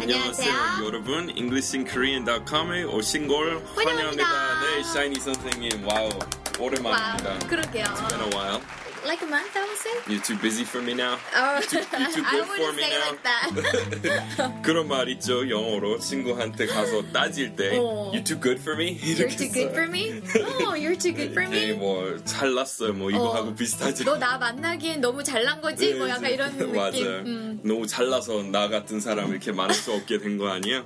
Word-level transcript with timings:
안녕하세요. 0.00 0.50
안녕하세요. 0.52 0.86
여러분. 0.86 1.30
EnglishinKorean.com에 1.36 2.84
오신 2.84 3.28
걸 3.28 3.62
환영합니다. 3.74 4.24
환영합니다. 4.24 4.60
네, 4.76 4.82
샤이니 4.84 5.20
선생님. 5.20 5.86
Wow. 5.86 6.08
오랜만입니다. 6.58 7.28
Wow, 7.30 7.38
그러게요. 7.46 7.84
It's 7.84 8.08
been 8.08 8.32
a 8.32 8.36
while. 8.38 8.60
Like 9.04 9.20
a 9.22 9.26
month, 9.26 9.50
I 9.56 9.64
would 9.66 9.76
say. 9.78 9.90
You're 10.06 10.22
too 10.22 10.36
busy 10.36 10.64
for 10.64 10.80
me 10.80 10.94
now. 10.94 11.18
Oh, 11.34 11.60
too 11.60 11.80
I 11.92 12.06
good 12.06 12.46
for 12.46 12.52
wouldn't 12.52 12.76
me 12.76 12.82
say 12.82 12.90
now. 12.90 13.10
like 13.10 13.22
that. 13.24 14.62
그런 14.62 14.86
말 14.88 15.08
있죠. 15.10 15.48
영어로 15.50 15.98
친구한테 15.98 16.66
가서 16.66 17.02
따질 17.12 17.56
때 17.56 17.76
어. 17.78 18.12
You 18.14 18.22
too 18.22 18.38
good 18.40 18.60
for 18.60 18.76
me? 18.76 18.96
You're 19.02 19.28
too 19.28 19.48
good 19.50 19.70
써요. 19.70 19.74
for 19.74 19.86
me? 19.88 20.22
Oh, 20.64 20.74
you're 20.74 20.94
too 20.96 21.12
good 21.12 21.32
for 21.32 21.44
네, 21.50 21.70
me? 21.70 21.78
뭐 21.78 22.16
잘났어요. 22.24 22.92
뭐 22.94 23.10
이거 23.10 23.24
어. 23.30 23.34
하고 23.34 23.54
비슷하죠. 23.54 24.04
너 24.04 24.16
나 24.22 24.38
만나기엔 24.38 25.00
너무 25.00 25.22
잘난 25.24 25.60
거지? 25.60 25.94
뭐 25.94 26.08
약간 26.08 26.30
이런 26.30 26.56
느낌. 26.56 26.76
맞아요. 26.76 27.22
음. 27.26 27.60
너무 27.64 27.86
잘나서 27.86 28.44
나 28.44 28.68
같은 28.68 29.00
사람 29.00 29.30
이렇게 29.30 29.50
만날 29.52 29.74
수 29.74 29.92
없게 29.92 30.18
된 30.18 30.38
거 30.38 30.48
아니에요? 30.48 30.84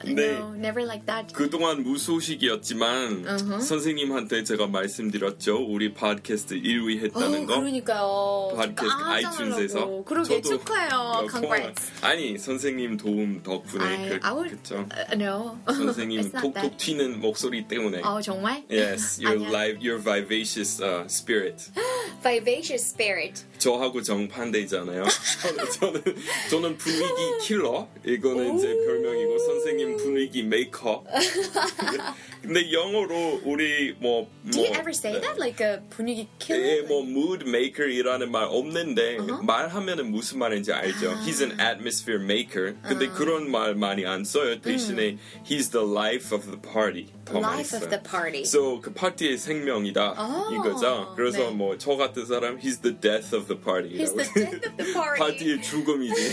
근데 0.00 0.32
No, 0.38 0.54
never 0.54 0.82
like 0.82 1.04
that. 1.06 1.32
그동안 1.34 1.82
무소식이었지만 1.82 3.26
어허. 3.28 3.60
선생님한테 3.60 4.44
제가 4.44 4.66
말씀드렸죠. 4.66 5.58
우리 5.68 5.92
팟캐스트 5.92 6.56
1위 6.62 7.01
했다는 7.02 7.42
어, 7.42 7.46
거. 7.46 7.60
그러니까요. 7.60 8.52
팟캐스트 8.56 8.86
깜짝 8.86 9.32
아이튠즈에서. 9.38 10.04
그러게 10.04 10.40
저도 10.40 10.58
축하해요. 10.58 10.90
어. 10.92 11.26
고마워요. 11.26 11.72
아니 12.02 12.38
선생님 12.38 12.96
도움 12.96 13.42
덕분에 13.42 13.84
I, 13.84 14.08
그, 14.48 14.56
그쵸. 14.56 14.76
uh, 14.76 15.12
no. 15.12 15.58
선생님 15.66 16.32
톡톡. 16.32 16.76
튀는 16.76 17.20
목소리 17.20 17.66
때문에. 17.66 18.00
어, 18.02 18.20
정말? 18.20 18.64
Yes, 18.70 19.20
your 19.22 19.38
live, 19.38 19.78
your 19.82 19.98
vivacious 19.98 20.80
uh, 20.82 21.04
spirit. 21.08 21.70
Vivacious 22.22 22.84
spirit. 22.84 23.44
저하고 23.58 24.02
정반대잖아요. 24.02 25.04
저는, 25.42 25.70
저는 25.70 26.02
저는 26.50 26.78
분위기 26.78 27.38
킬러. 27.42 27.88
이거는 28.04 28.58
이제 28.58 28.68
별명이고 28.68 29.38
선생님 29.38 29.96
분위기 29.96 30.42
메이커. 30.42 31.04
근데 32.42 32.72
영어로 32.72 33.40
우리 33.44 33.94
뭐 33.98 34.28
Do 34.50 34.60
you 34.60 34.70
뭐, 34.70 34.78
ever 34.78 34.90
say 34.90 35.12
네. 35.14 35.20
that? 35.20 35.38
Like 35.38 35.60
a 35.64 35.78
분위기 35.90 36.22
예, 36.22 36.28
killer? 36.38 36.86
뭐 36.92 37.02
mood 37.02 37.44
maker이라는 37.48 38.30
말 38.30 38.44
없는데 38.44 39.16
Uh-huh. 39.16 39.44
말하면은 39.46 40.10
무슨 40.10 40.38
말인지 40.38 40.72
알죠. 40.72 41.14
He's 41.24 41.40
an 41.40 41.58
atmosphere 41.60 42.22
maker. 42.22 42.74
근데 42.82 43.06
Uh. 43.06 43.14
그런 43.16 43.50
말 43.50 43.74
많이 43.74 44.04
안 44.04 44.24
써요. 44.24 44.60
대신에 44.60 45.16
he's 45.44 45.70
the 45.72 45.86
life 45.86 46.34
of 46.36 46.44
the 46.44 46.60
party. 46.60 47.06
더 47.24 47.40
많이 47.40 47.62
Life 47.62 47.76
of 47.78 47.84
써요. 47.86 47.90
the 47.90 48.02
party. 48.02 48.42
So 48.42 48.80
그 48.80 48.92
파티의 48.92 49.38
생명이다 49.38 50.14
아, 50.16 50.50
이거죠. 50.52 51.14
그래서 51.16 51.38
네. 51.50 51.50
뭐저 51.50 51.96
같은 51.96 52.26
사람 52.26 52.58
he's 52.58 52.82
the 52.82 52.94
death 52.98 53.34
of 53.34 53.46
the 53.46 53.56
party. 53.58 53.96
He's 53.96 54.12
the 54.14 54.28
death 54.34 54.60
of 54.66 54.76
the 54.76 54.92
party. 54.92 55.18
파티의 55.18 55.62
죽음이지. 55.62 56.32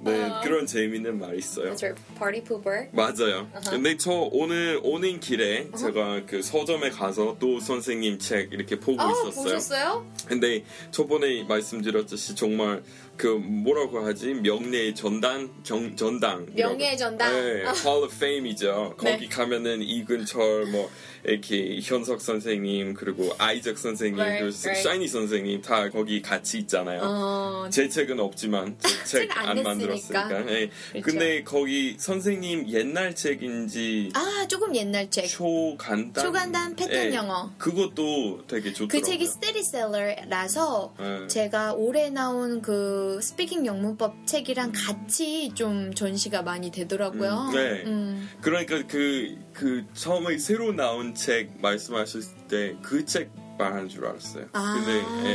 네 0.00 0.30
어. 0.30 0.40
그런 0.44 0.66
재밌는 0.66 1.18
말 1.18 1.36
있어요. 1.36 1.72
That's 1.74 1.82
right. 1.82 1.98
Party 2.18 2.42
pooper. 2.44 2.88
맞아요. 2.92 3.48
Uh-huh. 3.52 3.70
근데 3.70 3.96
저 3.96 4.12
오늘 4.30 4.78
오는 4.82 5.18
길에 5.18 5.70
제가 5.76 6.22
그 6.26 6.42
서점에 6.42 6.90
가서 6.90 7.36
또 7.40 7.58
선생님 7.60 8.18
책 8.18 8.52
이렇게 8.52 8.78
보고 8.78 9.00
어, 9.08 9.28
있었어요. 9.28 9.42
보셨어요? 9.44 10.06
근데 10.26 10.64
저번에 10.90 11.42
말씀드렸듯이 11.44 12.34
정말 12.34 12.82
그 13.16 13.26
뭐라고 13.26 14.04
하지 14.06 14.34
명예 14.34 14.94
전당 14.94 15.50
경, 15.64 15.96
전당 15.96 16.46
명예 16.54 16.96
전당. 16.96 17.32
네, 17.32 17.62
Hall 17.62 18.04
of 18.04 18.14
Fame이죠. 18.14 18.94
거기 18.98 19.20
네. 19.20 19.28
가면은 19.28 19.82
이근철 19.82 20.66
뭐 20.66 20.90
이렇게 21.28 21.78
현석 21.82 22.20
선생님 22.20 22.94
그리고 22.94 23.30
아이작 23.38 23.78
선생님 23.78 24.18
Right, 24.18 24.42
그리고 24.44 24.56
right. 24.64 24.82
샤이니 24.82 25.08
선생님 25.08 25.62
다 25.62 25.88
거기 25.90 26.20
같이 26.22 26.58
있잖아요. 26.58 27.00
어, 27.02 27.68
제 27.70 27.88
책은 27.88 28.18
없지만 28.20 28.76
제 29.04 29.20
책 29.28 29.38
안. 29.38 29.62
만들었으니까. 29.62 30.28
네. 30.44 30.70
그렇죠. 30.92 31.02
근데 31.04 31.42
거기 31.44 31.96
선생님 31.98 32.68
옛날 32.68 33.14
책인지 33.14 34.10
아, 34.14 34.46
조금 34.48 34.74
옛날 34.74 35.10
책. 35.10 35.26
초간단 35.26 36.24
초간단 36.24 36.76
패턴 36.76 37.10
네, 37.10 37.14
영어. 37.14 37.52
그것도 37.58 38.46
되게 38.46 38.72
좋더라고요. 38.72 39.00
그 39.00 39.02
책이 39.06 39.26
스테디셀러라서 39.26 40.94
네. 40.98 41.26
제가 41.28 41.74
올해 41.74 42.10
나온 42.10 42.62
그 42.62 43.20
스피킹 43.22 43.66
영문법 43.66 44.26
책이랑 44.26 44.72
같이 44.74 45.50
좀 45.54 45.92
전시가 45.94 46.42
많이 46.42 46.70
되더라고요. 46.70 47.48
음, 47.50 47.54
네. 47.54 47.82
음. 47.86 48.28
그러니까 48.40 48.82
그, 48.86 49.36
그 49.58 49.84
처음에 49.92 50.38
새로 50.38 50.72
나온 50.72 51.14
책 51.14 51.50
말씀하실 51.60 52.22
때 52.48 52.76
그 52.80 53.04
책 53.04 53.30
말하는 53.58 53.88
줄 53.88 54.06
알았어요. 54.06 54.46
아, 54.52 54.74
근데, 54.74 55.30
예. 55.30 55.34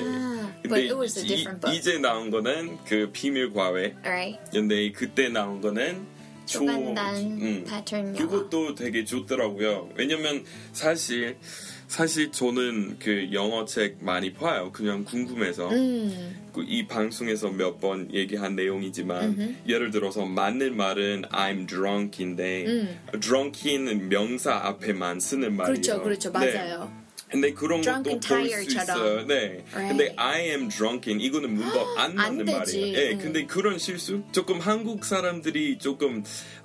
book. 1.60 1.76
이, 1.78 1.82
제 1.82 1.98
나온 2.00 2.32
거는 2.32 2.78
그 2.86 3.10
비밀 3.12 3.52
과외. 3.52 3.96
Alright. 4.06 4.40
근데 4.50 4.92
그때 4.94 5.28
나온 5.28 5.60
거는 5.60 6.08
초- 6.46 6.60
초간단 6.60 7.16
음, 7.42 7.66
패턴 7.68 8.08
영어. 8.08 8.18
그것도 8.18 8.76
되게 8.76 9.04
좋더라고요. 9.06 9.90
왜냐면 9.96 10.44
사실 10.72 11.38
사실 11.88 12.32
저는 12.32 12.98
그 13.00 13.30
영어 13.34 13.66
책 13.66 13.98
많이 14.04 14.34
봐요. 14.34 14.72
그냥 14.72 15.04
궁금해서. 15.06 15.70
음. 15.70 16.50
그이 16.54 16.88
방송에서 16.88 17.50
몇 17.50 17.80
번 17.80 18.12
얘기한 18.14 18.56
내용이지만 18.56 19.58
예를 19.68 19.92
들어서 19.92 20.26
맞는 20.26 20.76
말은 20.78 21.24
I'm 21.32 21.68
drunk인데 21.68 22.66
음. 22.68 23.00
drunk인 23.20 24.10
명사 24.10 24.54
앞에만 24.56 25.20
쓰는 25.20 25.56
말이에요. 25.56 25.74
그렇죠, 25.74 26.04
그렇죠. 26.04 26.32
네. 26.32 26.54
맞아요. 26.54 27.03
근데 27.34 27.52
그런 27.52 27.82
것도 27.82 28.20
볼 28.20 28.22
수. 28.48 28.62
있어요. 28.62 29.26
네. 29.26 29.64
Right. 29.74 29.88
근데 29.90 30.14
I 30.18 30.42
am 30.50 30.70
drunken 30.70 31.20
이거는 31.20 31.52
문법 31.56 31.98
안 31.98 32.12
안 32.20 32.38
맞는 32.38 32.46
되지. 32.46 32.58
말이에요. 32.80 32.98
예. 32.98 33.12
음. 33.14 33.18
근데 33.20 33.46
그런 33.48 33.80
실수 33.80 34.22
조금 34.32 34.60
한국 34.60 35.04
사람들이 35.04 35.80
조금 35.80 36.24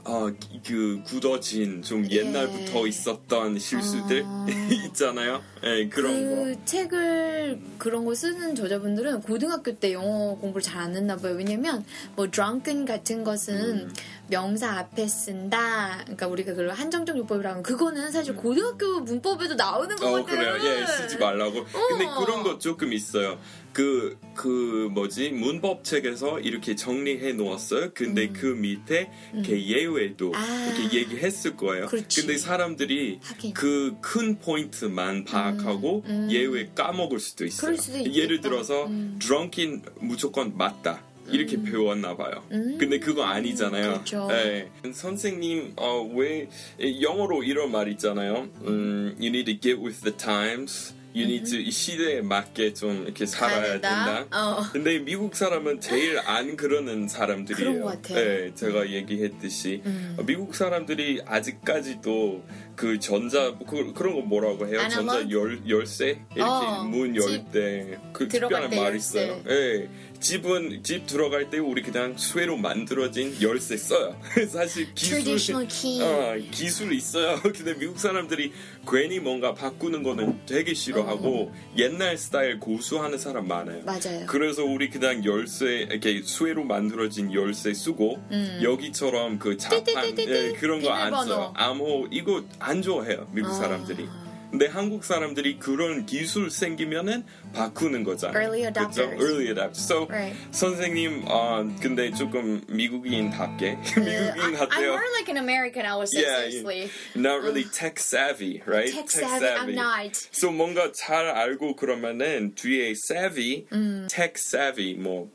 어, 0.08 0.30
그 0.66 1.02
굳어진 1.04 1.82
좀 1.82 2.06
예. 2.10 2.16
옛날부터 2.16 2.86
있었던 2.86 3.58
실수들 3.58 4.22
아. 4.26 4.46
있잖아요. 4.86 5.42
예, 5.64 5.86
그런 5.88 6.28
거. 6.28 6.34
그 6.44 6.64
책을 6.64 7.60
그런 7.76 8.04
거 8.06 8.14
쓰는 8.14 8.54
저자분들은 8.54 9.20
고등학교 9.20 9.76
때 9.78 9.92
영어 9.92 10.34
공부를 10.36 10.62
잘 10.62 10.78
안 10.78 10.94
했나 10.94 11.16
봐요. 11.16 11.34
왜냐면 11.34 11.84
뭐 12.14 12.30
drunken 12.30 12.86
같은 12.86 13.24
것은 13.24 13.54
음. 13.88 13.92
명사 14.28 14.78
앞에 14.78 15.08
쓴다. 15.08 15.98
그러니까 16.02 16.28
우리가 16.28 16.52
그걸 16.52 16.70
한정적 16.70 17.16
요법이라고 17.18 17.50
하면 17.50 17.62
그거는 17.64 18.12
사실 18.12 18.32
음. 18.34 18.36
고등학교 18.36 19.00
문법에도 19.00 19.54
나오는 19.56 19.92
어 19.96 19.98
거거든. 19.98 20.36
그래요. 20.36 20.56
예, 20.62 20.86
쓰지 20.86 21.18
말라고. 21.18 21.64
근데 21.88 22.06
어. 22.06 22.24
그런 22.24 22.42
거 22.44 22.58
조금 22.58 22.92
있어요. 22.92 23.38
그, 23.78 24.18
그, 24.34 24.88
뭐지, 24.92 25.30
문법 25.30 25.84
책에서 25.84 26.40
이렇게 26.40 26.74
정리해 26.74 27.32
놓았어요. 27.34 27.90
근데 27.94 28.26
그 28.26 28.46
밑에 28.46 29.08
이렇게 29.32 29.68
예외도 29.68 30.30
음. 30.30 30.34
아. 30.34 30.66
이렇게 30.76 30.98
얘기했을 30.98 31.56
거예요. 31.56 31.86
그렇지. 31.86 32.22
근데 32.22 32.38
사람들이. 32.38 33.20
그 33.54 33.94
큰 34.00 34.40
포인트만 34.40 35.24
파악하고 35.24 36.02
음. 36.06 36.28
예외 36.28 36.68
까먹을 36.74 37.20
수도 37.20 37.44
있어요. 37.44 37.76
수도 37.76 38.12
예를. 38.12 38.40
들어서, 38.40 38.86
음. 38.86 39.16
drunken 39.20 39.82
무조건 40.00 40.56
맞다. 40.56 41.04
이렇게 41.30 41.62
배웠나 41.62 42.16
봐요. 42.16 42.42
음. 42.50 42.78
근데 42.80 42.98
그거 42.98 43.22
아니잖아요. 43.22 43.92
그렇죠. 43.92 44.28
예. 44.32 44.70
선생님, 44.92 45.74
어, 45.76 46.02
왜 46.16 46.48
영어로 46.80 47.44
이런 47.44 47.70
말 47.70 47.88
있잖아요. 47.92 48.48
음, 48.62 49.14
you 49.20 49.28
need 49.28 49.44
to 49.44 49.60
get 49.60 49.80
with 49.80 50.00
the 50.02 50.16
times. 50.16 50.97
You 51.14 51.24
need 51.24 51.50
to 51.50 51.58
이 51.58 51.70
시대에 51.70 52.20
맞게 52.20 52.74
좀 52.74 53.04
이렇게 53.04 53.26
살아야? 53.26 53.72
된다. 53.72 54.26
어. 54.30 54.62
근데 54.72 54.98
미국 54.98 55.34
사람은 55.34 55.80
제일 55.80 56.18
안 56.20 56.56
그러는 56.56 57.08
사람들이에요. 57.08 57.72
그런 57.72 57.82
것 57.82 58.02
같아요. 58.02 58.18
예, 58.18 58.54
제가 58.54 58.90
얘기했듯이 58.90 59.82
음. 59.86 60.16
어, 60.18 60.22
미국 60.24 60.54
사람들이 60.54 61.22
아직까지도 61.26 62.44
그 62.78 63.00
전자 63.00 63.52
그, 63.68 63.92
그런 63.92 64.14
거 64.14 64.20
뭐라고 64.20 64.68
해요? 64.68 64.80
전자? 64.88 65.28
열 65.30 65.60
열쇠 65.68 66.20
이렇게 66.36 66.40
어, 66.40 66.84
문집열때그 66.84 68.28
들어갈 68.28 68.62
특별한 68.62 68.70
때 68.70 68.80
말. 68.80 68.96
있어요. 68.96 69.42
예. 69.48 69.88
집은 70.20 70.82
집 70.82 71.06
들어갈 71.06 71.48
때 71.48 71.58
우리 71.58 71.82
그냥 71.82 72.16
쇠로 72.16 72.56
만들어진 72.56 73.36
열쇠 73.40 73.76
써요. 73.76 74.20
사실 74.48 74.92
기술. 74.94 75.54
어, 76.02 76.36
기술 76.50 76.92
있어요. 76.92 77.40
근데 77.42 77.74
미국 77.78 77.98
사람들이 77.98 78.52
괜히 78.90 79.20
뭔가 79.20 79.54
바꾸는 79.54 80.02
거는 80.02 80.40
되게 80.46 80.74
싫어하고 80.74 81.52
옛날 81.76 82.16
스타일 82.18 82.58
고수하는 82.58 83.18
사람 83.18 83.46
많아요. 83.46 83.82
맞아요. 83.84 84.26
그래서 84.26 84.64
우리 84.64 84.90
그냥 84.90 85.24
열쇠 85.24 85.86
이렇게 85.90 86.22
쇠로 86.24 86.64
만들어진 86.64 87.32
열쇠 87.32 87.72
쓰고 87.72 88.20
여기처럼 88.62 89.38
그 89.38 89.56
자판 89.56 89.84
예, 90.18 90.52
그런 90.58 90.82
거 90.82 90.90
안. 90.90 91.12
써요. 91.26 91.52
암호 91.54 92.08
이거 92.10 92.44
안 92.68 92.82
좋아해요 92.82 93.26
미국 93.32 93.48
아. 93.50 93.54
사람들이. 93.54 94.06
근데 94.50 94.66
한국 94.66 95.04
사람들이 95.04 95.58
그런 95.58 96.06
기술 96.06 96.50
생기면은 96.50 97.24
바꾸는 97.52 98.02
거잖아요. 98.02 98.34
Early 98.34 98.62
adopters. 98.72 99.20
Early 99.20 99.46
adopters. 99.52 99.84
So 99.84 100.06
Right. 100.08 100.34
선생님, 100.52 101.24
어, 101.28 101.68
근데 101.82 102.10
조금 102.12 102.62
미국인답게 102.68 103.76
미국인 103.96 104.40
I'm 104.40 104.56
같아요. 104.56 104.88
more 104.96 105.04
like 105.14 105.28
an 105.28 105.36
American, 105.36 105.84
I 105.84 105.96
would 105.96 106.08
say, 106.08 106.22
Yeah, 106.22 106.48
seriously. 106.48 106.90
not 107.14 107.42
really 107.42 107.64
tech 107.64 108.00
savvy, 108.00 108.62
right? 108.66 108.90
Tech 108.90 109.10
savvy, 109.10 109.46
I'm 109.46 109.74
not. 109.74 110.16
So 110.32 110.50
뭔가 110.50 110.92
잘 110.92 111.28
알고 111.28 111.76
그러면은 111.76 112.54
뒤에 112.54 112.92
savvy, 112.96 113.66
음. 113.72 114.06
tech 114.08 114.34
savvy 114.40 114.94
뭐 114.94 115.28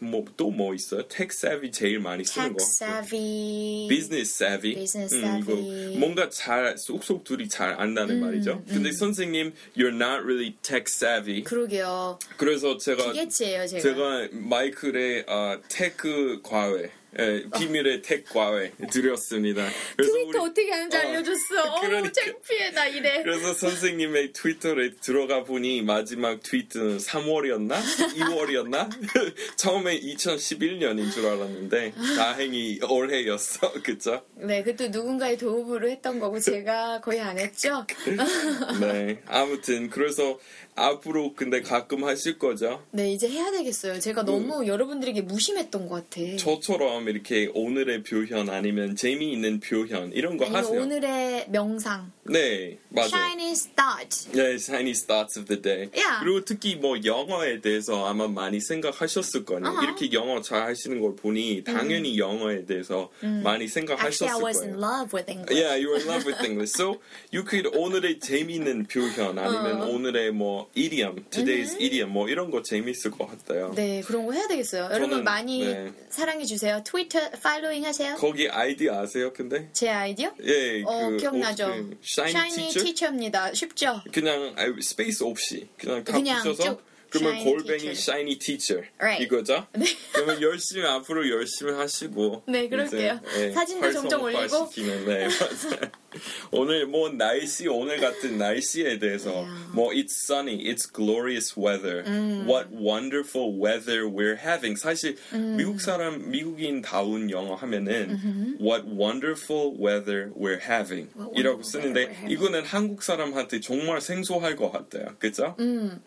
뭐또뭐 0.00 0.52
뭐 0.52 0.74
있어요? 0.74 1.06
tech 1.08 1.32
savvy 1.36 1.70
제일 1.70 2.00
많이 2.00 2.24
쓰는 2.24 2.48
Tech 2.48 2.56
거. 2.56 2.64
savvy. 2.64 3.86
business 3.88 4.32
savvy. 4.32 4.74
Business 4.74 5.14
음, 5.14 5.20
savvy. 5.24 5.98
뭔가 5.98 6.28
잘 6.30 6.76
쏙쏙 6.78 7.24
둘이 7.24 7.48
잘 7.48 7.74
안다는 7.78 8.16
음, 8.16 8.21
말이죠. 8.26 8.62
근데 8.68 8.92
선생님, 8.92 9.52
you're 9.76 9.94
not 9.94 10.22
really 10.24 10.56
tech 10.62 10.84
savvy. 10.88 11.42
그러게요. 11.44 12.18
그래서 12.36 12.76
제가 12.76 13.12
기계치예요, 13.12 13.66
제가. 13.66 13.82
제가 13.82 14.28
마이클의 14.32 15.24
어, 15.28 15.60
테크 15.68 16.40
과외, 16.42 16.90
예, 17.18 17.44
비밀의 17.58 18.00
텍 18.02 18.24
과외 18.24 18.72
드렸습니다. 18.90 19.68
그래서 19.96 20.12
트위터 20.14 20.28
우리- 20.42 20.50
어떻게 20.50 20.70
하는지 20.70 20.96
어, 20.96 21.00
알려줬어. 21.00 21.62
어우, 21.74 21.80
그러니까. 21.82 22.12
창피해, 22.12 22.70
나 22.70 22.86
이래. 22.86 23.22
그래서 23.22 23.52
선생님의 23.52 24.32
트위터에 24.32 24.92
들어가 25.00 25.44
보니 25.44 25.82
마지막 25.82 26.42
트위트는 26.42 26.96
3월이었나? 26.98 27.74
2월이었나? 28.16 28.88
처음에 29.56 30.00
2011년인 30.00 31.12
줄 31.12 31.26
알았는데 31.26 31.92
다행히 32.16 32.80
올해였어. 32.88 33.72
그쵸? 33.84 34.24
네, 34.36 34.62
그것도 34.62 34.88
누군가의 34.88 35.36
도움으로 35.36 35.90
했던 35.90 36.18
거고, 36.18 36.40
제가 36.40 37.00
거의 37.02 37.20
안 37.20 37.38
했죠? 37.38 37.86
네. 38.80 39.20
아무튼 39.26 39.90
그래서 39.90 40.38
앞으로 40.74 41.34
근데 41.34 41.60
가끔 41.60 42.04
하실 42.04 42.38
거죠? 42.38 42.82
네, 42.92 43.12
이제 43.12 43.28
해야 43.28 43.50
되겠어요. 43.50 43.98
제가 43.98 44.24
너무 44.24 44.66
여러분들에게 44.66 45.20
무심했던 45.22 45.86
것 45.86 46.08
같아. 46.10 46.36
저처럼 46.36 47.08
이렇게 47.08 47.50
오늘의 47.54 48.02
표현 48.02 48.48
아니면 48.48 48.96
재미있는 48.96 49.60
표현 49.60 50.12
이런 50.12 50.38
거 50.38 50.46
하세요. 50.46 50.80
오늘의 50.80 51.48
명상. 51.50 52.10
네, 52.24 52.78
맞아요. 52.88 53.08
Shiny 53.08 53.50
start. 53.52 54.32
네, 54.32 54.54
shiny 54.54 54.94
thoughts 54.94 55.38
of 55.38 55.46
the 55.46 55.60
day. 55.60 55.90
Yeah. 55.94 56.20
그리고 56.20 56.44
특히 56.44 56.76
뭐 56.76 56.96
영어에 57.04 57.60
대해서 57.60 58.06
아마 58.06 58.26
많이 58.28 58.60
생각하셨을 58.60 59.44
거예요. 59.44 59.62
Uh-huh. 59.62 59.84
이렇게 59.84 60.12
영어 60.12 60.40
잘 60.40 60.62
하시는 60.62 61.00
걸 61.00 61.16
보니 61.16 61.64
당연히 61.64 62.18
영어에 62.18 62.64
대해서 62.64 63.10
많이 63.20 63.68
생각하셨을 63.68 64.26
Actually, 64.26 64.32
I 64.32 64.42
was 64.42 64.60
거예요. 64.60 64.72
in 64.72 64.80
love 64.80 65.12
with 65.12 65.30
English. 65.30 65.52
Yeah, 65.52 65.76
you 65.76 65.90
were 65.90 66.00
in 66.00 66.08
love 66.08 66.24
with 66.24 66.40
English. 66.44 66.72
So 66.72 67.00
you 67.34 67.44
could 67.44 67.68
오늘의 67.76 68.20
재미있는 68.20 68.86
표현 68.86 69.38
아니면 69.38 69.82
어. 69.82 69.86
오늘의 69.88 70.32
뭐 70.32 70.61
idiom, 70.76 71.24
today's 71.30 71.74
idiom 71.74 72.10
뭐 72.12 72.28
이런 72.28 72.50
거 72.50 72.62
재밌을 72.62 73.10
것 73.10 73.26
같아요. 73.26 73.72
네, 73.74 74.00
그런 74.02 74.26
거 74.26 74.32
해야 74.32 74.46
되겠어요. 74.48 74.84
여러분 74.84 75.10
저는, 75.10 75.24
많이 75.24 75.64
네. 75.64 75.92
사랑해 76.10 76.44
주세요. 76.44 76.82
트위터 76.84 77.30
following 77.42 77.84
하세요. 77.84 78.16
거기 78.16 78.48
아이디 78.48 78.88
아세요? 78.90 79.32
근데 79.32 79.68
제 79.72 79.88
아이디요? 79.88 80.32
예, 80.44 80.82
어, 80.84 81.10
그 81.10 81.16
기억나죠? 81.18 81.66
그 81.68 81.98
teacher? 82.02 82.70
teacher입니다. 82.84 83.52
쉽죠? 83.54 84.00
그냥 84.12 84.54
아, 84.56 84.64
스페이스 84.80 85.24
없이 85.24 85.68
그냥 85.78 86.04
다 86.04 86.12
그냥 86.12 86.42
붙여서 86.42 86.62
쭉 86.62 86.82
그러면 87.10 87.34
shiny 87.36 87.44
골뱅이 87.52 87.78
teacher. 87.78 88.00
shiny 88.00 88.38
teacher 88.38 88.88
Right. 88.98 89.24
이거죠? 89.24 89.66
네. 89.76 89.84
그러면 90.12 90.40
열심히 90.42 90.86
앞으로 90.86 91.28
열심히 91.28 91.72
하시고 91.72 92.44
네, 92.48 92.68
그럴게요. 92.68 93.20
이제, 93.30 93.46
예, 93.48 93.52
사진도 93.52 93.92
종종 93.92 94.22
올리고. 94.22 94.70
네, 94.76 95.28
맞아요. 95.28 95.90
오늘 96.50 96.86
뭐 96.86 97.08
날씨 97.10 97.68
오늘 97.68 97.98
같은 98.00 98.38
날씨에 98.38 98.98
대해서 98.98 99.32
Yeah. 99.32 99.72
뭐 99.74 99.92
it's 99.92 100.12
sunny, 100.12 100.58
it's 100.64 100.86
glorious 100.86 101.58
weather, 101.58 102.02
음. 102.06 102.46
what 102.46 102.68
wonderful 102.72 103.52
weather 103.58 104.06
we're 104.08 104.36
having. 104.36 104.76
사실 104.78 105.16
음. 105.32 105.56
미국 105.56 105.80
사람 105.80 106.30
미국인 106.30 106.82
다운 106.82 107.30
영어 107.30 107.54
하면은 107.54 108.56
what 108.60 108.84
wonderful 108.86 109.72
weather 109.78 110.30
we're 110.36 110.60
having 110.60 111.08
What 111.16 111.38
이라고 111.38 111.62
쓰는데. 111.62 112.26
이거는 112.28 112.64
한국 112.64 113.02
사람한테 113.02 113.60
정말 113.60 114.00
생소할 114.00 114.56
것 114.56 114.70
같아요. 114.70 115.14
그죠? 115.18 115.54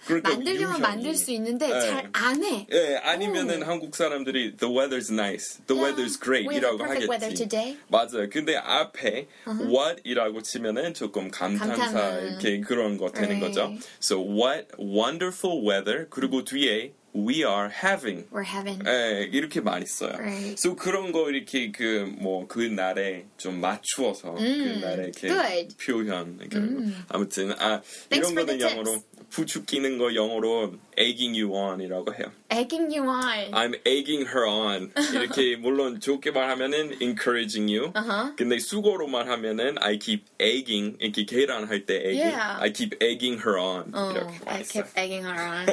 그러니까 0.05 0.29
만들려면 0.29 0.77
유형이- 0.77 0.81
만들 0.81 1.15
수 1.15 1.31
있는데 1.31 1.67
네. 1.67 1.79
잘안 1.79 2.43
해. 2.43 2.67
예, 2.71 2.95
아니면은 3.03 3.63
한국 3.63 3.95
사람들이 3.95 4.57
the 4.57 4.71
weather's 4.73 5.11
nice, 5.11 5.59
the 5.67 5.73
Yeah, 5.75 5.81
weather's 5.95 6.19
great 6.19 6.47
we 6.47 6.57
이라고 6.57 6.83
하겠지. 6.83 7.33
today. 7.35 7.77
맞아요. 7.89 8.29
근데 8.29 8.55
앞에 8.55 9.27
what 9.67 9.94
이라고 10.03 10.41
치면은 10.41 10.93
조금 10.93 11.29
감탄사 11.31 11.75
감탄은. 11.75 12.27
이렇게 12.27 12.59
그런 12.61 12.97
거 12.97 13.11
되는 13.11 13.37
Right. 13.39 13.41
거죠. 13.59 13.73
So 14.01 14.19
what 14.21 14.67
wonderful 14.79 15.61
weather 15.67 16.07
그리고 16.09 16.43
뒤에 16.43 16.93
we 17.15 17.45
are 17.45 17.69
having 17.71 18.27
We're 18.29 18.43
having. 18.45 18.83
예, 18.85 19.23
이렇게 19.31 19.61
많이 19.61 19.85
써요. 19.85 20.11
Right. 20.17 20.51
So 20.59 20.75
그런 20.75 21.11
거 21.13 21.29
이렇게 21.29 21.71
그 21.71 22.11
뭐 22.19 22.45
그 22.47 22.59
날에 22.59 23.25
좀 23.37 23.61
맞추어서 23.61 24.33
그 24.33 24.41
날에 24.81 25.11
이렇게 25.15 25.27
good. 25.29 25.75
표현 25.77 26.37
이렇게 26.41 26.57
아무튼 27.07 27.51
아 27.53 27.81
Thanks 28.09 28.33
이런 28.33 28.35
거는 28.35 28.59
영어로 28.59 29.01
부추기는 29.29 29.97
거 29.97 30.13
영어로 30.15 30.73
egging 30.97 31.39
you 31.39 31.53
on이라고 31.53 32.13
해요. 32.13 32.31
Egging 32.51 32.95
you 32.95 33.07
on. 33.09 33.51
I'm 33.51 33.75
egging 33.85 34.27
her 34.27 34.47
on. 34.47 34.91
이렇게 35.13 35.55
물론 35.57 35.99
좋게 35.99 36.31
말하면은 36.31 37.01
encouraging 37.01 37.69
you. 37.69 37.91
Uh-huh. 37.95 38.33
근데 38.37 38.59
수고로만 38.59 39.27
하면은 39.27 39.75
I 39.81 39.99
keep 39.99 40.23
egging 40.39 40.97
이렇게 40.99 41.25
계란 41.25 41.67
할 41.67 41.85
때 41.85 41.97
egging. 41.97 42.31
Yeah. 42.31 42.57
I 42.61 42.71
keep 42.71 42.95
egging 43.03 43.39
her 43.41 43.57
on. 43.59 43.91
Oh, 43.93 44.13
이렇게 44.13 44.39
I 44.47 44.63
kept 44.63 44.97
egging 44.97 45.23
her 45.25 45.35
on. 45.35 45.67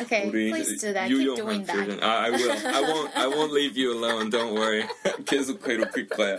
Okay, 0.00 0.30
please 0.30 0.80
do 0.80 0.92
that. 0.92 1.08
Keep 1.08 1.36
doing 1.36 1.64
that. 1.66 1.76
표현. 1.76 2.00
아, 2.00 2.26
I 2.26 2.30
will. 2.30 2.50
I 2.50 2.80
won't. 2.82 3.10
I 3.16 3.26
won't 3.28 3.52
leave 3.52 3.76
you 3.76 3.92
alone. 3.92 4.30
Don't 4.30 4.54
worry. 4.54 4.84
계속 5.24 5.62
괴롭힐 5.62 6.08
거야. 6.08 6.36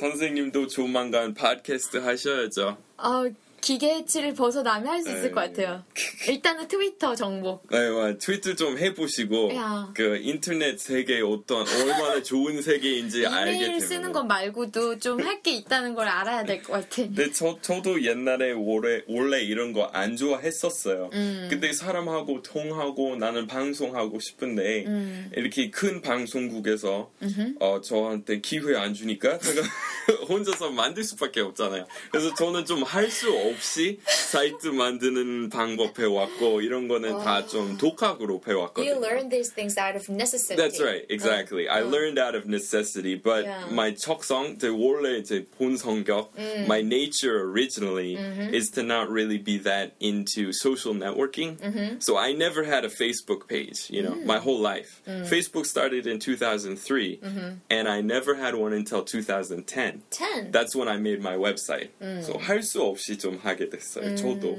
선생님도 0.00 0.68
조만간 0.68 1.34
팟캐스트 1.34 1.96
하셔야죠. 1.98 2.76
어, 2.98 3.24
기계치를 3.60 4.34
벗어나면 4.34 4.86
할 4.86 5.02
수 5.02 5.10
있을 5.10 5.22
네. 5.22 5.30
것 5.30 5.40
같아요. 5.40 5.84
일단은 6.28 6.66
트위터 6.68 7.14
정보. 7.14 7.60
네, 7.70 7.86
와, 7.88 8.16
트위터 8.18 8.54
좀 8.54 8.76
해보시고 8.78 9.54
야. 9.54 9.92
그 9.94 10.16
인터넷 10.22 10.78
세계 10.80 11.20
어떤 11.20 11.66
얼마나 11.68 12.22
좋은 12.22 12.60
세계인지 12.62 13.26
알게 13.26 13.52
이메일 13.52 13.66
되면 13.66 13.80
쓰는 13.80 14.12
것 14.12 14.24
말고도 14.24 14.98
좀 14.98 15.20
할 15.20 15.42
게 15.42 15.52
있다는 15.52 15.94
걸 15.94 16.08
알아야 16.08 16.44
될 16.44 16.62
것 16.62 16.72
같아. 16.72 16.88
근데 16.96 17.30
저, 17.30 17.56
저도 17.62 18.04
옛날에 18.04 18.52
원래, 18.52 19.02
원래 19.06 19.40
이런 19.42 19.72
거 19.72 19.88
안 19.92 20.16
좋아했었어요. 20.16 21.10
음. 21.12 21.46
근데 21.50 21.72
사람하고 21.72 22.42
통하고 22.42 23.16
나는 23.16 23.46
방송하고 23.46 24.18
싶은데 24.20 24.84
이렇게 25.36 25.70
큰 25.70 26.00
방송국에서 26.02 27.10
어, 27.60 27.80
저한테 27.80 28.40
기회 28.40 28.76
안 28.76 28.94
주니까 28.94 29.38
제가 29.38 29.62
혼자서 30.28 30.70
만들 30.70 31.04
수밖에 31.04 31.40
없잖아요. 31.40 31.86
그래서 32.10 32.34
저는 32.34 32.64
좀 32.64 32.82
할 32.84 33.06
수 33.10 33.28
없 33.28 33.57
이 33.57 33.97
사이트 34.05 34.67
만드는 34.67 35.49
방법 35.49 35.93
배웠고 35.93 36.61
이런 36.61 36.87
거는 36.87 37.19
다 37.19 37.43
좀 37.47 37.77
독학으로 37.77 38.39
배웠거든요. 38.41 38.85
You 38.85 38.99
learn 39.01 39.29
these 39.29 39.53
things 39.53 39.77
out 39.77 39.95
of 39.95 40.07
necessity. 40.09 40.55
That's 40.55 40.79
right, 40.81 41.05
exactly. 41.09 41.67
I 41.67 41.81
learned 41.81 42.17
out 42.19 42.35
of 42.35 42.45
necessity, 42.47 43.15
but 43.15 43.43
Yeah. 43.45 43.67
my 43.71 43.91
척성, 43.93 44.57
제 44.59 44.67
원래 44.69 45.23
제 45.23 45.45
본 45.59 45.75
성격, 45.77 46.31
my 46.67 46.81
nature 46.81 47.41
originally 47.51 48.15
is 48.53 48.71
to 48.71 48.83
not 48.83 49.09
really 49.09 49.37
be 49.37 49.57
that 49.63 49.91
into 49.99 50.51
social 50.53 50.93
networking. 50.93 51.57
So 52.01 52.17
I 52.17 52.33
never 52.33 52.63
had 52.63 52.85
a 52.85 52.89
Facebook 52.89 53.47
page, 53.47 53.89
you 53.89 54.03
know, 54.03 54.15
my 54.25 54.39
whole 54.39 54.59
life. 54.59 55.01
Facebook 55.05 55.65
started 55.65 56.07
in 56.07 56.19
2003, 56.19 57.19
and 57.69 57.87
I 57.89 58.01
never 58.01 58.35
had 58.35 58.55
one 58.55 58.73
until 58.73 59.03
2010. 59.03 60.01
10. 60.09 60.51
That's 60.51 60.75
when 60.75 60.87
I 60.87 60.97
made 60.97 61.21
my 61.21 61.35
website. 61.35 61.89
So 62.23 62.37
할 62.39 62.61
수 62.63 62.81
없이 62.81 63.17
좀 63.17 63.36
하게 63.42 63.68
됐어요. 63.68 64.14
저도. 64.16 64.58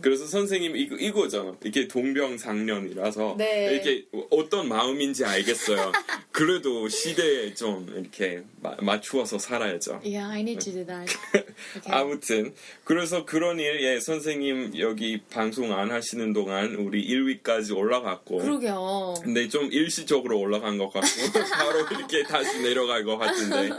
그래서 0.00 0.26
선생님 0.26 0.76
이거 0.76 0.96
이거잖아. 0.96 1.56
이게 1.64 1.88
동병상련이라서 1.88 3.36
네. 3.38 3.72
이렇게 3.72 4.04
어떤 4.30 4.68
마음인지 4.68 5.24
알겠어요. 5.24 5.92
그래도 6.32 6.86
시대에 6.88 7.54
좀 7.54 7.88
이렇게 7.96 8.42
마- 8.60 8.76
맞추어서 8.80 9.38
살아야죠. 9.38 10.00
Yeah, 10.04 10.26
I 10.30 10.40
need 10.40 10.58
to 10.64 10.72
do 10.72 10.84
that. 10.86 11.16
아무튼 11.88 12.52
그래서 12.84 13.24
그런 13.24 13.58
일에 13.58 13.98
선생님 14.00 14.78
여기 14.78 15.20
방송 15.30 15.72
안 15.72 15.90
하시는 15.90 16.32
동안 16.34 16.74
우리 16.74 17.06
1위까지 17.08 17.74
올라갔고 17.74 18.38
그러게요. 18.38 19.14
근데 19.22 19.48
좀 19.48 19.70
일시적으로 19.72 20.38
올라간 20.38 20.76
것 20.78 20.90
같고 20.92 21.06
바로 21.56 21.80
이렇게 21.96 22.22
다시 22.24 22.60
내려갈 22.60 23.04
것 23.04 23.16
같은데 23.16 23.70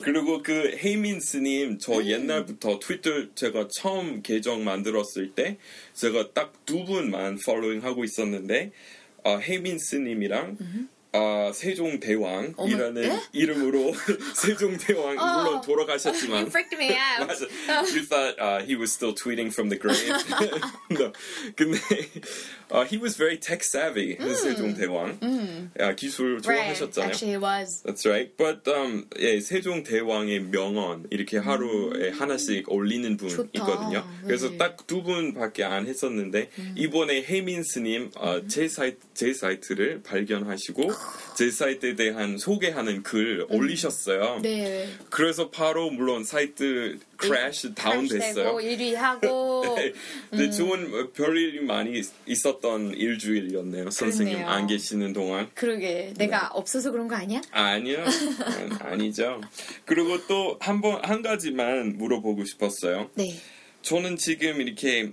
그리고 0.00 0.42
그 0.42 0.76
헤이민 0.82 1.18
스님 1.20 1.78
저 1.78 2.04
옛날부터 2.04 2.78
트위터 2.78 3.10
제가 3.34 3.68
처음 3.72 3.93
계정 4.22 4.64
만들었을 4.64 5.34
때 5.34 5.58
제가 5.94 6.32
딱 6.32 6.52
두 6.66 6.84
분만 6.84 7.38
팔로잉 7.44 7.84
하고 7.84 8.04
있었는데 8.04 8.72
어, 9.24 9.38
헤이민스님이랑 9.38 10.56
어, 11.12 11.52
세종대왕이라는 11.54 12.94
네? 12.94 13.20
이름으로 13.32 13.94
세종대왕 14.34 15.16
oh, 15.16 15.42
물론 15.42 15.60
돌아가셨지만. 15.60 16.50
맞아. 17.20 17.46
You 17.94 18.02
thought 18.04 18.34
uh, 18.40 18.64
he 18.66 18.74
was 18.74 18.90
still 18.92 19.14
tweeting 19.14 19.52
from 19.52 19.68
the 19.68 19.78
grave. 19.78 20.10
no. 20.90 21.12
근데 21.54 21.78
uh, 22.70 22.84
he 22.84 22.96
was 22.98 23.16
very 23.16 23.36
tech 23.38 23.62
savvy. 23.62 24.16
Mm. 24.16 24.34
세종 24.34 24.74
대왕. 24.74 25.18
Mm. 25.20 25.70
야, 25.80 25.94
기술 25.94 26.40
좋아하셨잖아요. 26.42 26.96
Right. 26.96 27.10
Actually, 27.10 27.32
he 27.32 27.38
was. 27.38 27.82
That's 27.84 28.06
right. 28.06 28.30
But 28.36 28.66
um, 28.68 29.06
예, 29.18 29.40
세종 29.40 29.82
대왕의 29.82 30.50
명언 30.50 31.06
이렇게 31.10 31.38
하루에 31.38 32.10
음. 32.10 32.14
하나씩 32.18 32.70
올리는 32.70 33.16
분 33.16 33.28
좋다. 33.28 33.50
있거든요. 33.54 34.04
그래서 34.24 34.50
네. 34.50 34.58
딱두 34.58 35.02
분밖에 35.02 35.64
안 35.64 35.86
했었는데 35.86 36.50
음. 36.58 36.74
이번에 36.76 37.22
혜민 37.22 37.62
스님 37.62 38.10
어, 38.16 38.46
제 38.48 38.68
사이트 38.68 38.98
제 39.14 39.32
사이트를 39.32 40.02
발견하시고 40.02 40.90
제 41.36 41.50
사이트에 41.50 41.96
대한 41.96 42.38
소개하는 42.38 43.02
글 43.02 43.40
음. 43.40 43.46
올리셨어요. 43.56 44.40
네. 44.42 44.88
그래서 45.10 45.50
바로 45.50 45.90
물론 45.90 46.22
사이트 46.24 46.98
crash 47.16 47.74
다운됐어요. 47.74 48.56
1위 48.56 48.94
하고. 48.94 49.64
네. 49.76 49.92
음. 50.34 50.50
좋은 50.52 51.12
별일이 51.12 51.60
많이 51.64 52.00
있었던 52.26 52.94
일주일이었네요. 52.94 53.90
선생님 53.90 54.34
그렇네요. 54.34 54.48
안 54.54 54.66
계시는 54.66 55.12
동안. 55.12 55.48
그러게 55.54 56.14
내가 56.16 56.40
네. 56.42 56.46
없어서 56.52 56.90
그런 56.92 57.08
거 57.08 57.16
아니야? 57.16 57.40
아니요, 57.50 58.04
아니죠. 58.80 59.40
그리고 59.84 60.24
또 60.26 60.56
한 60.60 60.80
번 60.80 61.00
한 61.04 61.22
가지만 61.22 61.96
물어보고 61.98 62.44
싶었어요. 62.44 63.10
네. 63.14 63.34
저는 63.82 64.16
지금 64.16 64.60
이렇게 64.60 65.12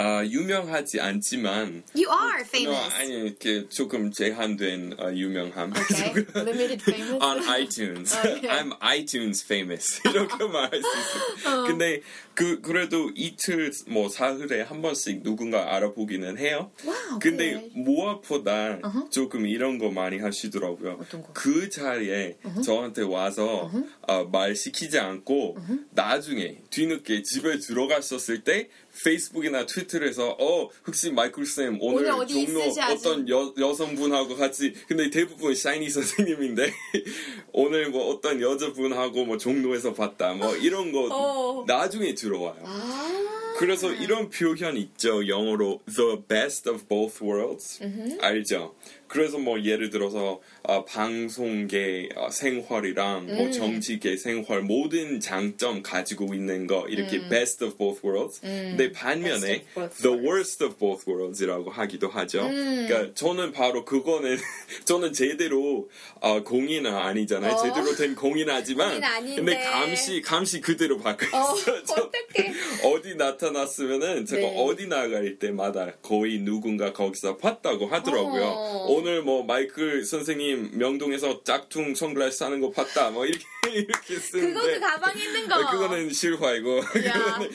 아, 0.00 0.24
유명하지 0.24 0.98
않지만 0.98 1.82
You 1.94 2.08
are 2.08 2.40
famous. 2.40 2.86
No, 2.86 2.94
아니 2.96 3.12
이렇게 3.12 3.68
조금 3.68 4.10
제한된 4.10 4.94
어, 4.98 5.12
유명함. 5.12 5.74
Okay. 5.76 6.24
Limited 6.34 6.80
famous. 6.80 7.22
On 7.22 7.38
iTunes. 7.44 8.16
Okay. 8.16 8.48
I'm 8.48 8.72
iTunes 8.80 9.44
famous. 9.44 10.00
이렇게 10.08 10.42
말할 10.48 10.80
수 10.80 10.88
있어. 10.88 11.50
어. 11.50 11.66
근데 11.66 12.00
그 12.32 12.62
그래도 12.62 13.10
이틀 13.14 13.72
뭐 13.88 14.08
사흘에 14.08 14.62
한 14.62 14.80
번씩 14.80 15.22
누군가 15.22 15.76
알아보기는 15.76 16.38
해요. 16.38 16.70
Wow, 16.82 17.18
근데 17.20 17.56
okay. 17.56 17.70
무엇보다 17.74 18.80
uh-huh. 18.80 19.10
조금 19.10 19.46
이런 19.46 19.76
거 19.76 19.90
많이 19.90 20.18
하시더라고요. 20.18 21.04
그 21.34 21.68
자리에 21.68 22.38
uh-huh. 22.42 22.62
저한테 22.62 23.02
와서 23.02 23.70
uh-huh. 23.70 23.86
어, 24.08 24.24
말 24.24 24.56
시키지 24.56 24.98
않고 24.98 25.58
나중에 25.90 26.56
뒤늦게 26.70 27.22
집에 27.22 27.58
들어갔었을 27.58 28.44
때 28.44 28.70
페이스북이나 29.04 29.66
트위터에서 29.66 30.36
어 30.38 30.68
혹시 30.86 31.10
마이클 31.10 31.46
쌤 31.46 31.78
오늘, 31.80 32.10
오늘 32.10 32.26
종로 32.26 32.62
어떤 32.90 33.28
여, 33.28 33.54
여성분하고 33.58 34.36
같이 34.36 34.74
근데 34.86 35.10
대부분 35.10 35.54
샤이니 35.54 35.88
선생님인데 35.88 36.72
오늘 37.52 37.90
뭐 37.90 38.08
어떤 38.08 38.40
여자분하고 38.40 39.24
뭐 39.24 39.38
종로에서 39.38 39.94
봤다 39.94 40.34
뭐 40.34 40.56
이런 40.56 40.92
거 40.92 41.08
어. 41.10 41.64
나중에 41.66 42.14
들어와요. 42.14 42.62
아~ 42.64 43.49
그래서 43.60 43.92
이런 43.92 44.30
표현 44.30 44.78
있죠 44.78 45.28
영어로 45.28 45.80
the 45.84 46.16
best 46.26 46.66
of 46.70 46.86
both 46.88 47.22
worlds 47.22 47.78
알죠? 48.22 48.74
그래서 49.10 49.38
뭐 49.38 49.60
예를 49.60 49.90
들어서 49.90 50.40
어, 50.62 50.84
방송계 50.84 52.10
어, 52.14 52.30
생활이랑 52.30 53.26
뭐 53.26 53.34
음. 53.34 53.38
뭐 53.38 53.50
정치계 53.50 54.16
생활 54.16 54.62
모든 54.62 55.18
장점 55.18 55.82
가지고 55.82 56.32
있는 56.32 56.68
거 56.68 56.86
이렇게 56.88 57.18
음. 57.18 57.28
best 57.28 57.64
of 57.64 57.76
both 57.76 58.06
worlds. 58.06 58.40
음. 58.44 58.76
근데 58.76 58.92
반면에 58.92 59.64
the 60.00 60.16
worst 60.16 60.62
of 60.62 60.76
both 60.76 61.10
worlds이라고 61.10 61.70
하기도 61.70 62.08
하죠. 62.08 62.46
음. 62.46 62.86
그러니까 62.86 63.12
저는 63.14 63.50
바로 63.50 63.84
그거는 63.84 64.38
저는 64.86 65.12
제대로 65.12 65.88
어, 66.20 66.44
공인은 66.44 66.94
아니잖아요. 66.94 67.52
어. 67.52 67.62
제대로 67.62 67.96
된 67.96 68.14
공인 68.14 68.48
하지만 68.48 69.00
근데 69.34 69.58
감시 69.58 70.22
감시 70.22 70.60
그대로 70.60 70.98
받고 70.98 71.36
어, 71.36 71.56
있어요. 71.56 71.82
어떻게 71.82 72.52
어디 72.86 73.16
나타 73.16 73.49
났으면은 73.50 74.26
제가 74.26 74.42
네. 74.42 74.56
어디 74.58 74.88
나갈 74.88 75.38
때마다 75.38 75.92
거의 76.02 76.38
누군가 76.38 76.92
거기서 76.92 77.36
봤다고 77.36 77.86
하더라고요. 77.86 78.42
어. 78.42 78.86
오늘 78.88 79.22
뭐 79.22 79.44
마이클 79.44 80.04
선생님 80.04 80.78
명동에서 80.78 81.44
짝퉁 81.44 81.94
선글라스 81.94 82.38
사는 82.38 82.60
거 82.60 82.70
봤다 82.70 83.10
뭐 83.10 83.26
이렇게 83.26 83.44
이렇게 83.72 84.16
쓰는데 84.16 84.54
그거 84.54 84.66
그 84.66 84.80
가방에 84.80 85.22
있는 85.22 85.48
거 85.48 85.70
그거는 85.70 86.10
실화이고 86.10 86.80
그거는 86.92 87.50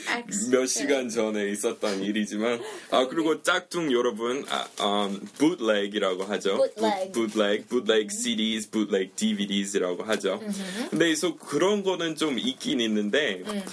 몇 0.52 0.66
시간 0.68 1.10
전에 1.10 1.50
있었던 1.50 2.04
일이지만 2.04 2.62
아 2.92 3.08
그리고 3.08 3.42
짝퉁 3.42 3.92
여러분 3.92 4.46
아, 4.50 4.68
um, 4.82 5.20
bootleg이라고 5.40 6.24
하죠 6.24 6.58
bootleg, 6.58 7.12
bootleg, 7.12 7.68
bootleg 7.68 8.10
CDs, 8.16 8.70
bootleg 8.70 9.12
DVDs이라고 9.16 10.04
하죠. 10.04 10.40
근데 10.90 11.16
그래서 11.16 11.36
그런 11.38 11.82
거는 11.84 12.16
좀 12.16 12.38
있긴 12.38 12.82
있는데 12.82 13.42
음. 13.48 13.64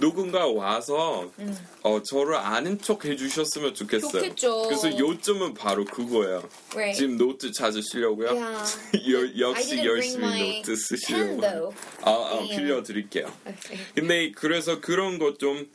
누군가 0.00 0.46
와서 0.46 1.30
음. 1.38 1.54
어, 1.82 2.02
저를 2.02 2.34
아는 2.34 2.80
척 2.80 3.04
해주셨으면 3.04 3.74
좋겠어요. 3.74 4.10
좋겠죠. 4.22 4.62
그래서 4.64 4.98
요점은 4.98 5.54
바로 5.54 5.84
그거예요. 5.84 6.48
Right. 6.74 6.98
지금 6.98 7.16
노트 7.16 7.52
찾으시려고요? 7.52 8.30
Yeah. 8.30 9.38
역시 9.40 9.78
열심히 9.84 10.56
노트 10.58 10.74
쓰시려고. 10.74 11.74
아, 12.02 12.10
아 12.10 12.40
빌려드릴게요. 12.40 13.26
Okay. 13.46 13.86
근데 13.94 14.32
그래서 14.32 14.80
그런 14.80 15.18
것 15.18 15.36
좀 15.38 15.66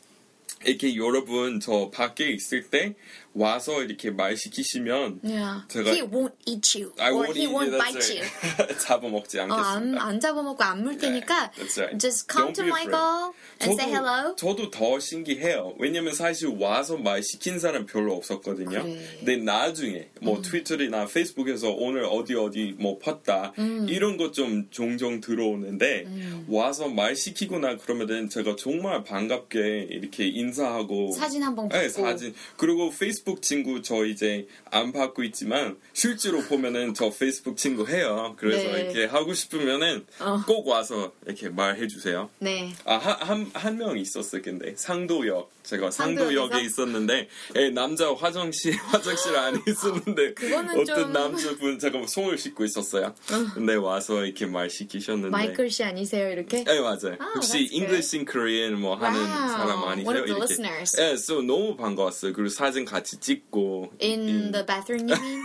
이렇게 0.65 0.95
여러분 0.95 1.59
저 1.59 1.89
밖에 1.91 2.29
있을 2.29 2.69
때 2.69 2.95
와서 3.33 3.81
이렇게 3.83 4.11
말 4.11 4.35
시키시면 4.35 5.21
yeah. 5.23 5.63
제가 5.69 5.91
He 5.91 6.01
won't 6.01 6.33
eat 6.45 6.77
you 6.77 6.91
I 6.99 7.11
or 7.11 7.25
won't 7.27 7.37
he 7.37 7.47
won't 7.47 7.71
bite 7.77 8.09
you. 8.11 8.25
잡아먹지 8.79 9.39
않겠습니다. 9.39 9.55
어, 9.55 9.75
안, 9.75 9.97
안 9.97 10.19
잡아먹고 10.19 10.61
안 10.63 10.83
물 10.83 10.97
테니까 10.97 11.51
yeah, 11.55 11.79
right. 11.81 11.97
just 11.99 12.27
come 12.27 12.51
to 12.53 12.63
Michael 12.65 13.31
and 13.61 13.71
저도, 13.71 13.79
say 13.79 13.91
hello. 13.93 14.35
저도 14.35 14.69
더 14.71 14.99
신기해요. 14.99 15.75
왜냐면 15.79 16.13
사실 16.13 16.49
와서 16.59 16.97
말 16.97 17.23
시킨 17.23 17.59
사람 17.59 17.85
별로 17.85 18.15
없었거든요. 18.15 18.83
그래. 18.83 18.99
근데 19.19 19.37
나중에 19.37 20.09
뭐 20.21 20.37
음. 20.37 20.41
트위터나 20.41 21.05
페이스북에서 21.05 21.69
오늘 21.71 22.03
어디 22.05 22.35
어디 22.35 22.75
뭐 22.79 22.99
봤다 22.99 23.57
음. 23.59 23.85
이런 23.89 24.17
거좀 24.17 24.67
종종 24.71 25.21
들어오는데 25.21 26.03
음. 26.07 26.45
와서 26.49 26.89
말 26.89 27.15
시키거나 27.15 27.77
그러면은 27.77 28.27
제가 28.29 28.55
정말 28.57 29.03
반갑게 29.03 29.87
이렇게 29.89 30.27
인사하고 30.27 31.11
사진 31.13 31.43
한번 31.43 31.69
네, 31.69 31.87
사진 31.89 32.33
그리고 32.57 32.89
페이스 32.89 33.20
페이스북 33.21 33.41
친구 33.41 33.81
저 33.81 34.03
이제 34.05 34.47
안 34.71 34.91
받고 34.91 35.23
있지만 35.25 35.77
실제로 35.93 36.41
보면은 36.41 36.93
저 36.95 37.09
페이스북 37.11 37.55
친구 37.57 37.87
해요. 37.87 38.35
그래서 38.37 38.71
네. 38.71 38.81
이렇게 38.81 39.05
하고 39.05 39.33
싶으면은 39.33 40.05
어. 40.19 40.41
꼭 40.47 40.67
와서 40.67 41.11
이렇게 41.25 41.49
말해 41.49 41.87
주세요. 41.87 42.29
네. 42.39 42.73
아 42.85 42.97
한 42.97 43.49
한명 43.53 43.97
있었어요. 43.97 44.41
근데 44.41 44.73
상도역 44.75 45.51
제가 45.71 45.89
상도역에 45.89 46.61
있었는데 46.61 47.29
예, 47.55 47.69
남자 47.69 48.13
화장실 48.13 48.75
화장실 48.75 49.35
안에 49.37 49.57
있었는데 49.65 50.35
어떤 50.77 50.85
좀... 50.85 51.13
남자분 51.13 51.79
제가 51.79 52.05
손을 52.05 52.37
씻고 52.37 52.65
있었어요. 52.65 53.05
어. 53.05 53.53
근데 53.53 53.75
와서 53.75 54.25
이렇게 54.25 54.45
말 54.45 54.69
시키셨는데 54.69 55.29
마이클 55.29 55.69
씨 55.69 55.83
아니세요 55.85 56.29
이렇게? 56.29 56.65
네 56.65 56.81
맞아요. 56.81 57.15
아, 57.19 57.31
혹시 57.35 57.69
English 57.71 58.17
in 58.17 58.25
Korean 58.25 58.81
뭐 58.81 58.95
하는 58.95 59.17
wow. 59.17 59.49
사람 59.49 59.83
아니세요? 59.85 60.25
이렇게. 60.25 60.31
listeners. 60.33 61.01
예, 61.01 61.13
so 61.13 61.41
너무 61.41 61.77
반가웠어요. 61.77 62.33
그리고 62.33 62.49
사진 62.49 62.83
같이 62.83 63.17
찍고 63.17 63.93
in, 64.01 64.27
in... 64.27 64.51
the 64.51 64.65
bathroom 64.65 65.07
you 65.09 65.17
mean? 65.21 65.41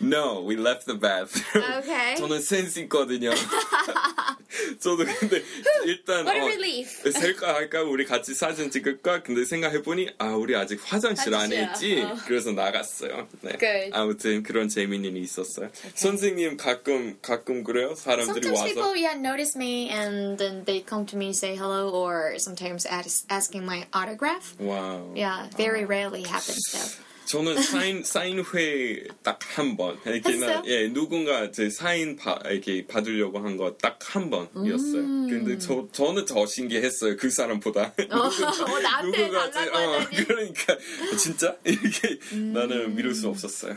no, 0.02 0.44
we 0.46 0.56
left 0.56 0.84
the 0.84 0.98
bathroom. 0.98 1.64
Okay. 1.78 2.16
저는 2.16 2.40
센스 2.40 2.80
있거든요. 2.80 3.30
저도 4.78 5.04
근데 5.04 5.42
일단 5.86 6.26
relief. 6.28 7.10
셀까 7.10 7.54
할까 7.54 7.82
우리 7.82 8.04
같이 8.04 8.34
사진 8.34 8.70
찍을까? 8.70 9.22
근데 9.22 9.44
생각해보니 9.44 10.10
아 10.18 10.34
우리 10.34 10.54
아직 10.54 10.80
화장실 10.84 11.34
안에 11.34 11.70
있지. 11.72 12.02
어. 12.02 12.16
그래서 12.26 12.52
나갔어요. 12.52 13.28
네. 13.40 13.56
Good. 13.58 13.90
아무튼 13.92 14.42
그런 14.42 14.68
재미는 14.68 15.16
있었어요. 15.16 15.66
Okay. 15.68 15.92
선생님 15.94 16.56
가끔 16.56 17.18
가끔 17.22 17.64
그래요? 17.64 17.94
사람들이 17.94 18.46
sometimes 18.46 18.60
와서. 18.60 18.74
people 18.74 18.96
yeah 18.96 19.14
notice 19.18 19.56
me 19.56 19.88
and 19.90 20.38
then 20.38 20.64
they 20.64 20.80
come 20.80 21.06
to 21.06 21.16
me 21.16 21.30
say 21.32 21.56
hello 21.56 21.90
or 21.90 22.38
sometimes 22.38 22.86
ask, 22.86 23.24
asking 23.30 23.64
my 23.64 23.86
autograph. 23.92 24.54
Wow. 24.60 25.12
Yeah, 25.14 25.46
very 25.56 25.84
rarely 25.84 26.22
happens 26.22 26.62
though. 26.72 27.04
저는 27.28 27.60
사인 27.62 28.02
사인회 28.02 29.04
딱 29.22 29.38
한 29.54 29.76
번. 29.76 29.98
이렇게나 30.06 30.62
예 30.66 30.88
누군가 30.88 31.50
제 31.50 31.68
사인 31.68 32.16
바, 32.16 32.38
이렇게 32.46 32.86
받으려고 32.86 33.38
한 33.38 33.56
거 33.56 33.76
딱 33.76 33.98
한 34.00 34.30
번이었어요. 34.30 35.00
음. 35.02 35.28
근데 35.28 35.58
저 35.58 35.86
저는 35.92 36.24
더 36.24 36.46
신기했어요 36.46 37.16
그 37.16 37.28
사람보다. 37.28 37.92
어, 38.10 38.16
어 38.18 38.78
나한테 38.80 39.28
달라고 39.30 39.76
어, 39.76 40.06
그러니까 40.26 40.76
진짜 41.18 41.54
이렇게 41.64 42.18
음. 42.32 42.52
나는 42.54 42.94
믿을 42.96 43.14
수 43.14 43.28
없었어요. 43.28 43.76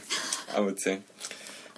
아무튼. 0.55 1.03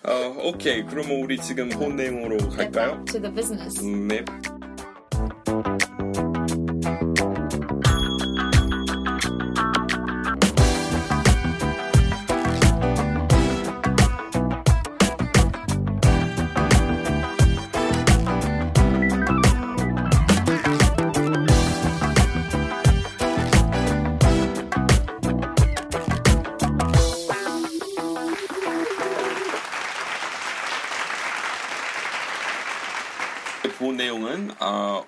어, 0.03 0.35
오케이. 0.43 0.83
그러면 0.83 1.21
우리 1.23 1.37
지금 1.41 1.69
본 1.69 1.95
내용으로 1.95 2.37
갈까요? 2.49 3.03
To 3.05 3.21
the 3.21 3.33
business. 3.33 3.81
네. 3.81 4.23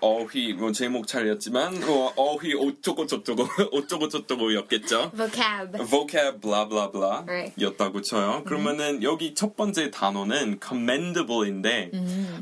어휘 0.02 0.54
뭐 0.54 0.72
제목 0.72 1.08
차렸지만 1.08 1.80
뭐 1.82 2.14
어휘 2.16 2.54
어쩌고 2.54 3.06
저쩌고 3.08 3.48
어쩌고 3.74 4.10
저쩌고였겠죠. 4.10 5.12
vocab. 5.16 5.72
vocab 5.84 6.42
blah 6.42 6.68
blah 6.68 6.92
blah 6.92 7.24
Right. 7.28 7.54
였다고 7.62 8.02
쳐요. 8.02 8.44
그러면은 8.46 9.02
여기 9.04 9.34
첫 9.34 9.56
번째 9.56 9.92
단어는 9.92 10.60
commendable인데 10.60 11.92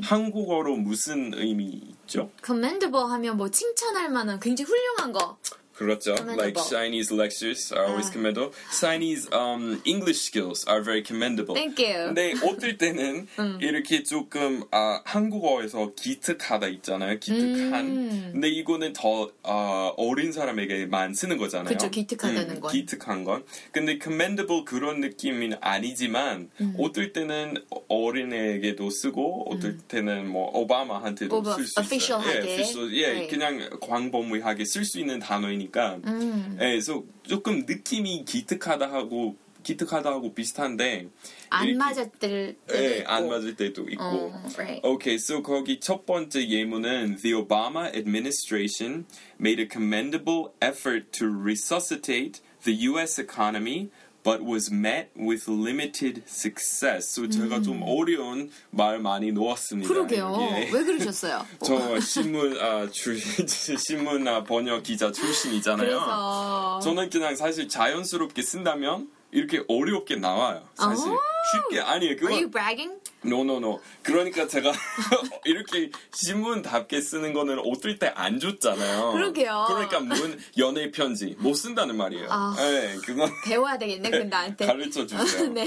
한국어로 0.02 0.76
무슨 0.76 1.32
의미 1.34 1.80
있죠? 2.04 2.30
commendable 2.44 3.08
하면 3.10 3.36
뭐 3.36 3.50
칭찬할 3.50 4.10
만한 4.10 4.38
굉장히 4.40 4.68
훌륭한 4.70 5.12
거. 5.12 5.36
그렇죠. 5.74 6.14
Like. 6.38 6.54
Chinese 6.68 7.10
lectures 7.12 7.72
are 7.74 7.86
always 7.86 8.08
아. 8.08 8.12
commendable. 8.12 8.52
Chinese 8.78 9.28
um, 9.32 9.80
English 9.84 10.20
skills 10.22 10.64
are 10.68 10.82
very 10.82 11.02
commendable. 11.02 11.54
Thank 11.54 11.78
you. 11.82 12.14
근데 12.14 12.32
어떨 12.46 12.78
때는 12.78 13.26
이렇게 13.60 14.02
조금 14.04 14.62
아, 14.70 15.00
한국어에서 15.04 15.92
기특하다 15.96 16.68
있잖아요. 16.68 17.18
기특한. 17.18 17.86
음. 17.86 18.28
근데 18.32 18.48
이거는 18.48 18.92
더 18.92 19.30
아, 19.42 19.92
어린 19.96 20.32
사람에게만 20.32 21.14
쓰는 21.14 21.36
거잖아요. 21.38 21.68
그쵸, 21.74 21.90
기특하다는 21.90 22.60
건. 22.60 22.72
기특한 22.72 23.24
건. 23.24 23.44
근데 23.72 23.98
commendable 24.00 24.64
그런 24.64 25.00
느낌은 25.00 25.54
아니지만 25.60 26.50
음. 26.60 26.74
어떨 26.78 27.12
때는 27.12 27.54
어린애에게도 27.88 28.90
쓰고 28.90 29.50
어떨 29.50 29.78
때는 29.88 30.28
뭐 30.28 30.50
오바마한테도 30.56 31.42
오바- 31.42 31.56
쓸수 31.56 31.80
있어요. 31.80 31.84
official하게. 31.84 32.38
예, 32.38 32.52
official, 32.60 32.94
예. 32.94 33.26
그냥 33.26 33.68
광범위하게 33.80 34.64
쓸 34.64 34.84
수 34.84 35.00
있는 35.00 35.18
단어이니 35.18 35.63
까. 35.70 35.98
음. 36.04 36.56
예, 36.60 36.70
그래서 36.70 37.02
조금 37.22 37.64
느낌이 37.66 38.24
기특하다 38.24 38.90
하고 38.92 39.36
기특하다 39.62 40.10
하고 40.10 40.34
비슷한데 40.34 41.08
안 41.48 41.64
이렇게- 41.66 41.78
맞을 41.78 42.10
때도 42.10 42.36
예, 42.74 42.98
있고. 42.98 43.10
안 43.10 43.28
맞을 43.28 43.56
때도 43.56 43.88
있고. 43.88 44.02
어, 44.04 44.42
right. 44.58 44.80
Okay, 44.86 45.14
so 45.14 45.42
거기 45.42 45.80
첫 45.80 46.04
번째 46.04 46.46
예문은 46.46 47.16
The 47.22 47.32
Obama 47.34 47.86
administration 47.94 49.06
made 49.40 49.60
a 49.62 49.66
commendable 49.66 50.52
effort 50.60 51.10
to 51.12 51.26
resuscitate 51.28 52.40
the 52.64 52.74
U.S. 52.90 53.18
economy, 53.18 53.88
but 54.24 54.42
was 54.42 54.72
met 54.72 55.10
with 55.14 55.46
limited 55.46 56.24
success. 56.26 57.06
So 57.14 57.28
제가 57.28 57.62
좀 57.62 57.82
어려운 57.82 58.50
말 58.70 58.98
많이 58.98 59.30
넣었습니다. 59.30 59.86
음. 59.86 59.92
그러게요. 59.92 60.32
여기에. 60.32 60.70
왜 60.72 60.84
그러셨어요? 60.84 61.46
저 61.64 62.00
신문 62.00 62.58
아 62.58 62.88
출, 62.90 63.18
신문 63.78 64.26
아 64.26 64.42
번역 64.42 64.82
기자 64.82 65.12
출신이잖아요. 65.12 65.86
그래서 65.86 66.80
저는 66.82 67.10
그냥 67.10 67.36
사실 67.36 67.68
자연스럽게 67.68 68.42
쓴다면 68.42 69.08
이렇게 69.34 69.64
어렵게 69.68 70.16
나와요. 70.16 70.62
사실 70.74 71.10
어. 71.10 71.18
쉽게 71.52 71.80
아니에요. 71.80 72.12
Are 72.12 72.16
그건 72.16 72.32
you 72.34 72.50
bragging? 72.50 73.00
No, 73.26 73.40
no, 73.40 73.56
no. 73.56 73.80
그러니까 74.02 74.46
제가 74.46 74.70
이렇게 75.44 75.90
신문답게 76.14 77.00
쓰는 77.00 77.32
거는 77.32 77.58
어떨 77.58 77.98
때안 77.98 78.38
좋잖아요. 78.38 79.12
그러게요. 79.12 79.64
그러니까 79.66 80.00
문 80.00 80.38
연애 80.56 80.90
편지 80.92 81.34
못 81.40 81.54
쓴다는 81.54 81.96
말이에요. 81.96 82.28
아. 82.30 82.54
네, 82.56 82.96
그건 83.04 83.28
배워야 83.44 83.76
되겠네, 83.76 84.08
그 84.08 84.16
나한테. 84.18 84.66
가르쳐 84.66 85.04
주세요. 85.04 85.48
네. 85.52 85.66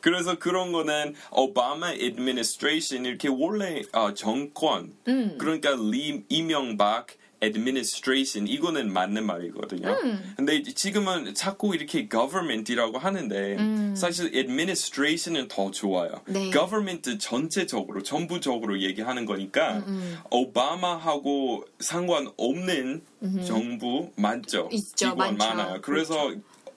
그래서 0.00 0.38
그런 0.40 0.72
거는 0.72 1.14
오바마 1.30 1.92
administration 1.92 3.06
이렇게 3.06 3.28
원래 3.28 3.82
어, 3.92 4.12
정권 4.12 4.92
음. 5.06 5.36
그러니까 5.38 5.76
리 5.78 6.24
이명박 6.28 7.06
administration 7.42 8.46
이거는 8.46 8.92
맞는 8.92 9.26
말이거든요. 9.26 9.88
음. 9.88 10.34
근데 10.36 10.62
지금은 10.62 11.34
자꾸 11.34 11.74
이렇게 11.74 12.08
government이라고 12.08 12.98
하는데 12.98 13.94
사실 13.94 14.26
administration은 14.26 15.48
더 15.48 15.70
좋아요. 15.70 16.10
음. 16.28 16.32
네. 16.32 16.50
government 16.50 17.18
전체적으로 17.18 18.02
전부적으로 18.02 18.80
얘기하는 18.80 19.26
거니까 19.26 19.78
음, 19.86 20.18
오바마하고 20.30 21.64
상관없는 21.80 23.02
정부 23.44 24.10
많죠. 24.16 24.68
있죠, 24.72 25.14
많죠. 25.14 25.36
많아요. 25.36 25.80
그래서 25.82 26.32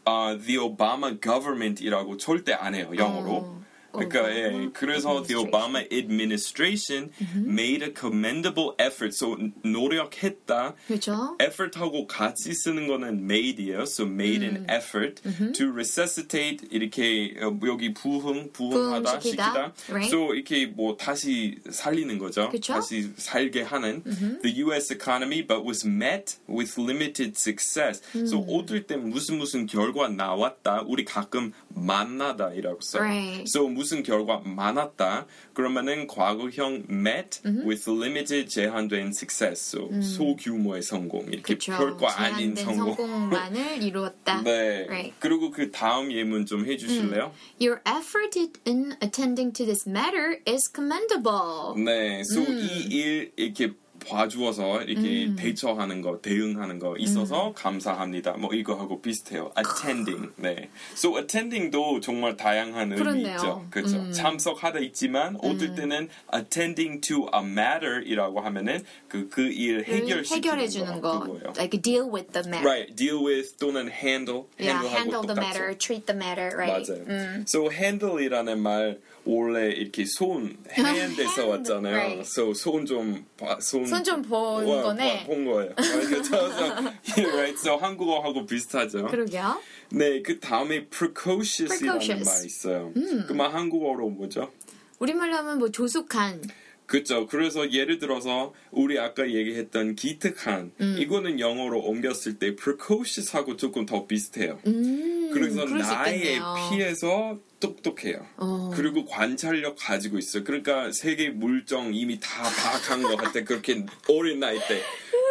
아, 0.05 0.38
the 0.45 0.58
Obama 0.60 1.19
government이라고 1.19 2.17
절대 2.17 2.54
안 2.54 2.75
해요 2.75 2.91
영어로. 2.95 3.32
어, 3.32 3.64
그러니까 3.95 4.36
예, 4.36 4.69
그래서 4.73 5.23
the 5.23 5.36
Obama 5.36 5.86
administration 5.91 7.12
made 7.36 7.84
a 7.84 7.93
commendable 7.93 8.73
effort. 8.79 9.13
So 9.15 9.38
노력했다. 9.63 10.75
그렇죠? 10.88 11.38
effort하고 11.41 12.08
같이 12.08 12.53
쓰는 12.53 12.88
거는 12.88 13.23
made이에요. 13.23 13.84
So 13.84 14.05
made 14.05 14.43
음. 14.43 14.55
an 14.55 14.67
effort 14.69 15.21
to 15.53 15.71
resuscitate 15.71 16.67
이렇게 16.71 17.34
어, 17.41 17.58
여기 17.65 17.93
부흥 17.93 18.51
부흥하다. 18.51 19.19
시키다. 19.19 19.73
Right. 19.89 20.08
So 20.08 20.34
이렇게 20.34 20.65
뭐 20.67 20.97
다시 20.97 21.58
살리는 21.69 22.17
거죠. 22.19 22.49
그쵸? 22.49 22.73
다시 22.73 23.10
살게 23.17 23.62
하는 23.62 24.03
the 24.41 24.62
U.S. 24.63 24.91
economy, 24.91 25.41
but 25.45 25.63
was 25.65 25.86
met 25.86 26.38
with 26.47 26.79
limited 26.79 27.38
success. 27.38 28.01
So 28.27 28.39
음. 28.39 28.45
어떨 28.49 28.88
때 28.88 28.97
무슨 28.97 29.38
무슨 29.38 29.65
결과 29.65 30.08
나왔다. 30.08 30.84
우리 30.88 31.05
가끔 31.05 31.51
만나다이라고 31.69 32.81
써요. 32.81 33.03
Right. 33.03 33.43
So 33.47 33.67
무슨 33.67 33.85
결과 34.04 34.41
많았다. 34.43 35.26
그러면은 35.54 36.08
과거형 36.08 36.86
met 36.89 37.41
with 37.45 37.89
limited 37.89 38.50
제한된 38.50 39.08
success. 39.15 39.76
So 39.76 39.89
소규모의 40.02 40.82
성공. 40.82 41.26
이렇게 41.28 41.56
그렇죠. 41.56 41.71
별거 41.71 42.08
아닌 42.08 42.56
성공. 42.56 42.95
성공만을 42.95 43.84
이루었다. 43.84 44.41
네. 44.43 44.86
Right. 44.88 45.13
그리고 45.19 45.52
그 45.52 45.71
다음 45.71 46.12
예문 46.12 46.45
좀 46.45 46.65
해주실래요? 46.65 47.32
Your 47.60 47.82
effort 47.88 48.38
in 48.65 48.95
attending 49.02 49.54
to 49.54 49.65
this 49.65 49.88
matter 49.88 50.39
is 50.48 50.71
commendable. 50.74 51.76
네, 51.78 52.21
so 52.21 52.41
음. 52.41 52.58
이일 52.89 53.32
이렇게 53.36 53.74
봐주어서 54.08 54.84
이렇게 54.84 55.34
대처하는 55.36 56.02
거, 56.02 56.20
대응하는 56.22 56.80
거 56.80 56.96
있어서 56.98 57.50
음. 57.50 57.54
감사합니다. 57.54 58.34
뭐 58.34 58.54
이거하고 58.54 59.02
비슷해요. 59.02 59.52
attending. 59.58 60.30
네. 60.38 60.70
So 60.94 61.18
attending도 61.18 62.00
정말 62.00 62.38
다양한 62.38 62.91
의미 62.91 62.96
그렇네요. 63.04 63.36
있죠. 63.36 63.68
그렇죠. 63.70 63.98
음. 63.98 64.12
참석하다 64.12 64.80
있지만 64.80 65.36
어떨 65.38 65.76
때는 65.76 66.10
attending 66.34 67.02
to 67.02 67.28
a 67.34 67.41
matter이라고 67.44 68.39
하면은 68.41 68.84
그 69.08 69.30
그 69.30 69.52
일 69.52 69.84
해결해 69.86 70.68
주는 70.68 71.02
거. 71.02 71.20
그거예요. 71.20 71.54
Like 71.58 71.82
deal 71.82 72.10
with 72.12 72.32
the 72.32 72.48
matter. 72.48 72.63
Right, 72.65 72.96
deal 72.96 73.24
with 73.26 73.58
또는 73.58 73.89
handle, 73.89 74.46
Yeah, 74.60 74.86
handle 74.88 75.22
the 75.26 75.36
matter, 75.36 75.74
treat 75.78 76.06
the 76.06 76.15
matter, 76.18 76.56
right? 76.56 76.86
맞아요. 76.89 77.04
음. 77.08 77.46
So 77.48 77.70
handle이라는 77.72 78.60
말 78.60 79.00
원래 79.26 79.72
이렇게 79.72 80.06
손 80.06 80.58
hand, 80.70 81.22
왔잖아요. 81.50 81.96
right. 81.96 82.20
So 82.22 82.54
손좀손 82.54 83.26
손좀본 83.62 84.66
거네. 84.84 85.26
본 85.26 85.46
거예요. 85.46 85.74
그래서 85.76 86.38
right. 87.34 87.58
So 87.60 87.78
한국어하고 87.78 88.46
비슷하죠. 88.46 89.08
그러게요. 89.08 89.60
네, 89.90 90.22
그 90.22 90.40
다음에 90.40 90.86
precocious이라는 90.88 92.00
Precocious. 92.00 92.30
말 92.30 92.46
있어요. 92.46 92.94
음. 92.96 93.26
그말 93.28 93.54
한국어로 93.54 94.10
뭐죠? 94.10 94.52
우리말로 95.00 95.36
하면 95.38 95.58
뭐 95.60 95.70
조숙한. 95.70 96.42
그렇죠. 96.86 97.26
그래서 97.28 97.71
예를 97.71 98.00
들어서 98.00 98.54
우리 98.71 99.00
아까 99.00 99.30
얘기했던 99.30 99.95
기특한 99.95 100.71
음. 100.80 100.98
이거는 101.00 101.39
영어로 101.39 101.80
옮겼을 101.80 102.38
때 102.38 102.56
precocious하고 102.56 103.58
조금 103.58 103.86
더 103.86 104.06
비슷해요. 104.06 104.60
음, 104.67 105.32
그래서 105.34 105.65
나에 105.65 106.15
있겠네요. 106.15 106.56
비해서 106.69 107.39
똑똑해요. 107.60 108.26
어. 108.38 108.71
그리고 108.76 109.06
관찰력 109.06 109.76
가지고 109.80 110.17
있어요. 110.19 110.43
그러니까 110.43 110.91
세계 110.91 111.30
물정 111.30 111.93
이미 111.95 112.19
다 112.19 112.43
파악한 112.43 113.02
것 113.02 113.15
같아. 113.15 113.43
그렇게 113.43 113.86
어린 114.08 114.39
나이 114.39 114.58
때. 114.67 114.82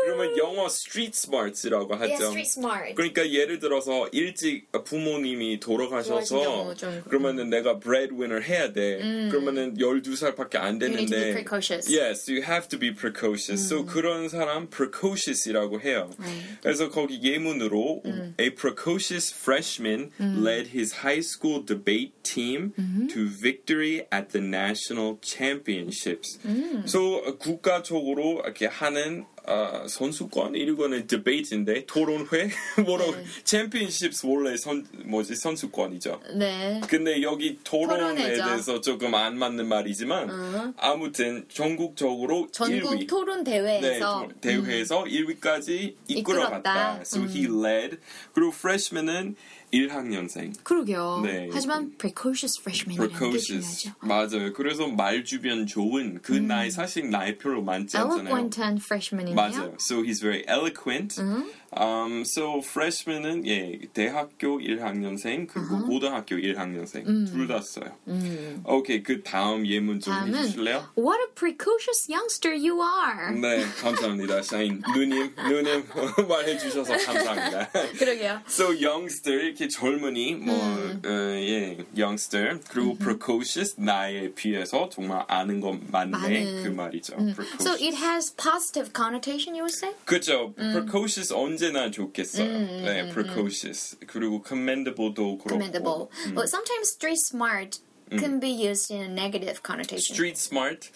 그러면 0.04 0.36
영어 0.38 0.66
street 0.66 1.12
smarts라고 1.14 1.94
하죠. 1.94 2.12
Yeah, 2.12 2.24
street 2.26 2.48
smart. 2.48 2.94
그러니까 2.94 3.30
예를 3.30 3.58
들어서 3.58 4.08
일찍 4.12 4.70
부모님이 4.84 5.60
돌아가셔서 5.60 6.74
그러면은 7.08 7.50
내가 7.50 7.78
breadwinner 7.78 8.42
해야 8.42 8.72
돼. 8.72 8.98
그러면은 9.30 9.76
12살밖에 9.76 10.56
안 10.56 10.74
You 10.84 10.92
need 10.92 11.06
to 11.08 11.16
be 11.16 11.32
precocious. 11.32 11.88
Yes, 11.88 12.28
you 12.28 12.42
have 12.42 12.68
to 12.68 12.78
be 12.78 12.92
precocious. 12.92 13.66
So 13.66 13.84
그런 13.86 14.28
사람 14.28 14.68
precocious이라고 14.68 15.80
해요. 15.80 16.10
Right. 16.18 16.58
그래서 16.62 16.90
거기 16.90 17.20
예문으로 17.22 18.02
a 18.40 18.50
precocious 18.50 19.32
freshman 19.32 20.10
led 20.20 20.70
his 20.76 21.00
high 21.04 21.22
school 21.22 21.64
debate 21.64 22.12
team 22.22 22.72
to 23.08 23.28
victory 23.28 24.06
at 24.12 24.30
the 24.30 24.44
national 24.44 25.18
championships. 25.22 26.38
So 26.86 27.22
어, 27.24 27.38
국가적으로 27.38 28.42
이렇게 28.44 28.66
하는 28.66 29.24
어, 29.46 29.84
선수권 29.86 30.56
이거는 30.56 31.06
debate인데 31.06 31.84
토론회 31.86 32.48
뭐라고 32.86 33.14
네. 33.14 33.24
championships 33.44 34.24
원래 34.26 34.56
선 34.56 34.86
뭐지 35.04 35.34
선수권이죠. 35.36 36.20
네. 36.38 36.80
근데 36.88 37.20
여기 37.22 37.58
토론에 37.62 38.00
토론회죠. 38.00 38.44
대해서 38.44 38.80
조금 38.80 39.14
안 39.14 39.36
맞는 39.38 39.66
말이지만 39.68 40.74
아무튼 40.78 41.44
전국적으로 41.48 42.48
전국 42.52 42.90
1위 42.92 43.06
토론 43.08 43.44
네, 43.44 43.50
대회에서 43.62 44.28
토- 44.28 44.40
대회에서 44.40 45.04
1위까지 45.04 45.94
이끌었다. 46.08 46.20
이끌어갔다. 46.64 47.00
So 47.02 47.24
he 47.24 47.44
led. 47.44 47.98
그리고 48.32 48.50
freshman은 48.50 49.36
1학년생. 49.74 50.62
그러게요. 50.62 51.20
네. 51.24 51.48
하지만 51.52 51.92
precocious 51.98 52.60
freshman이라는 52.60 53.10
precocious. 53.10 53.84
게 53.84 53.90
중요하죠. 53.90 54.36
맞아요. 54.38 54.52
그래서 54.52 54.88
말 54.88 55.24
주변 55.24 55.66
좋은 55.66 56.20
그 56.22 56.36
음. 56.36 56.46
나이 56.46 56.70
사실 56.70 57.10
나이 57.10 57.36
별로 57.38 57.62
많지 57.62 57.96
않잖아요. 57.96 58.28
eloquent한 58.28 58.76
freshman이네요. 58.78 59.34
맞아요. 59.34 59.76
So 59.80 60.02
he's 60.02 60.20
very 60.20 60.44
eloquent. 60.48 61.20
음. 61.20 61.50
Um, 61.76 62.22
so 62.22 62.58
freshman은 62.58 63.46
예 63.46 63.78
대학교 63.92 64.58
1학년생 64.60 65.48
그리고 65.48 65.74
uh-huh. 65.74 65.86
고등학교 65.86 66.36
1학년생 66.36 67.06
음. 67.08 67.26
둘다 67.26 67.60
써요. 67.60 67.96
음. 68.06 68.62
오케이 68.64 69.02
그 69.02 69.22
다음 69.22 69.66
예문 69.66 70.00
좀 70.00 70.14
다음은, 70.14 70.34
해주실래요? 70.34 70.90
What 70.96 71.20
a 71.20 71.34
precocious 71.34 72.06
youngster 72.08 72.54
you 72.54 72.80
are. 72.80 73.34
네 73.40 73.64
감사합니다. 73.82 74.42
샤인 74.42 74.82
누님 74.94 75.34
누님 75.48 75.84
말해주셔서 76.28 76.96
감사합니다. 76.96 77.70
그러게요. 77.98 78.40
So 78.46 78.66
youngster 78.66 79.44
이렇게 79.44 79.66
젊은이 79.68 80.34
뭐예 80.36 80.58
음. 80.58 81.02
어, 81.04 81.08
예, 81.08 81.78
youngster 81.96 82.60
그리고 82.70 82.92
음. 82.92 82.98
precocious 82.98 83.74
나에 83.80 84.32
비해서 84.34 84.88
정말 84.90 85.24
아는 85.28 85.60
것 85.60 85.78
많네 85.90 86.10
많은. 86.10 86.62
그 86.62 86.68
말이죠. 86.68 87.16
음. 87.18 87.34
So 87.58 87.72
it 87.72 87.96
has 87.96 88.34
positive 88.36 88.92
connotation, 88.94 89.54
you 89.54 89.64
would 89.64 89.74
say? 89.74 89.94
그렇죠. 90.04 90.54
precocious 90.54 91.32
언제 91.32 91.63
언제나 91.63 91.89
좋겠어요. 91.91 92.45
음, 92.45 92.81
네, 92.85 93.01
음, 93.03 93.09
precocious. 93.13 93.97
그리고 94.07 94.41
commendable도 94.41 95.37
그렇고. 95.39 95.49
commendable. 95.49 96.09
음. 96.27 96.35
But 96.35 96.49
sometimes 96.49 96.89
street 96.89 97.19
smart 97.19 97.79
can 98.09 98.39
be 98.39 98.49
used 98.49 98.91
in 98.91 99.01
a 99.01 99.07
negative 99.07 99.61
connotation. 99.63 100.13
street 100.13 100.37
smart. 100.37 100.89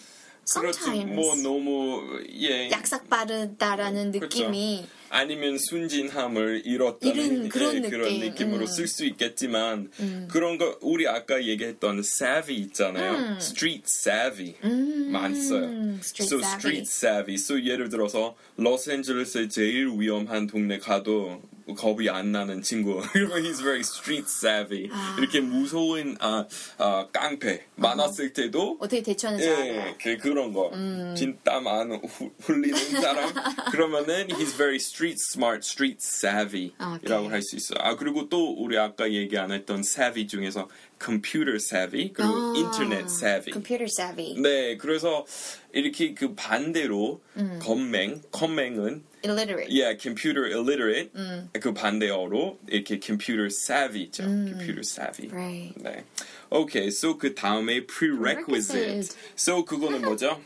Sometimes. 0.46 1.10
뭐 1.14 1.34
너무 1.36 2.20
예. 2.28 2.68
약삭빠르다라는 2.70 4.10
느낌이 4.10 4.84
아니면 5.09 5.57
순진함을 5.57 6.63
잃었다는 6.65 7.49
그런, 7.49 7.83
예, 7.83 7.89
그런 7.89 8.19
느낌. 8.19 8.53
으로 8.53 8.61
음. 8.61 8.65
쓸수 8.67 9.05
있겠지만 9.05 9.91
음. 9.99 10.27
그런 10.31 10.57
거 10.57 10.77
우리 10.81 11.07
아까 11.07 11.43
얘기했던 11.43 11.99
savvy 11.99 12.57
있잖아요. 12.61 13.11
음. 13.13 13.37
street 13.39 13.83
savvy 13.85 14.55
음. 14.63 15.09
많이 15.11 15.35
써요. 15.41 15.97
street 16.01 16.23
so 16.23 16.37
savvy. 16.39 16.57
street 16.57 16.87
savvy. 16.87 17.35
So 17.35 17.63
예를 17.63 17.89
들어서 17.89 18.35
로스앤젤레스의 18.57 19.49
제일 19.49 19.87
위험한 19.97 20.47
동네 20.47 20.77
가도 20.79 21.41
겁이 21.75 22.09
안 22.09 22.31
나는 22.31 22.61
친구. 22.61 23.01
He's 23.13 23.61
very 23.61 23.81
street 23.81 24.27
savvy. 24.27 24.89
아. 24.91 25.15
이렇게 25.19 25.39
무서운 25.39 26.17
아, 26.19 26.45
아 26.77 27.07
깡패 27.11 27.65
많았을 27.75 28.33
때도 28.33 28.77
어떻게 28.79 29.01
대처하는지 29.01 29.47
예, 29.47 29.95
그, 30.01 30.17
그런 30.17 30.53
거. 30.53 30.69
음. 30.73 31.13
진땀 31.15 31.67
안 31.67 32.01
흘리는 32.41 32.77
사람. 33.01 33.29
그러면은 33.71 34.27
he's 34.27 34.55
very 34.55 34.77
street 34.77 35.19
smart, 35.19 35.59
street 35.63 35.99
savvy라고 36.01 37.29
할수 37.29 37.55
있어. 37.55 37.75
아 37.79 37.95
그리고 37.95 38.29
또 38.29 38.53
우리 38.53 38.77
아까 38.77 39.11
얘기 39.11 39.37
안 39.37 39.51
했던 39.51 39.79
savvy 39.79 40.27
중에서 40.27 40.67
computer 40.99 41.55
savvy 41.55 42.11
그리고 42.13 42.33
아, 42.33 42.53
internet 42.57 43.05
savvy. 43.05 43.51
computer 43.51 43.85
savvy. 43.85 44.35
네, 44.35 44.77
그래서 44.77 45.25
이렇게 45.73 46.13
그 46.13 46.35
반대로 46.35 47.21
음. 47.37 47.59
건맹, 47.61 48.21
건맹은 48.31 49.03
illiterate. 49.23 49.69
Yeah, 49.69 49.97
computer 49.97 50.45
illiterate. 50.47 51.11
음. 51.15 51.49
그 51.53 51.73
반대어로 51.73 52.59
이렇게 52.67 52.99
computer 53.01 53.47
savvy죠. 53.47 54.23
음. 54.23 54.47
computer 54.47 54.81
savvy. 54.81 55.29
Right. 55.29 55.73
네. 55.81 56.03
Okay, 56.51 56.87
so 56.87 57.17
그 57.17 57.33
다음에 57.33 57.85
prerequisite. 57.85 59.15
So 59.35 59.63
그거는 59.65 60.01
뭐죠? 60.01 60.41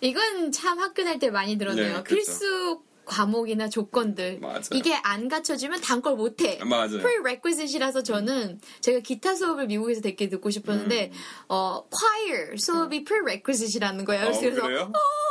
이건 0.00 0.52
참 0.52 0.78
학교 0.78 1.02
다닐 1.04 1.18
때 1.18 1.30
많이 1.30 1.56
들었네요. 1.56 1.96
네, 1.96 2.04
필수 2.04 2.82
과목이나 3.06 3.68
조건들 3.68 4.40
맞아요. 4.40 4.60
이게 4.74 4.94
안 5.02 5.28
갖춰지면 5.28 5.80
다음 5.80 6.02
걸 6.02 6.16
못해. 6.16 6.58
맞아요. 6.64 6.98
prerequisite이라서 6.98 8.02
저는 8.02 8.60
제가 8.80 9.00
기타 9.00 9.34
수업을 9.34 9.66
미국에서 9.68 10.00
되게 10.00 10.28
듣고 10.28 10.50
싶었는데 10.50 11.10
음. 11.12 11.18
어 11.48 11.84
choir 11.96 12.58
수업이 12.58 13.04
prerequisite이라는 13.04 14.04
거예요. 14.04 14.26
어, 14.26 14.38
그래서 14.38 14.62
그래요? 14.62 14.92
어, 14.92 15.25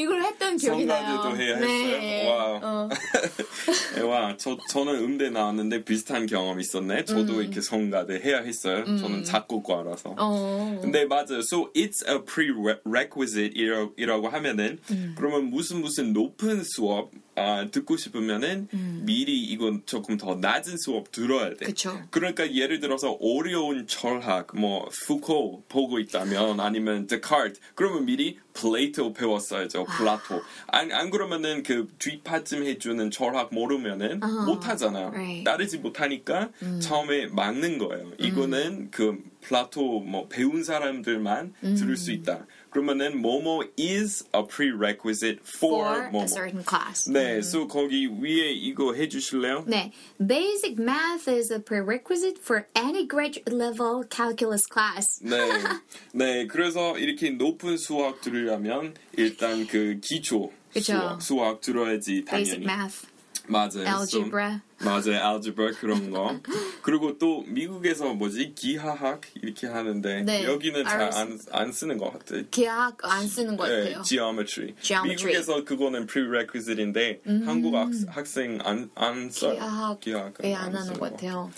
이걸 0.00 0.22
했던 0.22 0.56
기억이 0.56 0.86
나요. 0.86 1.16
성가대도 1.16 1.42
해야 1.42 1.58
네. 1.58 1.66
했어요. 1.66 2.30
와. 2.30 2.60
어. 2.62 2.88
와, 4.06 4.36
저 4.36 4.56
저는 4.70 4.94
음대 4.96 5.30
나왔는데 5.30 5.84
비슷한 5.84 6.26
경험 6.26 6.60
있었네. 6.60 7.04
저도 7.04 7.34
음. 7.34 7.42
이렇게 7.42 7.60
성가대 7.60 8.20
해야 8.24 8.40
했어요. 8.40 8.84
음. 8.86 8.98
저는 8.98 9.24
작곡과라서. 9.24 10.14
어. 10.18 10.78
근데 10.82 11.04
맞아요. 11.04 11.40
So 11.40 11.70
it's 11.74 12.06
a 12.08 12.18
prerequisite이라고 12.24 14.28
하면은 14.28 14.78
음. 14.90 15.14
그러면 15.16 15.44
무슨 15.44 15.80
무슨 15.80 16.12
높은 16.12 16.62
수업 16.64 17.10
아, 17.36 17.66
듣고 17.70 17.96
싶으면은 17.96 18.68
음. 18.74 19.02
미리 19.06 19.42
이건 19.44 19.82
조금 19.86 20.16
더 20.16 20.34
낮은 20.34 20.76
수업 20.78 21.10
들어야 21.10 21.50
돼. 21.54 21.66
그쵸. 21.66 22.02
그러니까 22.10 22.52
예를 22.52 22.80
들어서 22.80 23.16
어려운 23.20 23.86
철학, 23.86 24.48
뭐 24.54 24.88
푸코 25.06 25.62
보고 25.68 25.98
있다면 25.98 26.60
아니면 26.60 27.06
데카르트 27.06 27.60
그러면 27.74 28.04
미리 28.04 28.38
플레이토 28.52 29.12
배웠어야죠. 29.12 29.86
아. 29.88 29.96
플라톤. 29.96 30.42
안, 30.68 30.92
안 30.92 31.10
그러면은 31.10 31.62
그 31.62 31.88
뒷받침 31.98 32.64
해주는 32.64 33.10
철학 33.10 33.52
모르면은 33.52 34.20
uh-huh. 34.20 34.46
못 34.46 34.68
하잖아요. 34.68 35.08
Right. 35.08 35.44
따르지 35.44 35.78
못하니까 35.78 36.50
음. 36.62 36.80
처음에 36.80 37.26
막는 37.26 37.78
거예요. 37.78 38.10
이거는 38.18 38.72
음. 38.72 38.88
그 38.90 39.18
플라톤 39.42 40.00
뭐 40.00 40.28
배운 40.28 40.64
사람들만 40.64 41.54
음. 41.64 41.74
들을 41.74 41.96
수 41.96 42.12
있다. 42.12 42.46
그러면은 42.69 43.21
뭐뭐 43.21 43.65
is 43.77 44.25
a 44.35 44.43
prerequisite 44.45 45.39
for, 45.45 45.85
for 45.85 46.09
뭐뭐. 46.11 46.23
a 46.23 46.27
certain 46.27 46.63
class. 46.63 47.09
네, 47.09 47.37
음. 47.37 47.39
so 47.39 47.67
거기 47.67 48.07
위에 48.07 48.51
이거 48.51 48.93
해주실래요? 48.93 49.65
네, 49.67 49.91
basic 50.19 50.77
math 50.79 51.29
is 51.29 51.51
a 51.53 51.59
prerequisite 51.59 52.39
for 52.39 52.67
any 52.75 53.07
graduate 53.07 53.51
level 53.51 54.03
calculus 54.09 54.65
class. 54.67 55.21
네, 55.23 55.37
네, 56.13 56.47
그래서 56.47 56.97
이렇게 56.97 57.29
높은 57.29 57.77
수학 57.77 58.21
들으려면 58.21 58.93
일단 59.13 59.65
그 59.67 59.99
기초 60.01 60.51
그쵸? 60.73 60.93
수학, 60.93 61.21
수학 61.21 61.61
들어야지 61.61 62.25
당연히. 62.25 62.43
Basic 62.45 62.63
math. 62.63 63.07
맞아요. 63.50 63.84
Algebra. 63.86 64.60
맞아요, 64.82 65.16
algebra 65.20 65.72
그런 65.72 66.10
거. 66.10 66.40
그리고 66.82 67.18
또 67.18 67.42
미국에서 67.46 68.14
뭐지 68.14 68.54
기하학 68.54 69.20
이렇게 69.42 69.66
하는데 69.66 70.22
네, 70.22 70.44
여기는 70.44 70.84
잘 70.84 71.10
안 71.12 71.38
안 71.52 71.72
쓰는 71.72 71.98
것 71.98 72.12
같아. 72.12 72.40
기하학 72.50 72.96
안 73.02 73.26
쓰는 73.26 73.56
것 73.56 73.68
네, 73.68 73.90
같아요. 73.92 74.02
geometry. 74.02 74.74
geometry. 74.80 75.32
미국에서 75.34 75.64
그거는 75.64 76.06
prerequisite인데 76.06 77.20
음. 77.26 77.42
한국 77.46 77.74
학, 77.74 77.90
학생 78.08 78.58
안 78.64 78.88
안 78.94 79.30
써. 79.30 79.52
기하학 79.52 80.00
기하학 80.00 80.34
왜안 80.42 80.74
하는 80.74 80.94
것 80.94 81.10
같아요. 81.10 81.50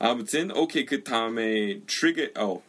아무튼 0.00 0.50
오케이 0.56 0.84
그 0.86 1.02
다음에 1.02 1.80
trigger 1.86 2.32
어 2.38 2.62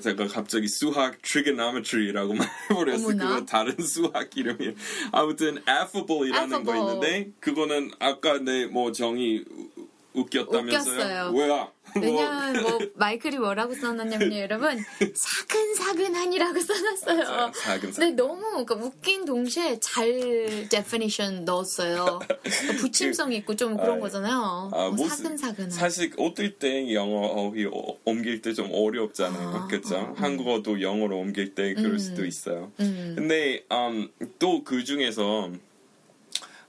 제가 0.00 0.26
갑자기 0.26 0.66
수학 0.68 1.22
trigonometry라고 1.22 2.34
말해버렸어. 2.34 3.06
그거 3.08 3.44
다른 3.44 3.76
수학 3.78 4.36
이름이. 4.36 4.74
아무튼 5.12 5.58
affable이라는 5.68 6.52
affable. 6.52 6.64
거 6.64 6.76
있는데 6.76 7.30
그거는 7.40 7.92
아까 8.00 8.38
내 8.38 8.66
뭐 8.66 8.90
정이 8.92 9.44
웃겼다면서요? 10.12 10.94
웃겼어요. 10.96 11.32
왜야? 11.34 11.70
왜냐면 12.02 12.62
뭐 12.62 12.78
마이클이 12.94 13.38
뭐라고 13.38 13.74
써놨냐면요 13.74 14.38
여러분 14.38 14.78
사근사근한이라고 15.14 16.60
써놨어요. 16.60 17.52
사근사근. 17.54 17.90
근데 17.92 18.10
너무 18.10 18.42
그러니까 18.64 18.74
웃긴 18.74 19.24
동시에 19.24 19.78
잘 19.80 20.66
definition 20.68 21.44
넣었어요. 21.44 22.18
그러니까 22.18 22.80
부침성 22.80 23.32
있고 23.34 23.54
좀 23.56 23.76
그런 23.78 23.98
아, 23.98 24.00
거잖아요. 24.00 24.70
아, 24.72 24.88
뭐, 24.90 25.08
사근사근한. 25.08 25.70
사실 25.70 26.12
어떨 26.18 26.58
때 26.58 26.92
영어 26.92 27.20
어휘 27.26 27.66
옮길 28.04 28.42
때 28.42 28.56
좀 28.56 28.70
어렵잖아요. 28.72 29.48
아, 29.48 29.66
그렇죠? 29.66 29.96
어, 29.96 30.14
한국어도 30.16 30.80
영어로 30.80 31.18
옮길 31.18 31.54
때 31.54 31.74
그럴 31.74 31.92
음, 31.92 31.98
수도 31.98 32.24
있어요. 32.24 32.72
음. 32.80 33.14
근데 33.16 33.64
um, 33.70 34.08
또그 34.38 34.84
중에서 34.84 35.50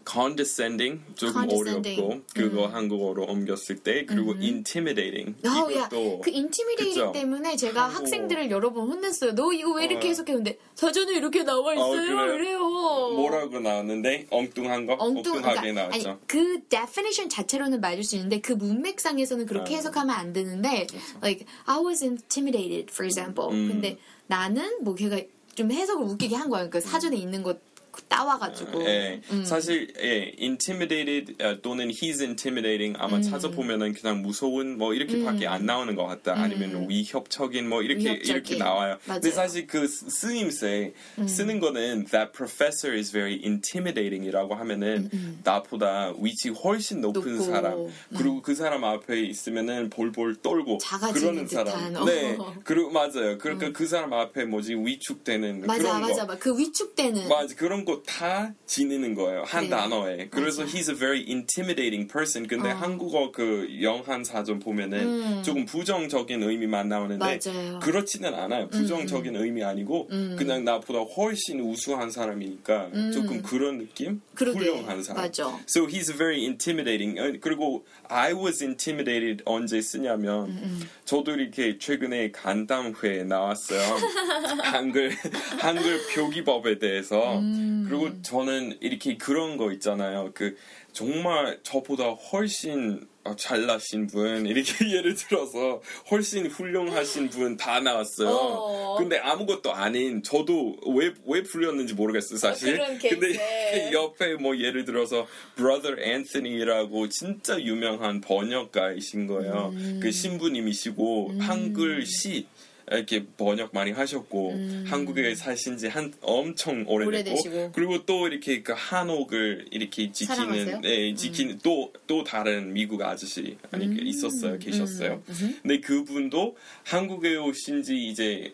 condescending 0.08 1.04
조금 1.16 1.42
condescending. 1.42 2.02
어렵고 2.02 2.24
그거 2.34 2.66
음. 2.66 2.74
한국어로 2.74 3.26
옮겼을 3.26 3.78
때 3.78 4.06
그리고 4.06 4.32
음. 4.32 4.42
intimidating 4.42 5.36
어, 5.46 5.70
이것도 5.70 6.22
그 6.22 6.32
intimidating 6.32 7.00
그쵸? 7.00 7.12
때문에 7.12 7.56
제가 7.58 7.84
한국어. 7.84 8.00
학생들을 8.00 8.50
여러 8.50 8.72
번 8.72 8.88
혼냈어요. 8.88 9.36
너 9.36 9.52
이거 9.52 9.74
왜 9.74 9.86
이렇게 9.86 10.08
어. 10.08 10.10
해석했는데 10.10 10.58
사전에 10.76 11.14
이렇게 11.14 11.44
나와 11.44 11.72
어, 11.72 11.74
있어요. 11.74 12.18
어, 12.18 12.28
그래. 12.28 12.54
요 12.54 12.60
뭐라고 12.60 13.60
나왔는데 13.60 14.28
엉뚱한 14.30 14.86
거 14.86 14.94
엉뚱, 15.00 15.34
엉뚱 15.34 15.46
하게 15.46 15.60
그러니까, 15.60 15.82
나왔죠. 15.88 16.10
아니, 16.10 16.18
그 16.28 16.62
definition 16.70 17.30
자체로는 17.30 17.82
맞을 17.82 18.04
수 18.04 18.16
있는데 18.16 18.40
그 18.40 18.54
문맥상에서는 18.54 19.46
그렇게 19.46 19.74
아. 19.74 19.78
해석하면 19.78 20.16
안 20.16 20.32
되는데 20.32 20.88
그렇죠. 20.88 20.98
like 21.22 21.46
I 21.66 21.80
was 21.80 22.04
intimidated 22.04 22.88
for 22.92 23.06
example. 23.06 23.52
음. 23.52 23.68
근데 23.68 23.98
나는 24.28 24.84
뭐 24.84 24.96
걔가 24.96 25.20
좀 25.56 25.72
해석을 25.72 26.06
웃기게 26.06 26.36
한 26.36 26.50
거야. 26.50 26.70
그 26.70 26.80
사전에 26.80 27.18
있는 27.18 27.44
것 27.44 27.60
따와가지고. 28.08 28.86
예, 28.86 29.22
음. 29.32 29.44
사실 29.46 29.94
예, 30.02 30.34
intimidated 30.40 31.36
또는 31.62 31.90
he's 31.90 32.22
intimidating 32.22 32.96
아마 33.00 33.18
음. 33.18 33.22
찾아보면은 33.22 33.94
그냥 33.94 34.22
무서운 34.22 34.78
뭐 34.78 34.94
이렇게밖에 34.94 35.48
음. 35.48 35.52
안 35.52 35.66
나오는 35.66 35.96
것 35.96 36.06
같다. 36.06 36.34
아니면 36.40 36.72
음. 36.76 36.90
위협적인 36.90 37.68
뭐 37.68 37.82
이렇게 37.82 38.06
위협적인. 38.06 38.36
이렇게 38.36 38.58
나와요. 38.58 38.98
맞아요. 39.06 39.22
근데 39.22 39.32
사실 39.32 39.68
그 39.68 39.88
쓰임새 39.88 40.94
음. 41.20 41.28
쓰는 41.28 41.60
거는 41.60 42.06
that 42.12 42.32
professor 42.34 42.96
is 42.98 43.12
very 43.12 43.42
intimidating이라고 43.44 44.56
하면은 44.56 45.10
나보다 45.44 46.14
위치 46.20 46.50
훨씬 46.50 47.02
높은 47.02 47.38
높고. 47.38 47.52
사람 47.52 47.88
그리고 48.16 48.42
그 48.42 48.56
사람 48.56 48.84
앞에 48.84 49.20
있으면은 49.22 49.90
볼볼 49.90 50.42
떨고 50.42 50.78
그러는 51.14 51.48
사람. 51.48 51.94
듯한. 51.94 52.06
네, 52.06 52.38
그리고 52.64 52.90
맞아요. 52.92 53.38
그러니까 53.38 53.72
그 53.72 53.88
사람 53.88 54.14
앞에 54.14 54.46
뭐지 54.46 54.76
위축되는 54.76 55.62
맞아, 55.68 55.80
그런 55.82 56.02
맞아, 56.02 56.14
거. 56.22 56.26
맞아. 56.28 56.40
그 56.40 56.58
위축되는. 56.58 57.28
맞아, 57.28 57.56
그런 57.56 57.86
거다 57.88 58.54
지니는 58.66 59.16
거예요 59.16 59.44
한 59.46 59.64
네. 59.64 59.70
단어에. 59.70 60.28
그래서 60.30 60.64
맞아. 60.64 60.78
he's 60.78 60.90
a 60.90 60.96
very 60.96 61.24
intimidating 61.28 62.12
person. 62.12 62.48
근데 62.48 62.72
어. 62.72 62.76
한국어 62.76 63.32
그 63.32 63.68
영한 63.82 64.24
사전 64.26 64.60
보면은 64.60 65.00
음. 65.00 65.44
조금 65.44 65.66
부정적인 65.66 66.44
의미만 66.44 66.90
나오는데 66.90 67.24
맞아요. 67.24 67.80
그렇지는 67.80 68.34
않아요. 68.34 68.68
부정적인 68.70 69.36
음. 69.36 69.42
의미 69.42 69.64
아니고 69.64 70.08
음. 70.12 70.36
그냥 70.38 70.66
나보다 70.66 71.00
훨씬 71.00 71.62
우수한 71.62 72.12
사람이니까 72.12 72.90
음. 72.94 73.12
조금 73.14 73.42
그런 73.42 73.78
느낌. 73.78 74.22
그러게. 74.36 74.60
훌륭한 74.60 75.02
사람. 75.04 75.24
맞아. 75.24 75.48
So 75.68 75.88
he's 75.88 76.12
very 76.16 76.44
intimidating. 76.44 77.20
어, 77.20 77.32
그리고 77.40 77.86
I 78.10 78.34
was 78.34 78.64
intimidated 78.64 79.44
언제 79.46 79.82
쓰냐면 79.82 80.50
음. 80.50 80.90
저도 81.06 81.34
이렇게 81.34 81.78
최근에 81.78 82.32
간담회 82.32 83.24
나왔어요. 83.24 83.82
한글 84.64 85.12
한글 85.60 86.00
표기법에 86.14 86.80
대해서 86.80 87.40
음. 87.40 87.86
그리고 87.88 88.22
저는 88.22 88.78
이렇게 88.82 89.18
그런 89.18 89.58
거 89.58 89.72
있잖아요. 89.72 90.32
그 90.34 90.56
정말 90.98 91.60
저보다 91.62 92.06
훨씬 92.10 93.08
잘나신 93.38 94.08
분 94.08 94.48
이렇게 94.48 94.64
예를 94.98 95.14
들어서 95.14 95.80
훨씬 96.10 96.48
훌륭하신 96.48 97.30
분 97.30 97.56
다 97.56 97.80
나왔어요. 97.80 98.30
어. 98.30 98.96
근데 98.98 99.20
아무것도 99.20 99.72
아닌 99.74 100.24
저도 100.24 100.78
왜 100.96 101.14
왜 101.28 101.44
불렸는지 101.44 101.94
모르겠어요 101.94 102.40
사실. 102.40 102.82
어, 102.82 102.86
근데 103.00 103.92
옆에 103.94 104.36
뭐 104.36 104.58
예를 104.58 104.86
들어서 104.86 105.28
Brother 105.56 106.02
Anthony라고 106.02 107.10
진짜 107.10 107.62
유명한 107.62 108.20
번역가이신 108.22 109.28
거예요. 109.28 109.74
음. 109.76 110.00
그 110.02 110.12
신부님이시고 110.12 111.30
음. 111.32 111.40
한글 111.40 112.08
시 112.08 112.48
이렇게 112.90 113.26
번역 113.38 113.72
많이 113.74 113.92
하셨고 113.92 114.52
음. 114.52 114.86
한국에 114.88 115.36
사신 115.36 115.78
지 115.78 115.88
한 115.88 116.14
엄청 116.22 116.86
오래됐고. 116.88 117.72
그리고 117.72 118.06
또 118.06 118.28
이렇게 118.28 118.62
그 118.62 118.74
한옥을 118.76 119.66
이렇게 119.72 120.12
지키는 120.12 120.82
네, 120.82 121.14
지키는 121.16 121.60
또또 121.60 122.20
음. 122.20 122.24
다른 122.24 122.74
미국 122.74 123.02
아저씨 123.02 123.58
아니 123.72 123.86
음. 123.86 123.98
있었어요 124.06 124.60
계셨어요. 124.60 125.24
음. 125.28 125.60
근데 125.62 125.80
그분도 125.80 126.56
한국에 126.84 127.36
오신 127.36 127.84
지 127.84 128.08
이제 128.08 128.54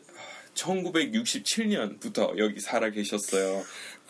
1967년부터 0.55 2.37
여기 2.37 2.59
살아 2.59 2.89
계셨어요. 2.89 3.63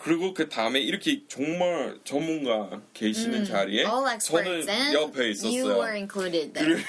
그리고 0.03 0.33
그 0.33 0.49
다음에 0.49 0.81
이렇게 0.81 1.21
정말 1.29 1.97
전문가 2.03 2.81
계시는 2.93 3.39
음, 3.39 3.45
자리에 3.45 3.85
저는 4.19 4.93
옆에 4.93 5.29
있었어요. 5.29 5.63
그리고 6.53 6.81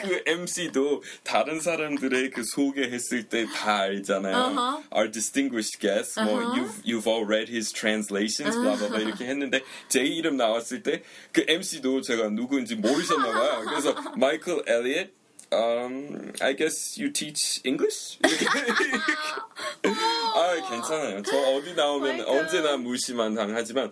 그 0.00 0.22
MC도 0.26 1.02
다른 1.22 1.60
사람들의 1.60 2.30
그 2.30 2.42
소개했을 2.44 3.28
때 3.28 3.44
다 3.52 3.80
알잖아요. 3.80 4.34
Uh-huh. 4.34 4.82
Our 4.90 5.10
distinguished 5.10 5.80
guest, 5.80 6.18
uh-huh. 6.18 6.24
뭐 6.24 6.54
you've 6.56 6.80
you've 6.84 7.06
all 7.06 7.24
read 7.26 7.48
his 7.50 7.72
translations, 7.72 8.56
uh-huh. 8.56 8.62
blah 8.62 8.76
blah 8.76 8.88
blah 8.88 9.04
이렇게 9.04 9.26
했는데 9.26 9.60
제 9.88 10.00
이름 10.00 10.36
나왔을 10.36 10.82
때 10.82 11.02
그 11.32 11.44
MC도 11.46 12.00
제가 12.02 12.30
누구인지 12.30 12.76
모르셨나 12.76 13.32
봐요. 13.32 13.64
그래서 13.68 13.94
마이클 14.16 14.62
엘리엇 14.66 15.10
Um, 15.52 16.32
I 16.40 16.54
guess 16.54 16.96
you 16.96 17.10
teach 17.10 17.60
English? 17.62 18.18
아, 20.60 20.70
괜찮아요. 20.70 21.22
저 21.22 21.36
어디 21.54 21.74
나오면 21.74 22.26
언제나 22.26 22.76
무시만 22.76 23.34
당하지만 23.34 23.90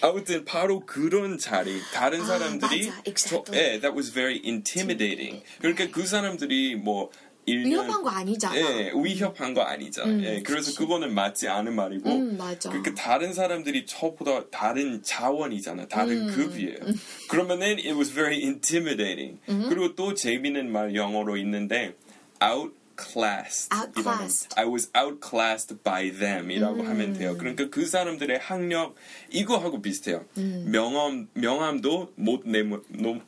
아무튼 0.00 0.44
바로 0.44 0.80
그런 0.80 1.38
자리 1.38 1.80
다른 1.92 2.24
사람들이 2.24 2.90
아, 2.90 3.02
exactly. 3.06 3.44
저, 3.44 3.54
예, 3.54 3.80
that 3.80 3.94
was 3.94 4.12
very 4.12 4.40
intimidating. 4.44 5.42
그러니까 5.60 5.88
그 5.90 6.06
사람들이 6.06 6.76
뭐 6.76 7.10
1년, 7.46 7.66
위협한 7.66 8.02
거 8.02 8.10
아니잖아. 8.10 8.56
예, 8.56 8.92
위협한 8.94 9.54
거 9.54 9.62
아니잖아. 9.62 10.08
음, 10.08 10.22
예, 10.24 10.42
그래서 10.42 10.66
그치. 10.66 10.78
그거는 10.78 11.12
맞지 11.12 11.48
않은 11.48 11.74
말이고. 11.74 12.08
음, 12.08 12.36
맞아. 12.38 12.70
그러니까 12.70 12.94
다른 12.94 13.34
사람들이 13.34 13.84
저보다 13.86 14.48
다른 14.50 15.02
자원이잖아. 15.02 15.88
다른 15.88 16.28
음, 16.28 16.34
급이에요. 16.36 16.76
음. 16.82 16.94
그러면은 17.28 17.78
it 17.78 17.94
was 17.94 18.12
very 18.12 18.36
intimidating. 18.42 19.40
음. 19.48 19.66
그리고 19.68 19.94
또 19.96 20.14
재미있는 20.14 20.70
말 20.70 20.94
영어로 20.94 21.36
있는데 21.38 21.94
out 22.40 22.72
outclassed. 22.92 23.72
outclassed. 23.72 24.54
I 24.56 24.64
was 24.64 24.90
outclassed 24.94 25.82
by 25.82 26.10
them이라고 26.10 26.80
음. 26.80 26.86
하면 26.88 27.12
돼요. 27.14 27.36
그러니까 27.36 27.68
그 27.70 27.86
사람들의 27.86 28.38
학력 28.38 28.94
이거하고 29.30 29.82
비슷해요. 29.82 30.24
음. 30.38 30.66
명함 30.70 31.28
명함도 31.34 32.12
못 32.16 32.42
내모 32.46 32.80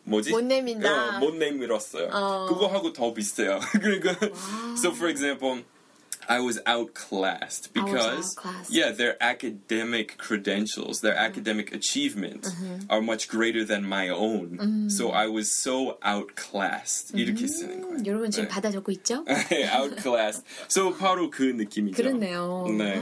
뭐지? 0.05 0.31
못 0.31 0.45
내민다. 0.45 1.17
어, 1.17 1.19
못 1.21 1.35
내밀었어요. 1.37 2.09
어. 2.13 2.47
그거하고 2.49 2.93
더 2.93 3.13
비슷해요. 3.15 3.61
그러니까 3.81 4.17
so 4.77 4.91
for 4.91 5.09
example 5.11 5.63
I 6.30 6.42
was 6.42 6.60
outclassed 6.68 7.74
because 7.74 8.38
outclassed. 8.38 8.72
yeah, 8.72 8.92
their 8.92 9.18
academic 9.20 10.18
credentials, 10.20 11.02
their 11.02 11.16
mm-hmm. 11.16 11.26
academic 11.26 11.74
achievements 11.74 12.54
mm-hmm. 12.54 12.86
are 12.88 13.02
much 13.02 13.28
greater 13.28 13.66
than 13.66 13.84
my 13.84 14.10
own. 14.10 14.58
Mm-hmm. 14.62 14.90
So 14.90 15.10
I 15.10 15.26
was 15.26 15.52
so 15.52 15.98
outclassed. 16.06 17.16
이렇게 17.16 17.48
쓰는 17.48 17.82
거예요. 17.82 18.06
여러분 18.06 18.30
지금 18.30 18.46
네. 18.46 18.48
받아 18.48 18.70
적고 18.70 18.92
있죠? 18.92 19.26
outclassed. 19.74 20.44
So 20.68 20.94
바로 20.94 21.32
그 21.32 21.44
느낌이죠. 21.44 21.98
그렇네요. 21.98 22.68
네. 22.78 23.02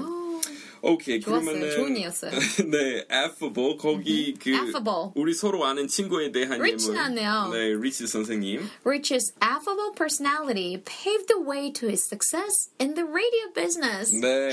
오케이 0.82 1.20
좋았어요. 1.20 1.44
그러면은 1.44 1.76
좋은 1.76 1.96
이었어요. 1.96 2.32
네, 2.70 3.06
affable 3.10 3.76
거기 3.78 4.34
그 4.34 4.50
affable. 4.50 5.12
우리 5.14 5.32
서로 5.32 5.64
아는 5.64 5.86
친구에 5.86 6.32
대한 6.32 6.60
Rich 6.60 6.88
예문. 6.88 6.96
나네요. 6.96 7.50
네, 7.52 7.72
Rich 7.74 8.06
선생님. 8.06 8.68
Rich's 8.84 9.32
affable 9.40 9.92
personality 9.96 10.82
paved 10.84 11.28
the 11.28 11.40
way 11.40 11.72
to 11.72 11.88
his 11.88 12.02
success 12.04 12.70
in 12.80 12.94
the 12.94 13.06
radio 13.06 13.52
business. 13.54 14.12
네, 14.12 14.50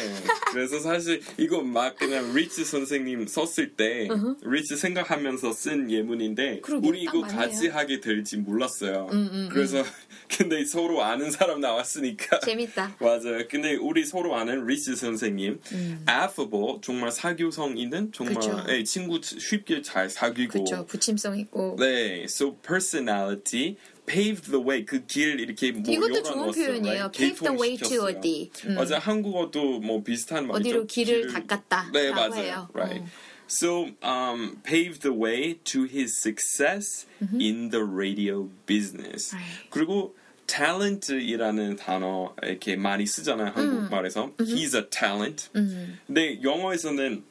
그래서 0.51 0.79
사실 0.79 1.21
이거 1.37 1.61
막 1.61 1.97
그냥 1.97 2.29
Rich 2.31 2.63
선생님 2.63 3.25
썼을 3.27 3.75
때 3.75 4.07
uh-huh. 4.07 4.35
Rich 4.45 4.75
생각하면서 4.75 5.51
쓴 5.53 5.89
예문인데 5.89 6.61
우리 6.83 7.01
이거 7.01 7.21
같이 7.21 7.67
하게 7.67 7.99
될지 7.99 8.37
몰랐어요. 8.37 9.07
음, 9.11 9.17
음, 9.17 9.29
음. 9.33 9.49
그래서 9.51 9.83
근데 10.29 10.63
서로 10.63 11.03
아는 11.03 11.31
사람 11.31 11.59
나왔으니까 11.59 12.41
재밌다. 12.41 12.95
맞아요. 13.01 13.47
근데 13.49 13.75
우리 13.75 14.05
서로 14.05 14.35
아는 14.35 14.61
Rich 14.61 14.95
선생님. 14.95 15.59
음. 15.71 16.03
Affable 16.23 16.79
정말 16.81 17.11
사교성 17.11 17.77
있는 17.77 18.11
정말 18.11 18.35
네, 18.67 18.83
친구 18.83 19.19
쉽게 19.21 19.81
잘 19.81 20.09
사귀고 20.09 20.63
그쵸 20.63 20.85
부침성 20.85 21.37
있고 21.39 21.75
네 21.79 22.23
so 22.25 22.55
personality 22.57 23.77
paved 24.05 24.49
the 24.51 24.63
way 24.63 24.83
그 24.83 25.05
길 25.05 25.39
이렇게 25.39 25.71
뭐 25.71 25.83
이것도 25.91 26.23
좋은 26.23 26.51
표현이에요. 26.51 27.11
right? 27.11 27.17
pave 27.17 27.39
the 27.39 27.55
way 27.55 27.77
to 27.77 28.03
어디. 28.05 28.51
음. 28.65 28.75
맞아 28.75 28.97
한국어도 28.99 29.79
뭐 29.79 30.01
비슷한 30.03 30.47
말이죠. 30.47 30.59
어디로 30.69 30.85
길을, 30.87 31.27
길을 31.27 31.33
닦았다. 31.33 31.91
네 31.93 32.11
맞아요. 32.11 32.33
해요. 32.33 32.69
Right. 32.73 33.03
어. 33.03 33.07
So 33.47 33.89
um, 34.03 34.61
paved 34.63 35.01
the 35.01 35.11
way 35.11 35.55
to 35.63 35.85
his 35.85 36.15
success 36.15 37.07
mm-hmm. 37.21 37.39
in 37.41 37.69
the 37.69 37.83
radio 37.83 38.49
business. 38.67 39.33
Right. 39.33 39.69
그리고 39.71 40.15
talent이라는 40.49 41.75
단어 41.75 42.33
이렇게 42.41 42.75
많이 42.75 43.05
쓰잖아요 43.05 43.51
한국말에서. 43.53 44.31
음. 44.39 44.45
He's 44.45 44.75
a 44.75 44.89
talent. 44.89 45.49
음. 45.55 45.99
근데 46.07 46.41
영어에서는 46.41 47.23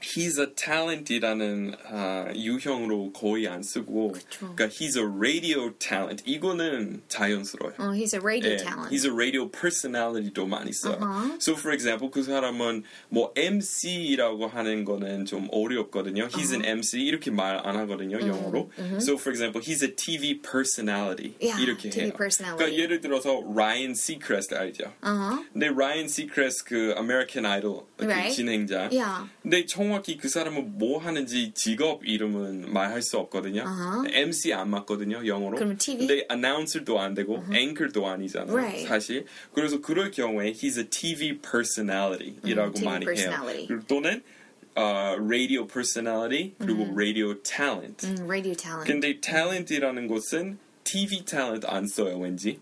he's 0.00 0.38
a 0.38 0.46
talent이라는 0.54 1.74
아, 1.88 2.32
유형으로 2.34 3.12
거의 3.12 3.46
안 3.46 3.62
쓰고 3.62 4.12
그쵸. 4.12 4.54
그러니까 4.54 4.66
he's 4.68 4.96
a 4.96 5.04
radio 5.04 5.72
talent 5.78 6.22
이거는 6.26 7.02
자연스러워요. 7.08 7.74
어, 7.78 7.92
he's 7.92 8.14
a 8.14 8.20
radio 8.20 8.52
예, 8.52 8.56
talent. 8.56 8.90
He's 8.90 9.04
a 9.04 9.12
radio 9.12 9.48
personality도 9.48 10.46
많이 10.46 10.72
써요. 10.72 10.98
Uh-huh. 11.00 11.36
So 11.38 11.54
for 11.54 11.72
example 11.72 12.10
그 12.10 12.22
사람은 12.22 12.82
뭐 13.10 13.32
MC라고 13.36 14.48
하는 14.48 14.84
거는 14.84 15.26
좀 15.26 15.48
어렵거든요. 15.52 16.28
He's 16.28 16.50
uh-huh. 16.52 16.64
an 16.64 16.78
MC 16.78 17.00
이렇게 17.04 17.30
말 17.30 17.60
안 17.64 17.76
하거든요 17.76 18.16
uh-huh. 18.18 18.28
영어로. 18.28 18.70
Uh-huh. 18.78 19.00
So 19.00 19.16
for 19.16 19.30
example 19.30 19.60
he's 19.60 19.82
a 19.82 19.88
TV 19.88 20.40
personality 20.42 21.36
yeah, 21.40 21.60
이렇게 21.60 21.90
TV 21.90 22.06
해요. 22.08 22.16
Personality. 22.16 22.56
그러니까 22.56 22.82
예를 22.82 23.00
들어서 23.00 23.42
Ryan 23.44 23.92
Seacrest 23.92 24.54
알죠? 24.54 24.92
Uh-huh. 25.02 25.44
근데 25.52 25.68
Ryan 25.68 26.06
Seacrest 26.06 26.64
그 26.64 26.94
American 26.96 27.44
Idol 27.44 27.84
right. 27.98 28.30
그 28.30 28.34
진행자. 28.34 28.88
Yeah. 28.90 29.28
근데 29.42 29.66
정 29.66 29.90
확히 29.95 30.17
그 30.17 30.27
사람은 30.27 30.77
뭐 30.77 30.99
하는지 30.99 31.51
직업 31.53 32.05
이름은 32.05 32.71
말할 32.73 33.01
수 33.01 33.17
없거든요. 33.17 33.63
Uh-huh. 33.63 34.13
MC 34.13 34.53
안 34.53 34.69
맞거든요, 34.69 35.25
영어로. 35.25 35.57
그럼 35.57 35.77
TV? 35.77 36.05
근데 36.05 36.27
announcer도 36.29 36.99
안 36.99 37.13
되고 37.13 37.37
uh-huh. 37.37 37.55
anchor도 37.55 38.07
아니잖아요, 38.07 38.55
right. 38.55 38.87
사실. 38.87 39.25
그래서 39.53 39.79
그럴 39.81 40.11
경우에 40.11 40.51
he's 40.51 40.77
a 40.77 40.85
TV 40.89 41.39
personality이라고 41.39 42.69
음, 42.69 42.73
TV 42.73 42.85
많이 42.85 43.05
personality. 43.05 43.67
해요. 43.69 43.79
또는 43.87 44.21
uh, 44.77 45.15
radio 45.19 45.65
personality 45.65 46.53
그리고 46.59 46.83
음. 46.83 46.93
radio 46.95 47.35
talent. 47.41 48.05
음, 48.05 48.25
radio 48.25 48.53
talent. 48.53 48.91
근데 48.91 49.19
talent이라는 49.19 50.07
것은 50.07 50.59
TV 50.83 51.25
talent 51.25 51.65
안 51.67 51.87
써요 51.87 52.19
왠지. 52.19 52.59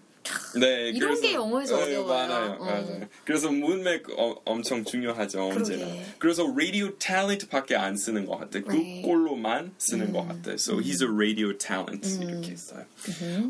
네, 0.60 0.90
이런 0.90 1.20
게 1.20 1.34
영어에서 1.34 1.78
네, 1.78 1.84
어려워요. 1.84 2.08
많아요, 2.08 2.52
어. 2.60 2.66
맞아요. 2.66 3.08
그래서 3.26 3.52
문맥 3.52 4.08
어, 4.18 4.36
엄청 4.46 4.84
중요하죠 4.84 5.50
언제나. 5.50 5.86
그래서 6.20 6.46
radio 6.52 6.98
talent밖에 6.98 7.76
안 7.76 7.96
쓰는 7.98 8.26
것 8.26 8.38
같아. 8.38 8.60
Right. 8.60 9.02
그꼴로만 9.02 9.74
쓰는 9.78 10.12
것 10.14 10.28
같아. 10.28 10.54
So 10.54 10.78
he's 10.80 11.02
a 11.02 11.10
radio 11.10 11.58
talent 11.58 12.08
이렇게 12.22 12.56
써요. 12.56 12.86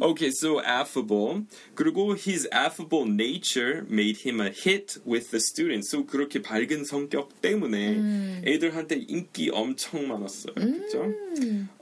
Okay, 0.02 0.30
so 0.30 0.60
affable. 0.62 1.44
그리고 1.76 2.16
his 2.16 2.48
affable 2.54 3.06
nature 3.06 3.86
made 3.90 4.18
him 4.26 4.40
a 4.42 4.50
hit 4.50 4.98
with 5.06 5.30
the 5.32 5.40
students. 5.40 5.90
So 5.90 6.06
그렇게 6.06 6.42
밝은 6.42 6.86
성격 6.86 7.42
때문에 7.42 8.42
애들한테 8.46 9.06
인기 9.08 9.50
엄청 9.52 10.08
많았어요. 10.08 10.54
그렇죠? 10.56 11.14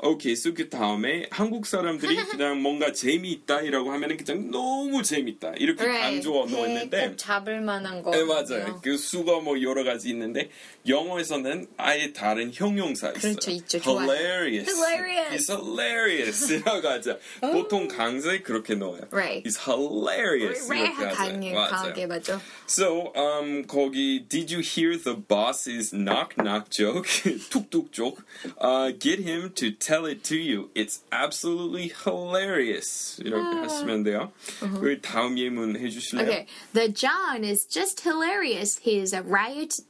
Okay, 0.03 0.33
so 0.33 0.53
그 0.53 0.69
다음에 0.69 1.27
한국 1.31 1.65
사람들이 1.65 2.15
그냥 2.31 2.61
뭔가 2.61 2.91
재미있다이라고 2.91 3.91
하면은 3.91 4.17
그냥 4.17 4.49
너무 4.51 4.80
재밌다 5.03 5.53
이렇게 5.57 5.85
강조 5.85 6.45
넣었는데 6.45 7.09
꼭 7.09 7.17
잡을 7.17 7.61
만한 7.61 8.01
거. 8.01 8.11
네, 8.11 8.23
맞아요. 8.23 8.79
그 8.83 8.97
수가 8.97 9.39
뭐 9.39 9.61
여러 9.61 9.83
가지 9.83 10.09
있는데 10.09 10.49
영어에서는 10.87 11.67
아예 11.77 12.13
다른 12.13 12.51
형용사 12.53 13.09
있어요. 13.11 13.33
그렇죠, 13.35 13.51
있죠. 13.51 13.77
hilarious. 13.79 14.69
Hilarious. 14.69 15.31
He's 15.31 15.49
hilarious.이라고 15.49 16.87
하죠. 16.87 17.19
보통 17.41 17.87
강사에 17.87 18.41
그렇게 18.41 18.75
넣어요. 18.75 19.01
Right. 19.11 19.43
He's 19.47 19.57
hilarious. 19.57 20.69
왜 20.71 20.79
이렇게 20.81 21.05
하죠. 21.05 21.53
강하게 21.69 22.07
맞죠? 22.07 22.41
So, 22.67 23.11
um, 23.15 23.65
거기 23.67 24.27
Did 24.27 24.51
you 24.51 24.61
hear 24.61 24.97
the 24.97 25.15
boss's 25.15 25.91
knock 25.93 26.35
knock 26.37 26.69
joke? 26.69 27.07
툭툭 27.49 27.91
joke. 27.91 28.23
Uh, 28.57 28.91
get 28.97 29.19
him 29.19 29.51
to 29.55 29.71
tell 29.71 30.05
it 30.05 30.23
to 30.25 30.37
you. 30.37 30.69
It's 30.75 31.01
absolutely 31.11 31.89
hilarious. 31.89 33.19
이렇게 33.23 33.57
하시면 33.67 34.03
돼요. 34.03 34.31
그 34.79 35.01
다음 35.01 35.37
예문 35.37 35.75
해주실래요? 35.77 36.27
Okay, 36.27 36.45
the 36.73 36.87
John 36.93 37.43
is 37.43 37.65
just 37.65 38.01
hilarious. 38.07 38.79
He 38.83 38.99
is 38.99 39.13
a 39.13 39.21
riot. 39.21 39.81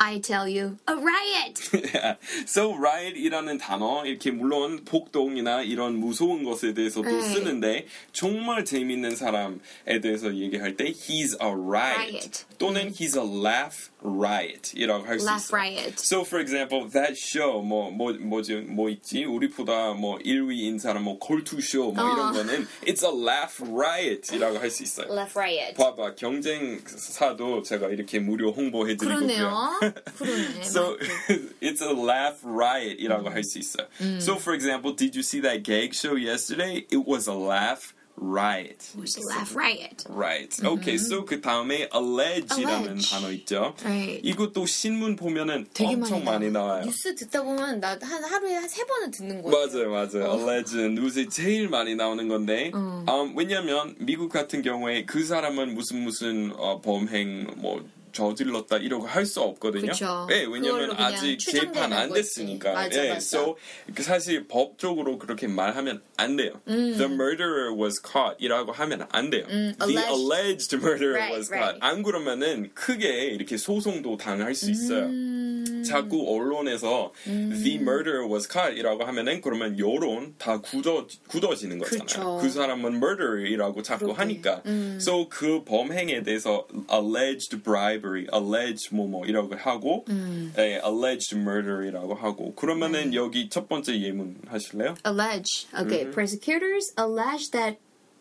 I 0.00 0.20
tell 0.20 0.46
you, 0.46 0.78
a 0.86 0.94
riot. 0.94 1.58
so 2.46 2.72
riot이라는 2.72 3.58
단어 3.58 4.04
이렇게 4.06 4.30
물론 4.30 4.84
폭동이나 4.84 5.62
이런 5.62 5.96
무서운 5.98 6.44
것에 6.44 6.72
대해서도 6.72 7.08
Right. 7.08 7.34
쓰는데 7.34 7.86
정말 8.12 8.64
재밌는 8.64 9.16
사람에 9.16 9.58
대해서 10.00 10.32
얘기할 10.36 10.76
때 10.76 10.84
he's 10.92 11.34
a 11.42 11.50
riot, 11.50 11.98
Riot. 11.98 12.44
또는 12.57 12.91
he's 12.91 13.15
a 13.17 13.23
laugh 13.23 13.89
riot이라고 14.01 15.05
할 15.05 15.19
수 15.19 15.25
Laugh 15.25 15.47
있어. 15.47 15.55
riot. 15.55 15.93
So 15.97 16.21
for 16.23 16.39
example, 16.41 16.89
that 16.91 17.13
show 17.17 17.61
뭐 17.61 17.89
뭐 17.91 18.13
뭐지 18.13 18.55
뭐 18.67 18.89
있지 18.89 19.23
우리보다 19.25 19.93
뭐 19.93 20.17
1위인 20.19 20.79
사람 20.79 21.03
뭐 21.03 21.17
골투 21.19 21.61
쇼뭐 21.61 21.93
이런 21.93 22.19
어. 22.19 22.31
거는 22.31 22.67
it's 22.85 23.03
a 23.03 23.11
laugh 23.11 23.61
riot이라고 23.63 24.59
할 24.59 24.69
수 24.69 24.83
있어요. 24.83 25.07
Laugh 25.11 25.37
riot. 25.37 25.75
봐봐 25.75 26.15
경쟁사도 26.15 27.63
제가 27.63 27.87
이렇게 27.89 28.19
무료 28.19 28.51
홍보해드리고 28.51 29.05
그러네요. 29.15 29.79
그러네. 30.17 30.61
So 30.63 30.97
맞죠. 30.97 30.97
it's 31.61 31.81
a 31.81 31.91
laugh 31.93 32.45
riot이라고 32.45 33.29
할 33.29 33.43
수 33.43 33.59
있어요. 33.59 33.87
So 34.19 34.35
for 34.35 34.53
example, 34.55 34.93
did 34.95 35.15
you 35.15 35.23
see 35.23 35.41
that 35.41 35.63
gag 35.63 35.93
show 35.93 36.15
yesterday? 36.15 36.85
It 36.91 37.05
was 37.07 37.27
a 37.27 37.33
laugh 37.33 37.93
Riot. 38.20 38.78
A 38.96 39.22
laugh 39.28 39.54
riot. 39.56 40.04
Right. 40.08 40.50
Okay. 40.64 40.96
So 40.98 41.24
그 41.24 41.40
다음에 41.40 41.88
allege이라는 41.94 42.98
Allege. 42.98 43.10
단어 43.10 43.30
있죠. 43.32 43.74
Right. 43.84 44.20
이것도 44.22 44.66
신문 44.66 45.16
보면은 45.16 45.66
엄청 45.80 46.24
많이 46.24 46.50
나와요. 46.50 46.84
뉴스 46.84 47.14
듣다 47.14 47.42
보면 47.42 47.80
나 47.80 47.98
한 48.00 48.24
하루에 48.24 48.54
한 48.54 48.68
세 48.68 48.84
번은 48.84 49.10
듣는 49.10 49.42
거예요. 49.42 49.66
맞아요, 49.66 49.90
맞아요. 49.90 50.32
alleged 50.38 50.76
뉴스에 51.00 51.28
제일 51.28 51.68
많이 51.68 51.94
나오는 51.94 52.28
건데, 52.28 52.70
음, 52.74 53.04
왜냐면 53.36 53.94
미국 53.98 54.30
같은 54.30 54.62
경우에 54.62 55.04
그 55.04 55.24
사람은 55.24 55.74
무슨 55.74 56.02
무슨 56.02 56.52
어, 56.56 56.80
범행 56.80 57.54
뭐 57.56 57.84
저질렀다 58.12 58.78
이러고 58.78 59.06
할 59.06 59.24
수 59.28 59.40
없거든요. 59.42 59.92
그쵸. 59.92 60.26
예, 60.30 60.44
왜냐면 60.48 60.92
아직 60.96 61.38
재판 61.38 61.92
안. 61.92 62.12
됐으니까. 62.12 62.72
맞아, 62.72 63.04
예, 63.04 63.08
맞아. 63.10 63.18
so 63.18 63.56
그 63.94 64.02
사실 64.02 64.48
법적으로 64.48 65.18
그렇게 65.18 65.46
말하면 65.46 66.00
안 66.16 66.36
돼요. 66.36 66.52
The 66.66 67.04
murderer 67.04 67.74
was 67.74 68.00
caught이라고 68.00 68.72
하면 68.72 69.06
안 69.10 69.28
돼요. 69.30 69.46
The 69.48 69.74
alleged. 69.78 70.08
alleged 70.10 70.76
murderer 70.76 71.14
Right, 71.18 71.34
was 71.36 71.50
right. 71.50 71.78
caught. 71.78 71.78
안 71.82 72.02
그러면은 72.02 72.70
크게 72.74 73.26
이렇게 73.26 73.56
소송도 73.58 74.16
당할 74.16 74.54
수 74.54 74.70
있어요. 74.70 75.04
음. 75.06 75.82
자꾸 75.86 76.34
언론에서 76.34 77.12
the 77.24 77.74
murderer 77.76 78.26
was 78.26 78.48
caught이라고 78.50 79.04
하면은 79.04 79.40
그러면 79.42 79.78
여론 79.78 80.34
다 80.38 80.60
굳어 80.60 81.06
굳어지는 81.28 81.78
거잖아요. 81.78 82.06
그쵸. 82.06 82.38
그 82.40 82.48
사람은 82.50 82.94
murderer이라고 82.96 83.82
자꾸 83.82 84.06
그러게. 84.06 84.18
하니까. 84.20 84.62
So 84.96 85.28
그 85.28 85.62
범행에 85.64 86.22
대해서 86.22 86.66
alleged 86.90 87.62
bribery, 87.97 88.27
alleged 88.31 88.93
뭐뭐 88.93 89.25
이라고 89.25 89.55
하고, 89.55 90.05
예, 90.57 90.79
alleged 90.85 91.35
murder이라고 91.35 92.13
하고. 92.13 92.53
그러면은 92.55 93.13
여기 93.15 93.49
첫 93.49 93.67
번째 93.67 93.99
예문 93.99 94.41
하실래요? 94.47 94.95
Allege. 95.05 95.65
Okay, 95.73 96.05
prosecutors 96.05 96.93
allege 96.99 97.49
that 97.51 97.77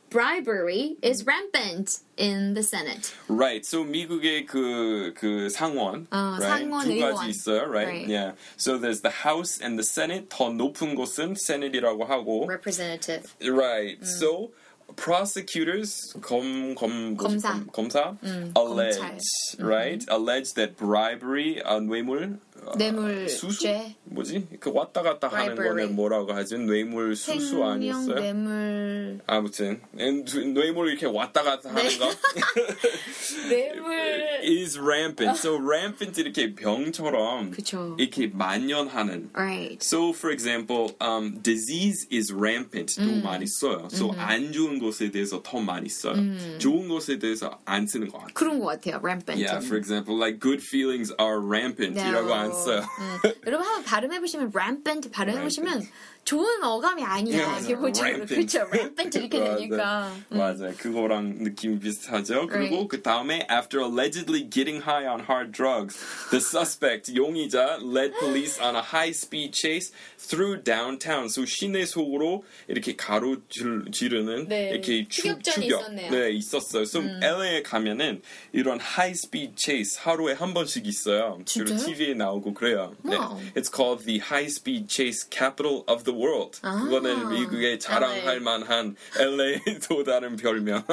bribery 0.08 0.96
is 1.02 1.24
rampant 1.26 2.00
in 2.18 2.54
the 2.54 2.62
Senate. 2.62 3.12
Right. 3.28 3.64
So 3.64 3.82
미국의 3.84 4.46
그, 4.46 5.12
그 5.14 5.48
상원, 5.48 6.06
어, 6.10 6.38
right? 6.38 6.64
상원, 6.64 6.84
두 6.84 6.92
의원. 6.92 7.14
가지 7.14 7.30
있어요, 7.30 7.66
right? 7.68 7.88
Right. 7.88 8.08
Yeah. 8.08 8.32
So 8.56 8.78
there's 8.78 9.00
the 9.00 9.24
House 9.24 9.58
and 9.60 9.78
the 9.78 9.84
Senate. 9.84 10.28
더 10.28 10.50
높은 10.50 10.94
곳은 10.94 11.34
Senate이라고 11.36 12.04
하고, 12.06 12.46
Representative. 12.46 13.34
right. 13.40 13.98
So 14.04 14.50
prosecutors, 14.95 16.13
검, 16.21 16.73
검, 16.75 17.15
뭐지? 17.15 17.37
검사. 17.37 17.53
검, 17.71 17.71
검사, 17.71 18.17
allege, 18.55 18.97
검찰. 18.97 19.19
right? 19.59 20.05
Allege 20.09 20.53
that 20.53 20.77
bribery, 20.77 21.61
아, 21.65 21.79
뇌물, 21.79 22.39
아, 22.39 22.46
뇌물죄. 22.77 23.27
수수? 23.29 23.67
뭐지? 24.05 24.47
그 24.59 24.71
왔다 24.73 25.01
갔다 25.01 25.27
하는 25.27 25.55
Bribery. 25.55 25.69
거는 25.87 25.95
뭐라고 25.95 26.33
하죠? 26.33 26.57
뇌물 26.57 27.15
수수 27.15 27.63
아니었어요? 27.63 28.15
뇌물 28.19 29.19
아무튼 29.25 29.81
뇌물 29.93 30.89
이렇게 30.89 31.05
왔다 31.05 31.43
갔다 31.43 31.69
하는 31.69 31.83
네. 31.87 31.97
거. 31.97 32.09
뇌물 33.49 33.97
is 34.43 34.77
rampant. 34.79 35.37
So 35.37 35.55
rampant 35.57 36.19
이렇게 36.19 36.53
병처럼 36.55 37.51
그쵸. 37.51 37.95
이렇게 37.99 38.27
만연하는. 38.27 39.29
right. 39.33 39.81
So 39.83 40.11
for 40.13 40.31
example, 40.31 40.95
um, 41.01 41.41
disease 41.41 42.07
is 42.11 42.33
rampant도 42.33 43.21
많이 43.23 43.45
써요. 43.47 43.87
So 43.91 44.11
안 44.17 44.51
좋은 44.51 44.79
것에 44.79 45.11
대해서 45.11 45.41
더 45.43 45.59
많이 45.59 45.89
써요. 45.89 46.15
좋은 46.59 46.87
것에 46.87 47.19
대해서 47.19 47.59
안 47.65 47.87
쓰는 47.87 48.07
것 48.09 48.19
같아요. 48.19 48.33
그런 48.33 48.59
것 48.59 48.65
같아요. 48.67 48.99
rampant. 49.03 49.41
Yeah, 49.41 49.59
for 49.61 49.77
example, 49.77 50.15
like 50.17 50.39
good 50.39 50.61
feelings 50.61 51.13
are 51.19 51.39
rampant이라고 51.39 52.33
안 52.33 52.46
써요. 52.53 52.79
음. 52.79 53.31
여러분 53.45 53.65
한번 53.65 53.83
발음해 53.83 54.19
보시면 54.19 54.51
rampant 54.53 55.09
발음해 55.11 55.41
보시면 55.41 55.83
좋은 56.27 56.61
어감이 56.61 57.01
아니야. 57.05 57.47
맞아. 57.47 57.67
기본적으로. 57.67 58.25
그렇죠. 58.25 58.59
rampant 58.63 59.17
이렇게. 59.17 59.39
되니까. 59.39 60.11
음. 60.33 60.37
맞아요. 60.37 60.73
그거랑 60.77 61.37
느낌이 61.39 61.79
비슷하죠. 61.79 62.47
그리고 62.47 62.75
Right. 62.83 62.87
그 62.89 63.01
다음에 63.01 63.47
after 63.49 63.79
allegedly 63.81 64.43
getting 64.49 64.83
high 64.83 65.07
on 65.07 65.21
hard 65.21 65.53
drugs, 65.53 65.95
the 66.29 66.41
suspect 66.43 67.15
용의자 67.15 67.79
led 67.81 68.11
police 68.19 68.59
on 68.59 68.75
a 68.75 68.81
high-speed 68.81 69.53
chase 69.53 69.93
through 70.19 70.61
downtown. 70.65 71.27
So 71.29 71.45
시내 71.45 71.85
속으로 71.85 72.43
이렇게 72.67 72.97
가로지르는 72.97 74.49
네. 74.49 74.71
이렇게 74.71 75.07
추, 75.07 75.21
추격전이 75.21 75.67
추격 75.69 75.79
있었네요. 75.81 76.11
네 76.11 76.31
있었어요. 76.31 76.81
So 76.83 76.99
LA에 77.23 77.61
가면은 77.63 78.21
이런 78.51 78.79
high-speed 78.81 79.53
chase 79.55 79.97
하루에 80.01 80.33
한 80.33 80.53
번씩 80.53 80.87
있어요. 80.87 81.39
주로? 81.45 81.73
TV에 81.77 82.15
나오고 82.15 82.53
그래요. 82.53 82.95
네. 83.03 83.15
Wow. 83.15 83.39
It's 83.55 83.71
called 83.73 84.03
the 84.05 84.19
high-speed 84.19 84.89
chase 84.89 85.23
capital 85.31 85.83
of 85.87 86.03
the 86.03 86.16
world. 86.17 86.59
아. 86.63 86.83
그거는 86.83 87.29
미국의 87.29 87.79
자랑할 87.79 88.37
LA. 88.37 88.39
만한 88.39 88.95
LA 89.19 89.59
또 89.87 90.03
다른 90.03 90.35
별명. 90.35 90.83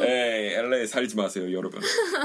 에 0.00 0.54
LA 0.56 0.86
살지 0.86 1.16
마세요, 1.16 1.52
여러분. 1.52 1.80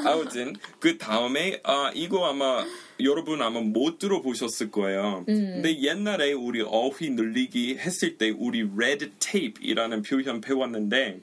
아무튼 0.06 0.56
그 0.80 0.98
다음에 0.98 1.60
아 1.64 1.92
이거 1.94 2.28
아마 2.28 2.66
여러분 3.00 3.42
아마 3.42 3.60
못 3.62 4.00
들어보셨을 4.00 4.72
거예요. 4.72 5.24
근데 5.26 5.80
옛날에 5.82 6.34
우리 6.34 6.62
어휘 6.62 7.12
늘리기 7.12 7.78
했을 7.78 8.18
때 8.18 8.30
우리 8.30 8.62
red 8.76 9.12
tape이라는 9.20 10.02
표현 10.02 10.42
배웠는데 10.42 11.20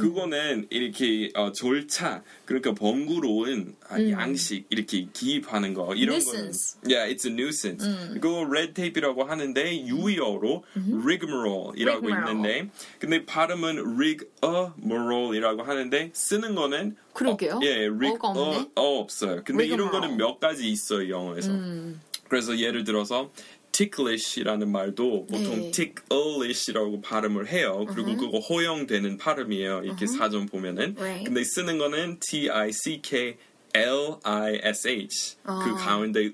그거는 0.00 0.66
이렇게 0.70 1.30
어, 1.34 1.52
절차 1.52 2.22
그러니까 2.44 2.74
번거로운 2.74 3.74
아, 3.88 4.00
양식 4.00 4.66
이렇게 4.70 5.06
기입하는 5.12 5.74
거 5.74 5.94
이런 5.94 6.16
Nuisance. 6.16 6.80
거는 6.82 6.94
yeah, 6.96 7.12
it's 7.12 7.26
a 7.26 7.32
nuisance. 7.32 7.84
그거 8.20 8.46
red 8.48 8.74
tape이라고 8.74 9.24
하는데 9.24 9.86
유의어로 9.86 10.62
rigmarole이라고 10.74 12.06
Rigmarole. 12.06 12.32
있는데 12.36 12.70
근데 12.98 13.24
발음은 13.26 13.96
rigmarole이라고 13.96 15.62
하는데 15.62 16.10
쓰는 16.12 16.54
거는 16.54 16.96
그러게요. 17.16 17.54
어, 17.54 17.60
예, 17.62 17.86
rig 17.86 18.14
어가 18.14 18.28
없네. 18.28 18.40
어, 18.40 18.70
어 18.76 18.98
없어요. 19.00 19.42
근데 19.44 19.66
이런. 19.66 19.90
거는 19.90 20.16
몇 20.16 20.38
가지 20.38 20.68
있어요 20.68 21.08
영어에서. 21.08 21.50
그래서 22.28 22.58
예를 22.58 22.84
들어서 22.84 23.30
ticklish이라는 23.72 24.70
말도 24.70 25.26
보통 25.26 25.60
네. 25.60 25.70
ticklish이라고 25.70 27.00
발음을 27.02 27.48
해요. 27.48 27.84
그리고 27.88 28.10
Uh-huh. 28.10 28.32
그거 28.32 28.38
허용되는 28.38 29.18
발음이에요. 29.18 29.82
이렇게 29.84 30.06
사전 30.06 30.46
보면은. 30.46 30.94
Right. 30.96 31.24
근데 31.24 31.44
쓰는 31.44 31.78
거는 31.78 32.18
T 32.20 32.50
I 32.50 32.72
C 32.72 33.00
K 33.02 33.36
L 33.74 34.16
I 34.22 34.60
S 34.62 34.88
H. 34.88 35.36
그 35.42 35.50
아. 35.50 35.74
가운데 35.74 36.30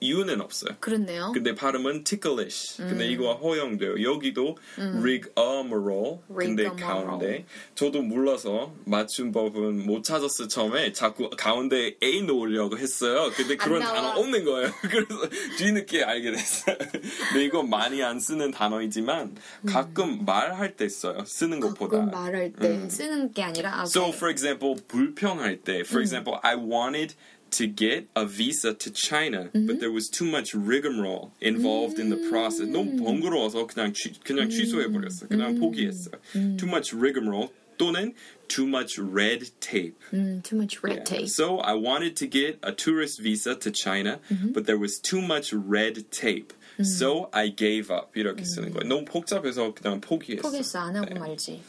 U는 0.00 0.40
없어요. 0.40 0.76
그렇네요. 0.80 1.32
근데 1.34 1.54
발음은 1.54 2.04
ticklish. 2.04 2.76
근데 2.76 3.06
음. 3.06 3.10
이거 3.10 3.34
허용돼요. 3.34 4.02
여기도 4.02 4.56
rigmarole. 4.76 6.18
근데 6.28 6.64
rigmarole. 6.66 7.06
가운데 7.06 7.44
저도 7.74 8.02
몰라서 8.02 8.74
맞춤법은 8.84 9.86
못 9.86 10.02
찾았어 10.04 10.48
처음에 10.48 10.92
자꾸 10.92 11.30
가운데 11.36 11.96
A 12.02 12.22
놓으려고 12.22 12.78
했어요. 12.78 13.30
근데 13.34 13.56
그런. 13.56 13.80
단어 13.80 14.10
없는 14.20 14.44
거예요. 14.44 14.70
그래서 14.82 15.28
뒤늦게 15.56 16.02
알게 16.04 16.30
됐어요. 16.32 16.76
근데 17.32 17.44
이거 17.44 17.62
많이 17.62 18.02
안 18.02 18.20
쓰는 18.20 18.50
단어이지만 18.50 19.36
가끔 19.66 20.24
말할 20.24 20.76
때 20.76 20.88
써요. 20.88 21.24
쓰는 21.24 21.60
것보다. 21.60 21.98
가끔 21.98 22.10
말할 22.10 22.52
때 22.52 22.88
쓰는 22.88 23.32
게 23.32 23.42
아니라 23.42 23.80
아, 23.80 23.86
So, 23.86 24.08
for 24.10 24.30
example, 24.30 24.76
불평할 24.88 25.62
때, 25.62 25.80
for 25.80 26.00
example, 26.00 26.38
I 26.42 26.56
wanted 26.56 27.14
to 27.51 27.67
get 27.67 28.07
a 28.15 28.25
visa 28.25 28.73
to 28.73 28.89
China, 28.89 29.49
but 29.53 29.79
there 29.79 29.91
was 29.91 30.09
too 30.09 30.25
much 30.25 30.55
rigmarole 30.55 31.31
involved 31.39 31.99
in 31.99 32.09
the 32.09 32.17
process. 32.29 32.67
너무 32.67 32.97
번거로워서 32.97 33.67
그냥 33.67 33.93
취, 33.93 34.11
그냥 34.23 34.49
취소해 34.49 34.87
버렸어. 34.91 35.27
그냥 35.27 35.59
포기했어. 35.59 36.09
Too 36.57 36.67
much 36.67 36.93
rigmarole 36.93 37.51
또는 37.77 38.13
too 38.47 38.65
much 38.65 38.97
red 38.99 39.51
tape. 39.59 39.95
음, 40.13 40.41
too 40.43 40.57
much 40.57 40.81
red 40.83 41.05
tape. 41.05 41.27
So 41.27 41.59
I 41.59 41.73
wanted 41.75 42.15
to 42.17 42.27
get 42.27 42.57
a 42.63 42.71
tourist 42.71 43.21
visa 43.21 43.55
to 43.55 43.71
China, 43.71 44.19
but 44.53 44.65
there 44.65 44.79
was 44.79 44.99
too 44.99 45.21
much 45.21 45.53
red 45.53 46.09
tape. 46.11 46.53
So 46.81 47.29
I 47.31 47.49
gave 47.49 47.91
up. 47.91 48.15
이렇게 48.15 48.43
쓰는 48.45 48.71
거예요. 48.73 48.87
너무 48.89 49.05
복잡해서 49.05 49.75
그냥 49.75 50.01
포기했어. 50.01 50.41
포기했어 50.41 50.79
안 50.79 50.95
하고 50.95 51.13
네. 51.13 51.19
말지. 51.19 51.61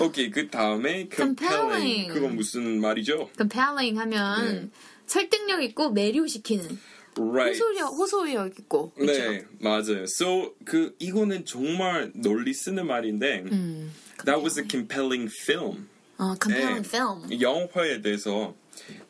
오케이 0.00 0.30
그 0.30 0.48
다음에 0.50 1.08
compelling. 1.08 2.10
Compelling. 2.10 2.12
그건 2.12 2.34
무슨 2.34 2.80
말이죠? 2.80 3.30
compelling 3.36 3.96
하면 4.00 4.72
설득력 5.05 5.63
있고 5.63 5.91
매료시키는 5.91 6.79
Right. 7.15 7.59
호소력 7.59 7.93
호소력 7.93 8.59
있고 8.59 8.91
그렇죠? 8.93 9.31
네 9.31 9.45
맞아요. 9.59 10.03
So 10.05 10.53
그 10.65 10.95
이거는 10.97 11.45
정말 11.45 12.11
널리 12.15 12.53
쓰는 12.55 12.87
말인데 12.87 13.43
음, 13.51 13.93
that 14.25 14.41
was 14.41 14.59
a 14.59 14.65
compelling 14.67 15.31
film. 15.31 15.87
어, 16.17 16.33
compelling 16.41 16.81
네. 16.81 16.89
film. 16.89 17.39
영화에 17.39 18.01
대해서 18.01 18.55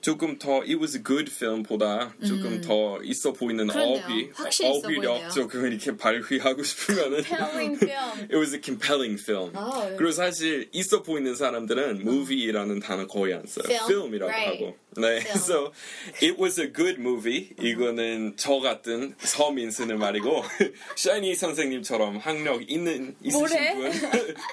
조금 0.02 0.38
더 0.38 0.60
it 0.64 0.76
was 0.76 0.98
a 0.98 1.02
good 1.02 1.32
film보다 1.32 2.14
조금 2.28 2.60
더 2.60 3.02
있어 3.04 3.32
보이는 3.32 3.70
음. 3.70 3.74
어휘 3.74 4.32
어휘력. 4.62 5.32
조금 5.32 5.66
이렇게 5.66 5.96
발휘하고 5.96 6.62
싶으면은 6.62 7.24
compelling 7.24 7.78
film. 7.80 8.20
It 8.30 8.36
was 8.36 8.54
a 8.54 8.60
compelling 8.62 9.16
film. 9.18 9.52
아, 9.56 9.88
네. 9.90 9.96
그리고 9.96 10.12
사실 10.12 10.68
있어 10.74 11.02
보이는 11.04 11.34
사람들은 11.36 12.04
movie라는 12.04 12.82
단어 12.82 13.08
거의 13.08 13.34
안 13.34 13.46
써요. 13.48 13.64
Film? 13.64 13.88
film이라고 14.12 14.30
Right. 14.30 14.64
하고. 14.66 14.76
네, 14.98 15.20
Film. 15.22 15.38
so 15.40 15.72
it 16.22 16.40
was 16.40 16.60
a 16.60 16.68
good 16.72 17.00
movie. 17.00 17.50
이거는 17.60 18.36
저 18.38 18.60
같은 18.60 19.16
서민 19.20 19.72
쓰는 19.72 19.98
말이고 20.00 20.44
샤이니 20.96 21.36
선생님처럼 21.36 22.18
학력 22.18 22.70
있는 22.70 23.16
있으신? 23.22 23.58
분 23.76 23.92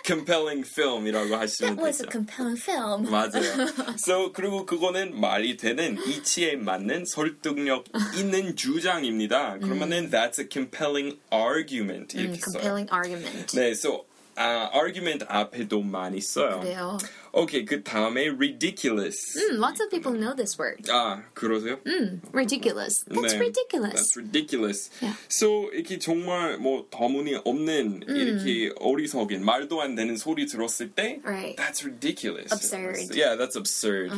compelling 0.04 0.66
film이라고 0.68 1.36
하시면 1.36 1.76
That 1.76 1.82
was 1.82 2.02
a 2.02 2.06
되죠. 2.06 2.10
compelling 2.10 2.60
film. 2.60 3.10
맞아요. 3.10 3.94
So 3.98 4.32
그리고 4.32 4.66
그거는 4.66 5.18
말이 5.20 5.56
되는 5.56 5.98
이치에 6.06 6.56
맞는 6.56 7.04
설득력 7.06 7.84
있는 8.16 8.56
주장입니다. 8.56 9.58
그러면은 9.58 10.10
that's 10.10 10.38
a 10.38 10.46
compelling 10.50 11.18
argument 11.32 12.16
음, 12.16 12.20
이렇게 12.20 12.38
써요. 12.40 12.60
compelling 12.62 12.88
argument. 12.92 13.56
네, 13.56 13.70
so 13.72 14.04
아, 14.40 14.70
argument 14.72 15.26
앞에도 15.28 15.82
많이 15.82 16.18
써요. 16.18 16.60
그래요. 16.60 16.96
오케이, 17.32 17.66
그 17.66 17.82
다음에 17.82 18.28
ridiculous. 18.30 19.36
음, 19.38 19.62
lots 19.62 19.82
of 19.82 19.90
people 19.90 20.18
know 20.18 20.34
this 20.34 20.56
word. 20.58 20.90
아, 20.90 21.22
그러세요? 21.34 21.78
음, 21.86 22.22
ridiculous. 22.32 23.04
That's 23.04 23.34
네. 23.34 23.38
ridiculous. 23.38 23.94
That's 23.94 24.16
ridiculous. 24.16 24.90
Yeah. 25.02 25.14
So 25.28 25.68
이렇게 25.74 25.98
정말 25.98 26.56
뭐 26.56 26.86
터무니 26.90 27.42
없는 27.44 28.04
이렇게 28.08 28.72
어리석인 28.80 29.44
말도 29.44 29.82
안 29.82 29.94
되는 29.94 30.16
소리 30.16 30.46
들었을 30.46 30.92
때 30.94 31.20
Right. 31.22 31.56
That's 31.56 31.84
ridiculous. 31.84 32.50
Absurd. 32.50 33.14
Yeah, 33.14 33.36
that's 33.36 33.56
absurd. 33.56 34.10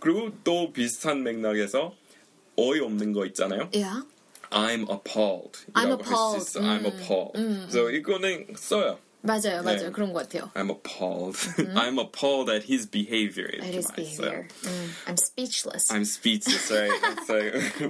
그리고 0.00 0.32
또 0.42 0.72
비슷한 0.72 1.22
맥락에서 1.22 1.94
어이없는 2.56 3.12
거 3.12 3.24
있잖아요. 3.26 3.70
Yeah. 3.72 4.02
I'm 4.50 4.90
appalled. 4.90 5.64
I'm 5.74 5.92
appalled. 5.92 6.42
있어. 6.42 6.60
I'm 6.60 6.84
appalled. 6.84 7.38
So 7.70 7.88
이거는 7.88 8.56
써요. 8.56 8.98
맞아요, 9.22 9.62
맞아요. 9.62 9.86
네. 9.86 9.90
그런 9.90 10.12
것 10.12 10.28
같아요. 10.28 10.50
I'm 10.54 10.70
appalled. 10.70 11.36
I'm 11.76 11.98
appalled 11.98 12.48
at 12.50 12.64
his 12.64 12.86
behavior. 12.90 13.48
At 13.60 13.74
his 13.74 13.90
behavior. 13.94 14.48
음, 14.64 14.90
I'm 15.06 15.16
speechless. 15.18 15.92
I'm 15.92 16.02
speechless. 16.04 16.70
Right? 16.70 16.90
so, 17.26 17.36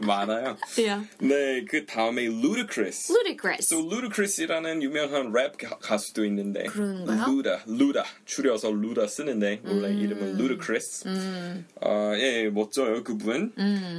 많아요. 0.01 0.57
Yeah. 0.76 1.07
네, 1.20 1.64
그 1.68 1.87
다음에 1.87 2.26
ludicrous. 2.26 3.11
Ludicrous. 3.12 3.68
So 3.68 3.81
ludicrous이라는 3.81 4.83
유명한 4.83 5.33
랩 5.33 5.57
가- 5.57 5.78
가수도 5.78 6.24
있는데 6.24 6.64
그런가요? 6.64 7.26
루다, 7.31 7.62
루다 7.66 8.05
줄여서 8.26 8.70
루다 8.72 9.07
쓰는데 9.07 9.61
원래 9.64 9.95
이름은 9.95 10.37
ludicrous. 10.37 11.05
아, 11.81 12.12
예, 12.16 12.45
예, 12.45 12.49
멋져요 12.51 13.05
그분. 13.05 13.53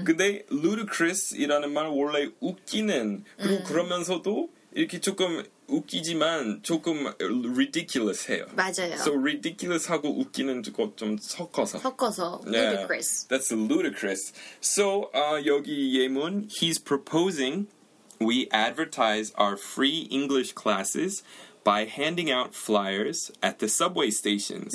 근데 0.06 0.44
ludicrous이라는 0.50 1.72
말 1.72 1.88
원래 1.88 2.30
웃기는 2.40 3.24
그리고 3.38 3.64
그러면서도 3.64 4.50
이렇게 4.75 5.01
조금 5.01 5.43
웃기지만 5.69 6.63
조금 6.63 7.07
ridiculous해요. 7.19 8.47
맞아요. 8.55 8.95
So 8.95 9.15
ridiculous하고 9.15 10.09
웃기는 10.21 10.63
거 10.73 10.93
좀 10.97 11.17
섞어서. 11.19 11.79
섞어서 11.79 12.41
Yeah, 12.47 12.71
ludicrous. 12.73 13.27
That's 13.29 13.51
ludicrous. 13.53 14.33
So 14.61 15.11
uh, 15.15 15.41
여기 15.45 15.95
예문 15.99 16.49
he's 16.61 16.79
proposing 16.79 17.67
we 18.21 18.49
advertise 18.53 19.33
our 19.37 19.57
free 19.57 20.09
English 20.11 20.53
classes 20.55 21.23
by 21.65 21.85
handing 21.87 22.31
out 22.31 22.55
flyers 22.55 23.31
at 23.43 23.59
the 23.59 23.69
subway 23.69 24.11
stations. 24.11 24.75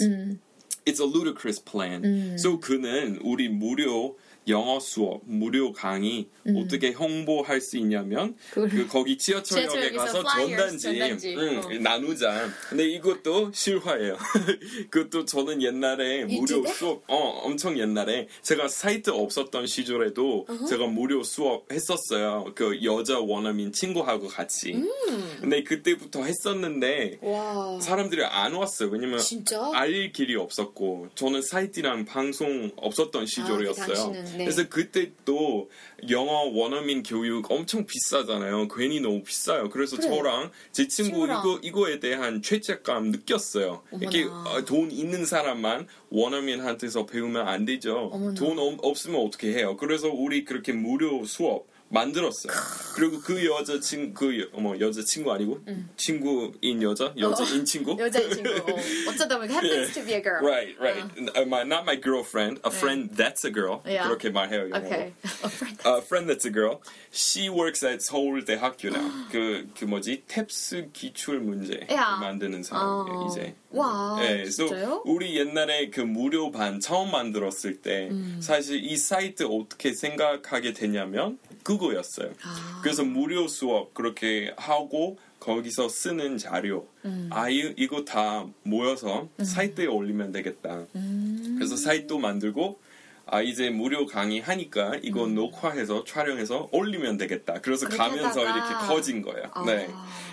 It's 0.86 1.00
a 1.00 1.06
ludicrous 1.06 1.60
plan. 1.60 2.38
So 2.38 2.58
그는 2.60 3.20
우리 3.24 3.48
무료 3.50 4.18
영어 4.49 4.79
수업, 4.79 5.23
무료 5.25 5.73
강의 5.73 6.29
어떻게 6.57 6.91
홍보할 6.93 7.61
수 7.61 7.77
있냐면 7.79 8.37
그 8.53 8.87
거기 8.87 9.19
지하철역에 9.19 9.91
가서 9.93 10.23
전단지, 10.23 10.79
전단지. 10.79 11.37
응, 11.37 11.59
어. 11.59 11.69
나누자. 11.81 12.49
근데 12.69 12.89
이것도 12.89 13.51
실화예요. 13.53 14.17
그것도 14.91 15.25
저는 15.25 15.63
옛날에 15.63 16.25
무료 16.25 16.43
유튜브에? 16.43 16.73
수업, 16.73 17.03
어, 17.09 17.17
엄청 17.17 17.79
옛날에 17.79 18.29
제가 18.43 18.69
사이트 18.69 19.11
없었던 19.11 19.67
시절에도 19.67 20.47
제가 20.69 20.87
무료 20.87 21.23
수업 21.25 21.71
했었어요. 21.73 22.53
그 22.55 22.83
여자 22.85 23.19
원어민 23.19 23.73
친구하고 23.73 24.29
같이. 24.29 24.75
음. 24.75 25.39
근데 25.41 25.65
그때부터 25.65 26.23
했었는데 26.25 27.19
와. 27.23 27.81
사람들이 27.81 28.25
안 28.25 28.53
왔어요. 28.55 28.91
왜냐면 28.91 29.19
진짜? 29.19 29.71
알 29.75 30.13
길이 30.13 30.37
없었고 30.37 31.09
저는 31.17 31.43
사이트랑 31.43 32.05
방송 32.05 32.71
없었던 32.77 33.27
시절이었어요. 33.27 33.95
당시는, 33.95 34.36
네. 34.37 34.45
그래서 34.45 34.69
그때 34.69 35.13
또 35.25 35.71
영어 36.11 36.43
원어민 36.53 37.03
교육 37.03 37.51
엄청 37.51 37.87
비싸잖아요. 37.87 38.69
괜히 38.69 39.01
너무 39.01 39.23
비싸요. 39.23 39.69
그래서 39.71 39.97
그래. 39.97 40.09
저랑 40.09 40.51
제 40.73 40.87
친구 40.89 41.11
친구랑. 41.11 41.41
이거 41.41 41.59
이거에 41.63 42.01
대한 42.01 42.43
죄책감 42.43 43.11
느꼈어요. 43.11 43.83
이렇게 44.01 44.25
어머나. 44.25 44.51
어, 44.51 44.65
돈 44.65 44.91
있는 44.91 45.25
사람만 45.25 45.87
원어민한테서 46.11 47.07
배우면 47.07 47.47
안 47.49 47.65
되죠. 47.65 48.11
어머나. 48.13 48.35
돈 48.35 48.59
없- 48.59 48.79
없으면 48.83 49.21
어떻게 49.21 49.53
해요? 49.55 49.77
그래서 49.77 50.09
우리 50.11 50.45
그렇게 50.45 50.73
무료 50.73 51.25
수업 51.25 51.67
만들었어요. 51.89 52.53
그리고 52.95 53.21
그 53.21 53.45
여자 53.47 53.79
친그 53.79 54.41
여, 54.41 54.47
어머 54.53 54.79
여자 54.81 55.03
친구 55.03 55.33
아니고 55.33 55.61
친구인 55.97 56.83
여자 56.83 57.13
여자인 57.17 57.65
친구 57.65 57.97
여자인 57.99 58.31
친구. 58.31 58.51
어. 58.51 59.11
어쩌다 59.11 59.39
보니까 59.39 59.55
happens 59.55 59.95
to 59.95 60.05
be 60.05 60.15
a 60.15 60.21
girl. 60.21 60.43
Right, 60.43 60.75
right. 60.81 61.05
Uh, 61.37 61.47
my, 61.47 61.63
not 61.63 61.85
my 61.85 61.97
girlfriend. 61.97 62.61
A 62.65 62.71
friend 62.71 63.11
that's 63.15 63.45
a 63.45 63.51
girl. 63.53 63.83
Yeah. 63.87 64.09
그렇게 64.09 64.31
말해요. 64.31 64.69
영어로. 64.71 64.87
Okay. 64.87 65.13
A 65.45 65.49
friend. 65.49 65.81
A 65.85 66.01
friend 66.03 66.29
that's 66.29 66.45
a 66.45 66.51
girl. 66.51 66.83
She 67.13 67.49
works 67.49 67.85
at 67.85 68.03
서울대 68.03 68.57
학교 68.57 68.91
now. 68.91 69.11
그, 69.31 69.69
그 69.79 69.85
뭐지? 69.85 70.25
탭스 70.27 70.93
기출 70.93 71.41
문제 71.41 71.87
야. 71.93 72.17
만드는 72.21 72.63
사람이에요, 72.63 73.19
어. 73.19 73.29
이제. 73.31 73.55
와, 73.77 74.17
네, 74.21 74.43
so 74.43 74.67
진짜요? 74.69 75.03
우리 75.05 75.37
옛날에 75.37 75.91
그 75.91 76.01
무료 76.01 76.51
반 76.51 76.81
처음 76.81 77.11
만들었을 77.11 77.83
때 77.83 78.09
음. 78.11 78.39
사실 78.41 78.83
이 78.85 78.97
사이트 78.97 79.45
어떻게 79.45 79.93
생각하게 79.93 80.73
되냐면 80.73 81.39
그거였어요. 81.63 82.33
아. 82.43 82.81
그래서 82.83 83.05
무료 83.05 83.49
수업 83.49 83.95
그렇게 83.95 84.55
하고 84.57 85.19
거기서 85.41 85.89
쓰는 85.89 86.39
자료 86.39 86.89
음. 87.05 87.29
아 87.31 87.49
이, 87.49 87.75
이거 87.77 88.05
다 88.05 88.47
모여서 88.63 89.29
사이트에 89.43 89.87
올리면 89.87 90.33
되겠다. 90.33 90.87
음. 90.95 91.55
그래서 91.59 91.77
사이트도 91.77 92.19
만들고 92.19 92.79
아 93.27 93.43
이제 93.43 93.71
무료 93.71 94.07
강의 94.07 94.41
하니까 94.41 94.93
이거 95.03 95.25
음. 95.25 95.35
녹화해서 95.35 96.05
촬영해서 96.05 96.69
올리면 96.71 97.19
되겠다. 97.19 97.61
그래서 97.61 97.89
가면서. 97.89 98.43
이렇게 98.43 98.75
커진 98.87 99.21
거예요. 99.23 99.49
아. 99.53 99.65
네. 99.65 99.89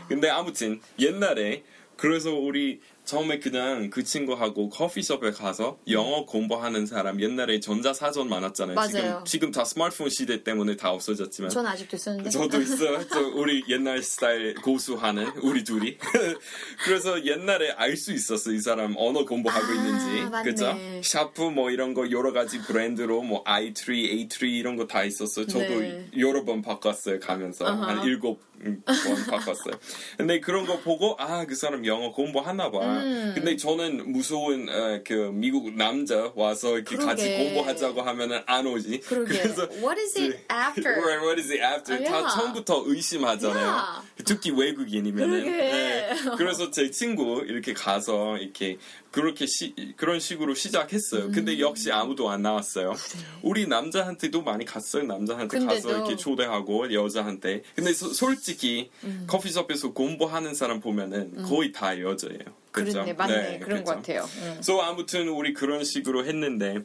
근데 0.07 0.29
아무튼 0.29 0.79
옛날에 0.99 1.63
그래서 1.97 2.33
우리 2.33 2.81
처음에 3.05 3.39
그냥 3.39 3.89
그 3.89 4.03
친구하고 4.03 4.69
커피숍에 4.69 5.31
가서 5.31 5.77
영어 5.89 6.25
공부하는 6.25 6.85
사람 6.85 7.19
옛날에 7.21 7.59
전자사전 7.59 8.29
많았잖아요. 8.29 8.75
맞아요. 8.75 8.89
지금 9.25 9.43
지금 9.43 9.51
다 9.51 9.65
스마트폰 9.65 10.09
시대 10.09 10.41
때문에 10.43 10.77
다 10.77 10.91
없어졌지만 10.91 11.49
전 11.49 11.65
아직도 11.65 11.97
쓰는데. 11.97 12.29
저도 12.29 12.61
있어요. 12.63 13.05
저 13.09 13.19
우리 13.19 13.63
옛날 13.67 14.01
스타일 14.01 14.55
고수하는 14.55 15.27
우리 15.41 15.63
둘이. 15.65 15.97
그래서 16.85 17.25
옛날에 17.25 17.71
알 17.71 17.97
수 17.97 18.11
있었어 18.13 18.51
이 18.51 18.59
사람 18.59 18.95
언어 18.97 19.23
공부하고 19.25 19.65
아, 19.65 19.73
있는지. 19.75 20.31
그죠? 20.43 20.75
샤프 21.03 21.41
뭐 21.41 21.69
이런 21.71 21.93
거 21.93 22.09
여러 22.11 22.31
가지 22.33 22.59
브랜드로 22.61 23.21
뭐 23.21 23.43
i3, 23.43 24.29
a3 24.29 24.43
이런 24.49 24.75
거 24.77 24.83
다 24.87 25.03
있었어요. 25.03 25.47
저도 25.47 25.79
네. 25.79 26.07
여러 26.17 26.43
번 26.43 26.61
바꿨어요 26.61 27.19
가면서 27.19 27.65
uh-huh. 27.65 27.85
한 27.85 28.03
일곱 28.05 28.41
번 28.63 28.83
바꿨어요. 29.29 29.73
근데 30.17 30.39
그런 30.39 30.65
거 30.65 30.79
보고 30.79 31.15
아 31.19 31.45
그 31.45 31.55
사람 31.55 31.85
영어 31.85 32.11
공부하나 32.11 32.69
봐. 32.71 32.79
음. 32.97 33.31
근데 33.35 33.55
저는 33.57 34.11
무서운 34.11 34.69
어, 34.69 35.01
그 35.05 35.31
미국 35.33 35.73
남자 35.75 36.31
와서 36.35 36.75
이렇게 36.75 36.95
그러게. 36.95 37.05
같이 37.05 37.37
공부하자고 37.37 38.01
하면은 38.01 38.41
안 38.45 38.67
오지. 38.67 38.99
그러게. 39.01 39.39
그래서 39.41 39.67
What 39.71 39.99
is 39.99 40.17
it 40.17 40.37
after? 40.51 40.91
Right, 41.01 41.21
what 41.25 41.39
is 41.41 41.51
it 41.51 41.61
after? 41.63 42.03
다 42.03 42.11
yeah. 42.13 42.35
처음부터 42.35 42.83
의심하잖아요. 42.85 43.65
Yeah. 43.67 44.07
특히 44.25 44.51
외국인이면은. 44.51 45.43
네. 45.45 46.09
그래서 46.37 46.69
제 46.71 46.89
친구 46.91 47.43
이렇게 47.47 47.73
가서 47.73 48.37
이렇게 48.37 48.77
그렇게 49.11 49.45
시, 49.45 49.73
그런 49.95 50.19
식으로 50.19 50.55
시작했어요. 50.55 51.25
음. 51.25 51.31
근데 51.31 51.59
역시 51.59 51.91
아무도 51.91 52.29
안 52.29 52.41
나왔어요. 52.41 52.95
우리 53.41 53.67
남자한테도 53.67 54.41
많이 54.41 54.65
갔어요. 54.65 55.03
남자한테. 55.03 55.59
가서 55.65 55.89
이렇게 55.91 56.15
초대하고 56.15 56.93
여자한테. 56.93 57.63
근데 57.75 57.93
소, 57.93 58.11
솔직히 58.11 58.89
음. 59.03 59.25
커피숍에서 59.27 59.93
공부하는 59.93 60.53
사람 60.55 60.79
보면은 60.79 61.31
음. 61.37 61.45
거의 61.47 61.71
다 61.71 61.99
여자예요. 61.99 62.62
그렇죠? 62.74 62.91
그렇네, 62.93 63.13
맞네. 63.13 63.36
네, 63.36 63.59
그런 63.59 63.84
그렇죠. 63.84 63.84
것 63.84 63.95
같아요. 63.95 64.30
음. 64.41 64.57
So 64.59 64.82
아무튼 64.82 65.30
우리 65.30 65.53
그런 65.53 65.84
식으로 65.84 66.26
했는데 66.26 66.80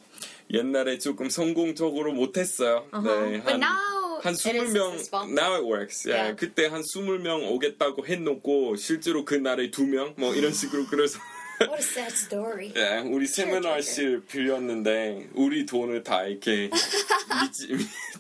옛날에 0.52 0.98
조금 0.98 1.30
성공적으로 1.30 2.12
못했어요. 2.12 2.86
Uh-huh. 2.92 3.30
네, 3.30 3.38
한, 3.38 3.62
한 3.62 4.34
20명 4.34 4.98
now 5.32 5.54
it 5.54 5.64
works. 5.64 6.06
Yeah. 6.06 6.28
yeah. 6.28 6.36
그때 6.36 6.66
한 6.66 6.82
20명 6.82 7.50
오겠다고 7.50 8.06
해놓고 8.06 8.76
실제로 8.76 9.24
그 9.24 9.34
날에 9.34 9.70
2명 9.70 10.14
뭐 10.18 10.34
이런 10.34 10.52
식으로 10.52 10.86
그래서 10.86 11.18
What 11.60 11.80
a 11.80 11.82
sad 11.82 12.12
story. 12.14 12.72
네, 12.72 13.00
우리 13.00 13.26
세미나실 13.26 14.24
빌렸는데 14.26 15.30
우리 15.34 15.66
돈을 15.66 16.02
다 16.04 16.24
이렇게 16.24 16.70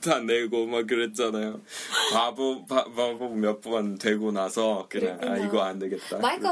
다 0.02 0.20
내고 0.20 0.66
막 0.66 0.86
그랬잖아요. 0.86 1.60
바보 2.12 2.64
바, 2.66 2.84
바보 2.84 3.28
몇 3.28 3.60
번 3.60 3.98
되고 3.98 4.30
나서 4.30 4.86
그냥 4.88 5.18
아 5.22 5.36
이거 5.36 5.62
안 5.62 5.78
되겠다. 5.78 6.18
마이클 6.18 6.48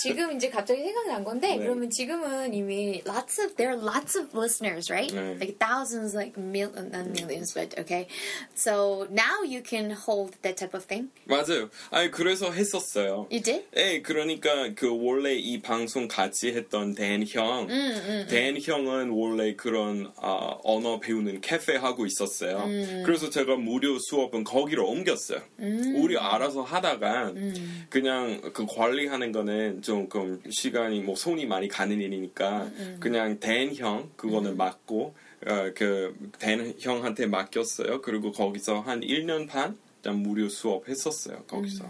지금 0.00 0.36
이제 0.36 0.48
갑자기 0.48 0.82
생각난 0.82 1.24
건데 1.24 1.56
네. 1.56 1.58
그러면 1.58 1.90
지금은 1.90 2.54
이미 2.54 3.02
lots 3.06 3.40
of 3.40 3.54
there 3.56 3.74
are 3.74 3.82
lots 3.82 4.16
of 4.16 4.28
listeners, 4.36 4.90
right? 4.90 5.12
네. 5.12 5.36
Like 5.40 5.58
thousands, 5.58 6.14
like 6.14 6.38
mil 6.38 6.70
not 6.74 7.10
millions, 7.10 7.52
but 7.54 7.76
okay. 7.78 8.06
So 8.54 9.06
now 9.10 9.42
you 9.44 9.62
can 9.62 9.90
hold 9.90 10.34
that 10.42 10.56
type 10.56 10.74
of 10.74 10.86
thing. 10.86 11.10
맞아요. 11.26 11.70
아니 11.90 12.10
그래서 12.10 12.50
했었어요. 12.52 13.26
You 13.30 13.40
did? 13.42 13.64
네, 13.74 14.00
그러니까 14.02 14.72
그 14.76 14.88
원래 14.88 15.34
이 15.34 15.60
방송 15.60 16.06
가 16.06 16.23
같이 16.24 16.54
했던 16.54 16.94
댄 16.94 17.24
형, 17.26 17.68
음, 17.68 17.70
음, 17.70 18.26
댄 18.28 18.60
형은 18.60 19.10
원래 19.10 19.54
그런 19.54 20.10
어, 20.16 20.58
언어 20.64 20.98
배우는 21.00 21.40
캐페 21.40 21.76
하고 21.76 22.06
있었어요. 22.06 22.58
음. 22.64 23.02
그래서 23.04 23.30
제가 23.30 23.56
무료 23.56 23.98
수업은 23.98 24.44
거기로 24.44 24.88
옮겼어요. 24.88 25.40
음. 25.60 25.94
우리 25.96 26.16
알아서 26.16 26.62
하다가 26.62 27.30
음. 27.36 27.86
그냥 27.90 28.40
그 28.52 28.64
관리하는 28.66 29.32
거는 29.32 29.82
조금 29.82 30.40
시간이 30.48 31.00
뭐 31.00 31.14
손이 31.14 31.46
많이 31.46 31.68
가는 31.68 32.00
일이니까 32.00 32.62
음, 32.78 32.96
그냥 33.00 33.38
댄형 33.38 34.10
그거는 34.16 34.56
맡고 34.56 35.14
어, 35.46 35.72
그 35.74 36.14
댄 36.38 36.74
형한테 36.78 37.26
맡겼어요. 37.26 38.00
그리고 38.02 38.32
거기서 38.32 38.80
한 38.80 39.00
1년 39.00 39.48
반 39.48 39.76
무료 40.22 40.48
수업 40.48 40.88
했었어요. 40.88 41.44
거기서. 41.46 41.84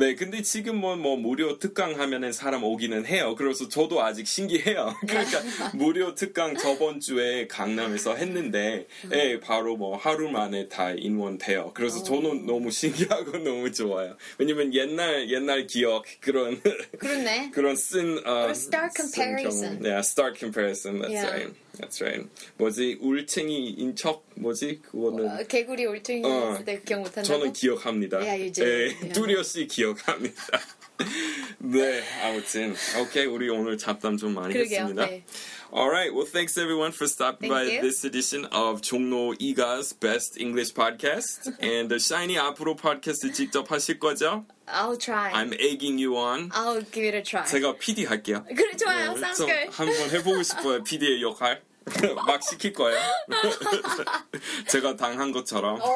네, 0.00 0.14
근데 0.14 0.40
지금은 0.40 1.00
뭐 1.00 1.18
무료 1.18 1.58
특강 1.58 2.00
하면은 2.00 2.32
사람 2.32 2.64
오기는 2.64 3.04
해요. 3.04 3.34
그래서 3.36 3.68
저도 3.68 4.02
아직 4.02 4.26
신기해요. 4.26 4.96
그러니까 5.06 5.42
무료 5.74 6.14
특강 6.14 6.56
저번 6.56 7.00
주에 7.00 7.46
강남에서 7.46 8.14
했는데, 8.14 8.86
예, 9.12 9.38
바로 9.40 9.76
뭐 9.76 9.98
하루 9.98 10.30
만에 10.30 10.68
다 10.68 10.92
인원돼요. 10.92 11.72
그래서 11.74 12.02
저는 12.02 12.46
너무 12.46 12.70
신기하고 12.70 13.36
너무 13.44 13.70
좋아요. 13.70 14.16
왜냐면 14.38 14.72
옛날 14.72 15.28
옛날 15.28 15.66
기억 15.66 16.06
그런 16.20 16.62
그렇네. 16.98 17.50
그런 17.52 17.76
쓴 17.76 18.26
어, 18.26 18.48
start 18.52 18.94
comparison. 18.96 19.84
yeah, 19.84 20.00
start 20.00 20.38
comparison. 20.38 21.02
That's 21.02 21.12
yeah. 21.12 21.30
right. 21.30 21.54
That's 21.80 22.02
right. 22.02 22.28
뭐지 22.58 22.98
울챙이인 23.00 23.96
척 23.96 24.24
뭐지 24.36 24.80
그거는 24.82 25.28
어, 25.28 25.42
개구리 25.44 25.86
울챙이 25.86 26.22
어, 26.24 26.62
때 26.64 26.80
기억 26.82 27.00
못한다고? 27.00 27.26
저는 27.26 27.52
기억합니다. 27.52 28.18
Yeah. 28.18 28.52
예, 28.60 29.08
뚜리어씨 29.12 29.66
기억 29.66 29.89
합니다. 30.05 30.59
네, 31.59 32.03
아무튼 32.23 32.75
오케이 33.01 33.25
우리 33.25 33.49
오늘 33.49 33.77
잡담 33.77 34.17
좀 34.17 34.33
많이 34.33 34.53
그러게요, 34.53 34.81
했습니다. 34.81 35.05
네. 35.07 35.25
Alright, 35.73 36.13
well 36.15 36.25
thanks 36.25 36.57
everyone 36.57 36.93
for 36.93 37.05
stopping 37.05 37.51
Thank 37.51 37.67
by 37.67 37.75
you. 37.75 37.81
this 37.81 38.05
edition 38.05 38.45
of 38.53 38.81
종로 38.81 39.33
이가's 39.39 39.91
Best 39.99 40.39
English 40.39 40.73
Podcast. 40.73 41.51
and 41.61 41.89
the 41.89 41.99
Shiny 41.99 42.37
앞으로 42.37 42.75
팟캐스트 42.77 43.33
직접 43.33 43.69
하실 43.71 43.99
거죠? 43.99 44.45
I'll 44.67 44.97
try. 44.97 45.31
I'm 45.33 45.53
egging 45.59 45.99
you 46.01 46.15
on. 46.17 46.49
I'll 46.51 46.79
give 46.93 47.05
it 47.05 47.15
a 47.17 47.23
try. 47.23 47.45
제가 47.45 47.75
PD 47.77 48.05
할게요. 48.05 48.45
그래 48.47 48.75
좋아요. 48.77 49.13
네, 49.13 49.19
sounds 49.19 49.45
good. 49.45 49.69
한번 49.71 50.09
해보고 50.11 50.43
싶어요. 50.43 50.83
PD의 50.83 51.21
역할. 51.21 51.61
막 52.25 52.41
시킬 52.41 52.73
거예요. 52.73 52.99
제가 54.67 54.95
당한 54.95 55.31
것처럼. 55.31 55.79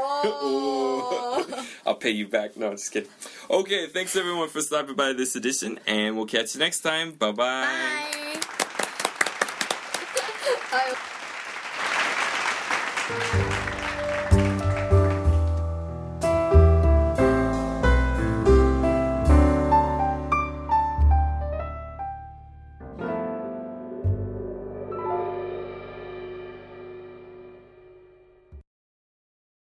I'll 1.86 2.00
pay 2.00 2.12
you 2.12 2.28
back. 2.28 2.56
No, 2.56 2.72
just 2.72 2.92
kidding. 2.92 3.10
Okay, 3.50 3.88
thanks 3.88 4.16
everyone 4.16 4.50
for 4.50 4.62
stopping 4.62 4.96
by 4.96 5.14
this 5.14 5.36
edition, 5.36 5.80
and 5.88 6.16
we'll 6.16 6.28
catch 6.28 6.54
you 6.54 6.60
next 6.60 6.82
time. 6.82 7.14
Bye-bye. 7.14 7.66
Bye. 7.66 8.63